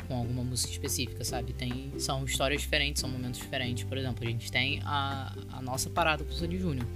com 0.06 0.14
alguma 0.14 0.42
música 0.44 0.72
específica, 0.72 1.24
sabe? 1.24 1.52
Tem, 1.52 1.92
são 1.98 2.24
histórias 2.24 2.62
diferentes, 2.62 3.00
são 3.00 3.10
momentos 3.10 3.40
diferentes. 3.40 3.84
Por 3.84 3.98
exemplo, 3.98 4.26
a 4.26 4.30
gente 4.30 4.50
tem 4.50 4.80
a, 4.84 5.34
a 5.50 5.60
nossa 5.60 5.90
parada 5.90 6.24
com 6.24 6.30
o 6.30 6.34
Sandy 6.34 6.58
Júnior. 6.58 6.86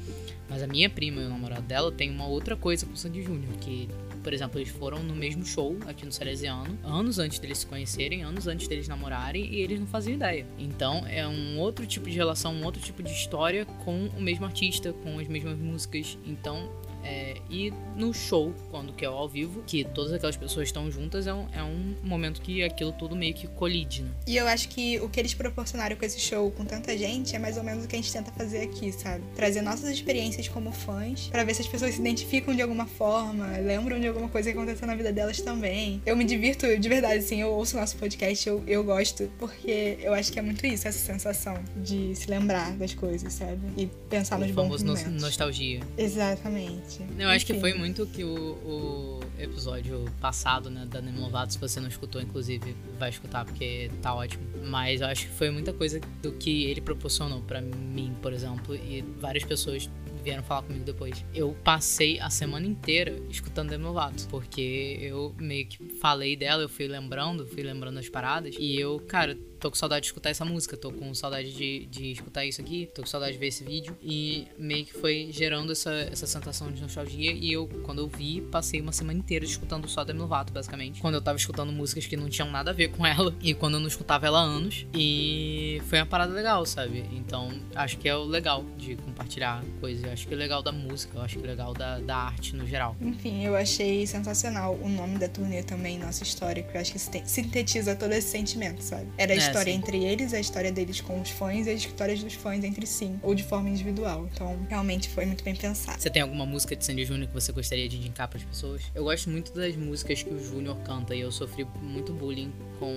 Mas 0.48 0.62
a 0.62 0.66
minha 0.66 0.88
prima 0.88 1.20
e 1.20 1.26
o 1.26 1.28
namorado 1.28 1.62
dela 1.62 1.92
tem 1.92 2.10
uma 2.10 2.26
outra 2.26 2.56
coisa 2.56 2.86
com 2.86 2.92
o 2.92 2.96
Sandy 2.96 3.22
Júnior, 3.22 3.52
que 3.60 3.88
por 4.22 4.32
exemplo, 4.32 4.58
eles 4.58 4.70
foram 4.70 5.02
no 5.02 5.14
mesmo 5.14 5.44
show 5.44 5.76
aqui 5.86 6.04
no 6.04 6.12
Salesiano, 6.12 6.78
anos 6.84 7.18
antes 7.18 7.38
deles 7.38 7.58
se 7.58 7.66
conhecerem, 7.66 8.22
anos 8.22 8.46
antes 8.46 8.68
deles 8.68 8.88
namorarem, 8.88 9.46
e 9.46 9.60
eles 9.60 9.80
não 9.80 9.86
faziam 9.86 10.14
ideia. 10.14 10.46
Então 10.58 11.06
é 11.06 11.26
um 11.26 11.58
outro 11.58 11.86
tipo 11.86 12.08
de 12.08 12.16
relação, 12.16 12.54
um 12.54 12.64
outro 12.64 12.80
tipo 12.80 13.02
de 13.02 13.12
história 13.12 13.64
com 13.64 14.06
o 14.06 14.20
mesmo 14.20 14.44
artista, 14.44 14.92
com 14.92 15.18
as 15.18 15.28
mesmas 15.28 15.58
músicas. 15.58 16.18
Então 16.24 16.70
é, 17.02 17.36
e 17.48 17.72
no 17.96 18.12
show, 18.12 18.54
quando 18.70 18.92
que 18.92 19.04
é 19.04 19.08
ao 19.08 19.28
vivo, 19.28 19.62
que 19.66 19.84
todas 19.84 20.12
aquelas 20.12 20.36
pessoas 20.36 20.68
estão 20.68 20.90
juntas, 20.90 21.26
é 21.26 21.34
um, 21.34 21.46
é 21.52 21.62
um 21.62 21.94
momento 22.02 22.40
que 22.40 22.62
aquilo 22.62 22.92
tudo 22.92 23.16
meio 23.16 23.34
que 23.34 23.46
colide, 23.46 24.02
né? 24.02 24.10
E 24.26 24.36
eu 24.36 24.46
acho 24.46 24.68
que 24.68 24.98
o 25.00 25.08
que 25.08 25.20
eles 25.20 25.34
proporcionaram 25.34 25.96
com 25.96 26.04
esse 26.04 26.20
show 26.20 26.50
com 26.50 26.64
tanta 26.64 26.96
gente 26.96 27.34
é 27.34 27.38
mais 27.38 27.56
ou 27.56 27.62
menos 27.62 27.84
o 27.84 27.88
que 27.88 27.96
a 27.96 27.98
gente 27.98 28.12
tenta 28.12 28.30
fazer 28.32 28.62
aqui, 28.62 28.92
sabe? 28.92 29.24
Trazer 29.34 29.62
nossas 29.62 29.90
experiências 29.90 30.48
como 30.48 30.72
fãs, 30.72 31.28
para 31.28 31.44
ver 31.44 31.54
se 31.54 31.62
as 31.62 31.68
pessoas 31.68 31.94
se 31.94 32.00
identificam 32.00 32.54
de 32.54 32.62
alguma 32.62 32.86
forma, 32.86 33.46
lembram 33.58 33.98
de 33.98 34.06
alguma 34.06 34.28
coisa 34.28 34.50
que 34.50 34.56
aconteceu 34.56 34.86
na 34.86 34.94
vida 34.94 35.12
delas 35.12 35.40
também. 35.40 36.00
Eu 36.04 36.16
me 36.16 36.24
divirto 36.24 36.78
de 36.78 36.88
verdade, 36.88 37.18
assim, 37.18 37.40
eu 37.40 37.50
ouço 37.50 37.76
nosso 37.76 37.96
podcast, 37.96 38.48
eu, 38.48 38.62
eu 38.66 38.84
gosto, 38.84 39.30
porque 39.38 39.98
eu 40.00 40.14
acho 40.14 40.32
que 40.32 40.38
é 40.38 40.42
muito 40.42 40.64
isso, 40.66 40.86
essa 40.86 40.98
sensação 40.98 41.54
de 41.76 42.14
se 42.14 42.28
lembrar 42.28 42.72
das 42.76 42.94
coisas, 42.94 43.32
sabe? 43.32 43.60
E 43.76 43.86
pensar 44.08 44.36
o 44.36 44.40
nos 44.40 44.50
bons 44.50 44.82
no 44.82 44.92
momentos. 44.94 45.22
nostalgia. 45.22 45.80
Exatamente. 45.96 46.89
Eu 47.18 47.28
acho 47.28 47.46
que 47.46 47.54
foi 47.60 47.74
muito 47.74 48.06
que 48.06 48.24
o, 48.24 48.30
o 48.34 49.20
episódio 49.38 50.04
passado, 50.20 50.70
né, 50.70 50.86
da 50.86 51.00
Nemo 51.00 51.20
Lovato, 51.20 51.52
se 51.52 51.58
você 51.58 51.80
não 51.80 51.88
escutou, 51.88 52.20
inclusive, 52.20 52.74
vai 52.98 53.10
escutar 53.10 53.44
porque 53.44 53.90
tá 54.02 54.14
ótimo. 54.14 54.42
Mas 54.64 55.00
eu 55.00 55.06
acho 55.06 55.26
que 55.26 55.32
foi 55.32 55.50
muita 55.50 55.72
coisa 55.72 56.00
do 56.22 56.32
que 56.32 56.64
ele 56.64 56.80
proporcionou 56.80 57.40
para 57.42 57.60
mim, 57.60 58.14
por 58.20 58.32
exemplo, 58.32 58.74
e 58.74 59.02
várias 59.18 59.44
pessoas 59.44 59.88
vieram 60.22 60.42
falar 60.42 60.62
comigo 60.62 60.84
depois. 60.84 61.24
Eu 61.34 61.56
passei 61.64 62.20
a 62.20 62.30
semana 62.30 62.66
inteira 62.66 63.16
escutando 63.28 63.70
Demi 63.70 63.84
Lovato, 63.84 64.26
porque 64.28 64.98
eu 65.00 65.34
meio 65.38 65.66
que 65.66 65.94
falei 65.94 66.36
dela, 66.36 66.62
eu 66.62 66.68
fui 66.68 66.86
lembrando, 66.86 67.46
fui 67.46 67.62
lembrando 67.62 67.98
as 67.98 68.08
paradas, 68.08 68.54
e 68.58 68.78
eu, 68.78 69.00
cara, 69.00 69.36
tô 69.60 69.70
com 69.70 69.76
saudade 69.76 70.02
de 70.02 70.06
escutar 70.08 70.30
essa 70.30 70.44
música, 70.44 70.76
tô 70.76 70.90
com 70.90 71.12
saudade 71.14 71.52
de, 71.52 71.86
de 71.86 72.12
escutar 72.12 72.44
isso 72.44 72.60
aqui, 72.60 72.90
tô 72.94 73.02
com 73.02 73.08
saudade 73.08 73.34
de 73.34 73.38
ver 73.38 73.48
esse 73.48 73.62
vídeo. 73.62 73.96
E 74.02 74.48
meio 74.58 74.84
que 74.86 74.94
foi 74.94 75.28
gerando 75.30 75.72
essa, 75.72 75.92
essa 76.10 76.26
sensação 76.26 76.72
de 76.72 76.80
nostalgia. 76.80 77.32
E 77.32 77.52
eu, 77.52 77.68
quando 77.84 78.00
eu 78.00 78.08
vi, 78.08 78.40
passei 78.40 78.80
uma 78.80 78.92
semana 78.92 79.18
inteira 79.18 79.44
escutando 79.44 79.86
só 79.88 80.02
Demi 80.02 80.20
Lovato, 80.20 80.52
basicamente. 80.52 81.00
Quando 81.00 81.14
eu 81.14 81.20
tava 81.20 81.36
escutando 81.36 81.70
músicas 81.70 82.06
que 82.06 82.16
não 82.16 82.28
tinham 82.28 82.50
nada 82.50 82.70
a 82.70 82.74
ver 82.74 82.88
com 82.88 83.06
ela. 83.06 83.34
E 83.50 83.54
quando 83.54 83.74
eu 83.74 83.80
não 83.80 83.88
escutava 83.88 84.26
ela 84.26 84.38
há 84.38 84.42
anos. 84.42 84.86
E 84.94 85.80
foi 85.86 85.98
uma 85.98 86.06
parada 86.06 86.32
legal, 86.32 86.64
sabe? 86.66 87.04
Então, 87.12 87.50
acho 87.74 87.98
que 87.98 88.08
é 88.08 88.14
o 88.14 88.22
legal 88.22 88.64
de 88.76 88.96
compartilhar 88.96 89.64
coisas. 89.80 90.04
Eu 90.04 90.12
acho 90.12 90.26
que 90.26 90.34
é 90.34 90.36
legal 90.36 90.62
da 90.62 90.70
música, 90.70 91.18
eu 91.18 91.22
acho 91.22 91.38
que 91.38 91.44
é 91.44 91.48
legal 91.48 91.74
da, 91.74 91.98
da 91.98 92.16
arte 92.16 92.54
no 92.54 92.66
geral. 92.66 92.96
Enfim, 93.00 93.44
eu 93.44 93.56
achei 93.56 94.06
sensacional 94.06 94.74
o 94.74 94.88
nome 94.88 95.18
da 95.18 95.28
turnê 95.28 95.62
também, 95.62 95.98
Nossa 95.98 96.22
História, 96.22 96.62
que 96.62 96.76
eu 96.76 96.80
acho 96.80 96.92
que 96.92 96.98
sintetiza 96.98 97.96
todo 97.96 98.12
esse 98.12 98.28
sentimento, 98.28 98.82
sabe? 98.82 99.08
Era 99.16 99.32
é, 99.32 99.36
história 99.50 99.70
entre 99.70 100.04
eles, 100.04 100.32
a 100.32 100.40
história 100.40 100.72
deles 100.72 101.00
com 101.00 101.20
os 101.20 101.30
fãs 101.30 101.66
e 101.66 101.70
as 101.70 101.80
histórias 101.80 102.22
dos 102.22 102.34
fãs 102.34 102.64
entre 102.64 102.86
si, 102.86 103.14
ou 103.22 103.34
de 103.34 103.42
forma 103.42 103.68
individual. 103.68 104.28
Então, 104.32 104.58
realmente 104.68 105.08
foi 105.08 105.26
muito 105.26 105.44
bem 105.44 105.54
pensado. 105.54 106.00
Você 106.00 106.10
tem 106.10 106.22
alguma 106.22 106.46
música 106.46 106.74
de 106.76 106.84
Sandy 106.84 107.04
Júnior 107.04 107.28
que 107.28 107.34
você 107.34 107.52
gostaria 107.52 107.88
de 107.88 107.96
indicar 107.96 108.28
para 108.28 108.38
as 108.38 108.44
pessoas? 108.44 108.82
Eu 108.94 109.04
gosto 109.04 109.30
muito 109.30 109.52
das 109.52 109.76
músicas 109.76 110.22
que 110.22 110.32
o 110.32 110.42
Júnior 110.42 110.76
canta 110.80 111.14
e 111.14 111.20
eu 111.20 111.32
sofri 111.32 111.66
muito 111.82 112.12
bullying 112.12 112.52
com 112.78 112.94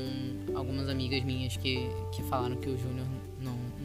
algumas 0.55 0.89
amigas 0.89 1.23
minhas 1.23 1.57
que, 1.57 1.89
que 2.11 2.23
falaram 2.23 2.55
que 2.55 2.69
o 2.69 2.77
Júnior 2.77 3.07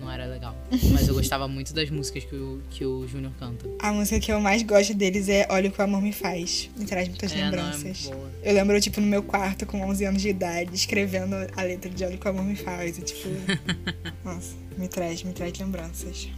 não, 0.08 0.12
era 0.12 0.24
legal. 0.24 0.56
Mas 0.92 1.06
eu 1.06 1.14
gostava 1.14 1.46
muito 1.46 1.74
das 1.74 1.90
músicas 1.90 2.24
que 2.24 2.34
o, 2.34 2.62
que 2.70 2.84
o 2.84 3.06
Júnior 3.06 3.32
canta. 3.38 3.68
A 3.78 3.92
música 3.92 4.18
que 4.18 4.32
eu 4.32 4.40
mais 4.40 4.62
gosto 4.62 4.94
deles 4.94 5.28
é 5.28 5.46
Olha 5.50 5.68
o 5.68 5.72
que 5.72 5.78
o 5.78 5.84
Amor 5.84 6.00
Me 6.00 6.12
Faz. 6.12 6.70
Me 6.76 6.86
traz 6.86 7.08
muitas 7.08 7.32
é, 7.32 7.36
lembranças. 7.36 8.08
Não, 8.08 8.14
é. 8.42 8.50
Eu 8.50 8.54
lembro, 8.54 8.80
tipo, 8.80 9.00
no 9.00 9.06
meu 9.06 9.22
quarto, 9.22 9.66
com 9.66 9.82
11 9.82 10.04
anos 10.06 10.22
de 10.22 10.30
idade, 10.30 10.74
escrevendo 10.74 11.34
a 11.54 11.62
letra 11.62 11.90
de 11.90 12.04
Olha 12.04 12.16
o 12.16 12.18
que 12.18 12.26
o 12.26 12.30
Amor 12.30 12.44
Me 12.44 12.56
Faz. 12.56 12.98
E, 12.98 13.02
tipo, 13.02 13.28
nossa, 14.24 14.54
me 14.76 14.88
traz, 14.88 15.22
me 15.22 15.32
traz 15.32 15.58
lembranças. 15.58 16.28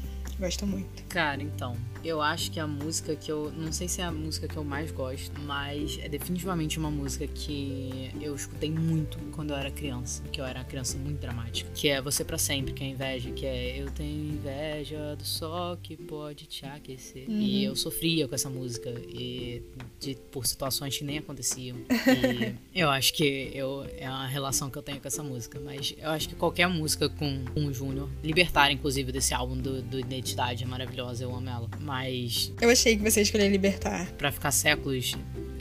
Gosto 0.41 0.67
muito. 0.67 1.05
Cara, 1.11 1.43
então, 1.43 1.77
eu 2.03 2.23
acho 2.23 2.51
que 2.51 2.59
a 2.59 2.67
música 2.67 3.15
que 3.15 3.31
eu. 3.31 3.53
Não 3.55 3.71
sei 3.73 3.87
se 3.89 4.01
é 4.01 4.05
a 4.05 4.11
música 4.11 4.49
que 4.49 4.57
eu 4.57 4.65
mais 4.65 4.91
gosto, 4.91 5.39
mas 5.43 5.99
é 6.03 6.09
definitivamente 6.09 6.79
uma 6.79 6.91
música 6.91 7.27
que 7.27 8.11
eu 8.21 8.35
escutei 8.35 8.71
muito 8.71 9.19
quando 9.33 9.51
eu 9.51 9.57
era 9.57 9.71
criança. 9.71 10.23
Que 10.33 10.41
eu 10.41 10.45
era 10.47 10.61
uma 10.61 10.65
criança 10.65 10.97
muito 10.97 11.21
dramática. 11.21 11.71
Que 11.75 11.89
é 11.89 12.01
Você 12.01 12.25
para 12.25 12.39
Sempre, 12.39 12.73
que 12.73 12.83
é 12.83 12.87
inveja, 12.87 13.31
que 13.33 13.45
é 13.45 13.83
Eu 13.83 13.91
tenho 13.91 14.33
inveja 14.33 15.15
do 15.15 15.27
sol 15.27 15.77
que 15.77 15.95
pode 15.95 16.47
te 16.47 16.65
aquecer. 16.65 17.29
Uhum. 17.29 17.39
E 17.39 17.65
eu 17.65 17.77
sofria 17.77 18.27
com 18.27 18.35
essa 18.35 18.49
música. 18.49 18.91
E 19.07 19.63
de, 20.01 20.15
por 20.31 20.47
situações 20.47 20.97
que 20.97 21.05
nem 21.05 21.19
aconteciam. 21.19 21.77
E 22.73 22.81
eu 22.81 22.89
acho 22.89 23.13
que 23.15 23.51
eu, 23.53 23.85
é 23.99 24.09
uma 24.09 24.27
relação 24.27 24.71
que 24.71 24.79
eu 24.79 24.83
tenho 24.83 25.01
com 25.01 25.09
essa 25.09 25.23
música. 25.23 25.61
Mas 25.61 25.95
eu 25.99 26.11
acho 26.11 26.29
que 26.29 26.35
qualquer 26.35 26.69
música 26.69 27.09
com, 27.09 27.45
com 27.53 27.67
o 27.67 27.73
Júnior, 27.75 28.09
Libertar, 28.23 28.71
inclusive, 28.71 29.11
desse 29.13 29.35
álbum 29.35 29.57
do, 29.57 29.83
do 29.83 29.99
Identidade, 30.31 30.65
é 30.65 30.67
maravilhosa. 30.67 31.25
Eu 31.25 31.35
amo 31.35 31.49
ela. 31.49 31.69
Mas. 31.81 32.53
Eu 32.61 32.71
achei 32.71 32.97
que 32.97 33.03
você 33.03 33.23
escolheu 33.23 33.51
Libertar. 33.51 34.07
Pra 34.13 34.31
ficar 34.31 34.51
séculos. 34.51 35.17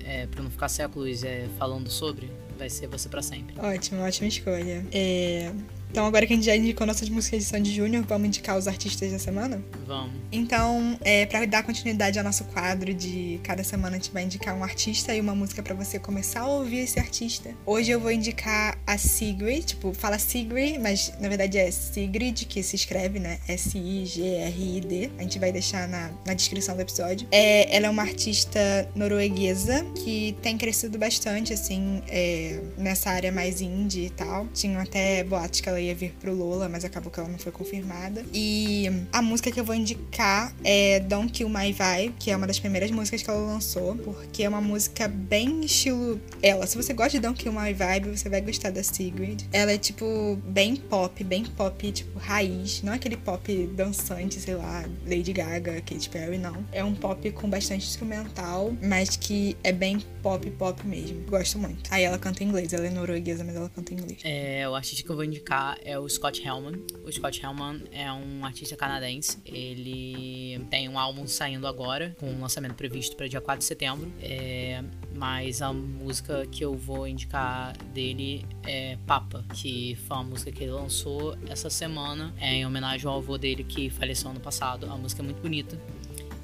É, 0.05 0.27
pra 0.27 0.41
não 0.41 0.49
ficar 0.49 0.69
séculos 0.69 1.23
é, 1.23 1.47
falando 1.58 1.89
sobre, 1.89 2.32
vai 2.58 2.69
ser 2.69 2.88
você 2.88 3.08
para 3.08 3.21
sempre. 3.21 3.53
Ótimo, 3.60 4.01
ótima 4.01 4.27
escolha. 4.27 4.86
É, 4.91 5.51
então, 5.89 6.06
agora 6.06 6.25
que 6.28 6.34
a 6.34 6.36
gente 6.36 6.45
já 6.45 6.56
indicou 6.56 6.86
nossas 6.86 7.10
músicas 7.10 7.39
de 7.39 7.45
Sandy 7.45 7.73
Júnior, 7.73 8.06
vamos 8.08 8.28
indicar 8.28 8.58
os 8.58 8.67
artistas 8.67 9.12
da 9.12 9.17
semana? 9.17 9.62
Vamos. 9.88 10.12
Então, 10.32 10.97
é, 11.02 11.25
para 11.25 11.45
dar 11.45 11.63
continuidade 11.63 12.19
ao 12.19 12.23
nosso 12.23 12.43
quadro 12.45 12.93
de 12.93 13.39
cada 13.43 13.63
semana 13.63 13.97
a 13.97 13.99
gente 13.99 14.12
vai 14.12 14.23
indicar 14.23 14.56
um 14.56 14.63
artista 14.63 15.15
e 15.15 15.19
uma 15.19 15.34
música 15.34 15.63
para 15.63 15.73
você 15.73 15.97
começar 15.97 16.41
a 16.41 16.47
ouvir 16.47 16.80
esse 16.80 16.99
artista. 16.99 17.49
Hoje 17.65 17.89
eu 17.89 17.99
vou 17.99 18.12
indicar 18.12 18.78
a 18.86 18.97
Sigrid, 18.97 19.65
tipo, 19.65 19.91
fala 19.93 20.19
Sigrid, 20.19 20.78
mas 20.80 21.12
na 21.19 21.28
verdade 21.28 21.58
é 21.58 21.71
Sigrid, 21.71 22.45
que 22.45 22.62
se 22.62 22.75
escreve, 22.75 23.19
né? 23.19 23.39
S-I-G-R-I-D. 23.47 25.12
A 25.17 25.23
gente 25.23 25.39
vai 25.39 25.52
deixar 25.52 25.88
na, 25.88 26.12
na 26.25 26.36
descrição 26.36 26.75
do 26.75 26.82
episódio. 26.82 27.28
É, 27.32 27.75
ela 27.75 27.88
é 27.88 27.89
uma 27.89 28.04
artista 28.04 28.60
norueguesa 28.95 29.84
que 30.04 30.36
tem 30.41 30.56
crescido 30.56 30.99
bastante, 30.99 31.52
assim, 31.52 32.04
é, 32.08 32.62
nessa 32.78 33.10
área 33.10 33.32
mais 33.32 33.60
indie 33.60 34.06
e 34.06 34.10
tal. 34.12 34.47
Tinham 34.54 34.80
até 34.80 35.23
boatos 35.23 35.62
que 35.62 35.69
ela 35.69 35.78
ela 35.79 35.81
ia 35.81 35.95
vir 35.95 36.13
pro 36.19 36.33
Lola, 36.33 36.67
mas 36.67 36.83
acabou 36.83 37.11
que 37.11 37.19
ela 37.19 37.29
não 37.29 37.39
foi 37.39 37.51
confirmada. 37.51 38.23
E 38.33 38.85
a 39.11 39.21
música 39.21 39.49
que 39.49 39.59
eu 39.59 39.63
vou 39.63 39.73
indicar 39.73 40.53
é 40.63 40.99
Don't 40.99 41.31
Kill 41.31 41.49
My 41.49 41.71
Vibe, 41.71 42.15
que 42.19 42.29
é 42.29 42.35
uma 42.35 42.45
das 42.45 42.59
primeiras 42.59 42.91
músicas 42.91 43.23
que 43.23 43.29
ela 43.29 43.39
lançou, 43.39 43.95
porque 43.95 44.43
é 44.43 44.49
uma 44.49 44.61
música 44.61 45.07
bem 45.07 45.61
estilo 45.61 46.19
ela. 46.43 46.67
Se 46.67 46.75
você 46.75 46.93
gosta 46.93 47.11
de 47.11 47.19
Don't 47.19 47.41
Kill 47.41 47.53
My 47.53 47.73
Vibe, 47.73 48.17
você 48.17 48.29
vai 48.29 48.41
gostar 48.41 48.71
da 48.71 48.83
Sigrid. 48.83 49.43
Ela 49.51 49.71
é 49.71 49.77
tipo 49.77 50.37
bem 50.45 50.75
pop, 50.75 51.23
bem 51.23 51.45
pop, 51.45 51.91
tipo 51.91 52.19
raiz, 52.19 52.81
não 52.83 52.93
é 52.93 52.95
aquele 52.97 53.17
pop 53.17 53.67
dançante, 53.75 54.39
sei 54.39 54.55
lá, 54.55 54.85
Lady 55.05 55.31
Gaga, 55.31 55.81
Katy 55.81 56.09
Perry, 56.09 56.37
não. 56.37 56.65
É 56.71 56.83
um 56.83 56.93
pop 56.93 57.31
com 57.31 57.49
bastante 57.49 57.85
instrumental, 57.85 58.73
mas 58.83 59.15
que 59.15 59.55
é 59.63 59.71
bem 59.71 59.99
pop, 60.21 60.49
pop 60.51 60.85
mesmo. 60.85 61.21
Gosto 61.27 61.57
muito. 61.57 61.89
Aí 61.91 62.03
ela 62.03 62.17
canta 62.17 62.43
em 62.43 62.47
inglês, 62.47 62.73
ela 62.73 62.85
é 62.85 62.89
norueguesa, 62.89 63.43
mas 63.43 63.55
ela 63.55 63.69
canta 63.69 63.93
em 63.93 63.97
inglês. 63.97 64.19
É, 64.23 64.67
o 64.67 64.75
artista 64.75 65.03
que 65.03 65.09
eu 65.09 65.15
vou 65.15 65.23
indicar 65.23 65.68
é 65.84 65.97
o 65.97 66.08
Scott 66.08 66.45
Helman. 66.45 66.82
O 67.03 67.12
Scott 67.12 67.43
Helman 67.43 67.82
é 67.91 68.12
um 68.12 68.45
artista 68.45 68.75
canadense. 68.75 69.39
Ele 69.45 70.60
tem 70.69 70.88
um 70.88 70.97
álbum 70.97 71.27
saindo 71.27 71.67
agora, 71.67 72.15
com 72.19 72.29
um 72.29 72.41
lançamento 72.41 72.75
previsto 72.75 73.15
para 73.15 73.27
dia 73.27 73.41
4 73.41 73.60
de 73.60 73.65
setembro. 73.65 74.12
É, 74.21 74.84
mas 75.15 75.62
a 75.62 75.73
música 75.73 76.45
que 76.47 76.63
eu 76.63 76.73
vou 76.75 77.08
indicar 77.08 77.75
dele 77.93 78.45
é 78.65 78.97
Papa, 79.05 79.45
que 79.53 79.95
foi 80.08 80.17
uma 80.17 80.23
música 80.23 80.51
que 80.51 80.63
ele 80.63 80.71
lançou 80.71 81.38
essa 81.47 81.69
semana 81.69 82.34
é, 82.39 82.55
em 82.55 82.65
homenagem 82.65 83.08
ao 83.08 83.17
avô 83.17 83.38
dele 83.38 83.63
que 83.63 83.89
faleceu 83.89 84.29
ano 84.29 84.39
passado. 84.39 84.86
A 84.89 84.95
música 84.97 85.21
é 85.21 85.25
muito 85.25 85.41
bonita. 85.41 85.79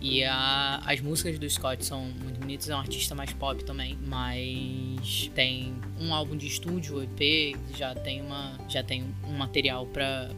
E 0.05 0.23
a, 0.23 0.83
as 0.85 1.01
músicas 1.01 1.39
do 1.39 1.49
Scott 1.49 1.83
são 1.83 2.03
muito 2.03 2.39
bonitas, 2.39 2.69
é 2.69 2.75
um 2.75 2.77
artista 2.77 3.15
mais 3.15 3.33
pop 3.33 3.63
também, 3.63 3.97
mas 4.05 5.31
tem 5.33 5.73
um 5.99 6.13
álbum 6.13 6.37
de 6.37 6.45
estúdio, 6.45 7.01
EP, 7.01 7.57
já 7.75 7.95
tem 7.95 8.21
uma 8.21 8.55
já 8.69 8.83
tem 8.83 9.03
um 9.27 9.33
material 9.33 9.87
para 9.87 10.29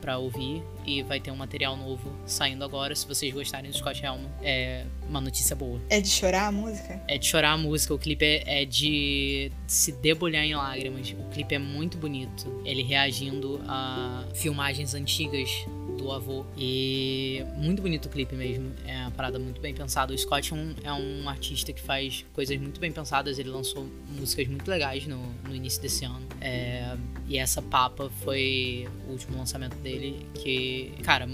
pra 0.00 0.18
ouvir 0.18 0.62
e 0.86 1.02
vai 1.02 1.20
ter 1.20 1.30
um 1.30 1.36
material 1.36 1.76
novo 1.76 2.14
saindo 2.24 2.64
agora. 2.64 2.94
Se 2.94 3.06
vocês 3.06 3.32
gostarem 3.32 3.70
do 3.70 3.76
Scott 3.76 4.02
Helm, 4.02 4.22
é 4.42 4.86
uma 5.06 5.20
notícia 5.20 5.54
boa. 5.54 5.80
É 5.90 6.00
de 6.00 6.08
chorar 6.08 6.46
a 6.46 6.52
música? 6.52 7.02
É 7.06 7.18
de 7.18 7.26
chorar 7.26 7.52
a 7.52 7.56
música, 7.58 7.92
o 7.92 7.98
clipe 7.98 8.24
é, 8.24 8.62
é 8.62 8.64
de 8.64 9.52
se 9.66 9.92
debulhar 9.92 10.44
em 10.44 10.54
lágrimas. 10.54 11.10
O 11.10 11.30
clipe 11.30 11.54
é 11.54 11.58
muito 11.58 11.98
bonito. 11.98 12.62
Ele 12.64 12.82
reagindo 12.82 13.60
a 13.66 14.24
filmagens 14.34 14.94
antigas 14.94 15.66
do 16.04 16.12
avô. 16.12 16.44
E 16.56 17.44
muito 17.56 17.80
bonito 17.80 18.06
o 18.06 18.08
clipe 18.08 18.36
mesmo. 18.36 18.70
É 18.86 19.00
uma 19.00 19.10
parada 19.10 19.38
muito 19.38 19.60
bem 19.60 19.74
pensada. 19.74 20.12
O 20.12 20.18
Scott 20.18 20.52
é 20.52 20.56
um, 20.56 20.74
é 20.84 20.92
um 20.92 21.28
artista 21.28 21.72
que 21.72 21.80
faz 21.80 22.24
coisas 22.32 22.58
muito 22.58 22.78
bem 22.78 22.92
pensadas. 22.92 23.38
Ele 23.38 23.48
lançou 23.48 23.88
músicas 24.08 24.46
muito 24.46 24.70
legais 24.70 25.06
no, 25.06 25.18
no 25.42 25.54
início 25.54 25.80
desse 25.80 26.04
ano. 26.04 26.26
É, 26.40 26.96
e 27.26 27.38
essa 27.38 27.62
Papa 27.62 28.10
foi 28.22 28.86
o 29.08 29.12
último 29.12 29.38
lançamento 29.38 29.76
dele. 29.76 30.26
Que, 30.34 30.92
cara, 31.02 31.26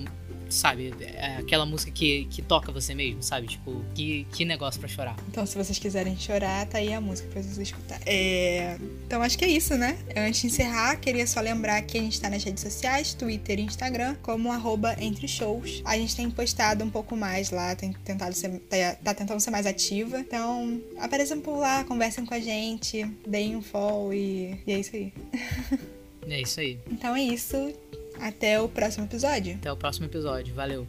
sabe? 0.50 0.92
É 1.00 1.36
aquela 1.38 1.64
música 1.64 1.90
que, 1.90 2.26
que 2.26 2.42
toca 2.42 2.72
você 2.72 2.94
mesmo, 2.94 3.22
sabe? 3.22 3.46
Tipo, 3.48 3.84
que, 3.94 4.26
que 4.32 4.44
negócio 4.44 4.80
para 4.80 4.88
chorar. 4.88 5.16
Então, 5.28 5.44
se 5.46 5.56
vocês 5.56 5.78
quiserem 5.78 6.16
chorar, 6.16 6.66
tá 6.66 6.78
aí 6.78 6.92
a 6.92 7.00
música 7.00 7.28
pra 7.28 7.42
vocês 7.42 7.58
escutar. 7.58 8.00
É... 8.06 8.76
Então, 9.06 9.22
acho 9.22 9.38
que 9.38 9.44
é 9.44 9.48
isso, 9.48 9.76
né? 9.76 9.98
Antes 10.16 10.40
de 10.40 10.46
encerrar, 10.48 10.96
queria 10.96 11.26
só 11.26 11.40
lembrar 11.40 11.80
que 11.82 11.98
a 11.98 12.00
gente 12.00 12.20
tá 12.20 12.28
nas 12.28 12.42
redes 12.42 12.62
sociais, 12.62 13.14
Twitter 13.14 13.58
e 13.58 13.62
Instagram, 13.62 14.16
como 14.22 14.52
arroba 14.52 14.96
entre 15.00 15.26
shows. 15.26 15.82
A 15.84 15.96
gente 15.96 16.16
tem 16.16 16.30
postado 16.30 16.84
um 16.84 16.90
pouco 16.90 17.16
mais 17.16 17.50
lá, 17.50 17.74
tem 17.74 17.92
tentado 17.92 18.34
ser, 18.34 18.50
tá, 18.60 18.76
tá 19.02 19.14
tentando 19.14 19.40
ser 19.40 19.50
mais 19.50 19.66
ativa. 19.66 20.20
Então, 20.20 20.80
apareçam 20.98 21.40
por 21.40 21.58
lá, 21.58 21.84
conversem 21.84 22.24
com 22.24 22.34
a 22.34 22.40
gente, 22.40 23.04
deem 23.26 23.56
um 23.56 23.62
follow 23.62 24.12
e, 24.12 24.58
e 24.66 24.72
é 24.72 24.78
isso 24.78 24.96
aí. 24.96 25.12
É 26.28 26.42
isso 26.42 26.60
aí. 26.60 26.78
Então 26.90 27.16
é 27.16 27.22
isso. 27.22 27.72
Até 28.20 28.60
o 28.60 28.68
próximo 28.68 29.06
episódio. 29.06 29.54
Até 29.56 29.72
o 29.72 29.76
próximo 29.76 30.06
episódio. 30.06 30.54
Valeu. 30.54 30.86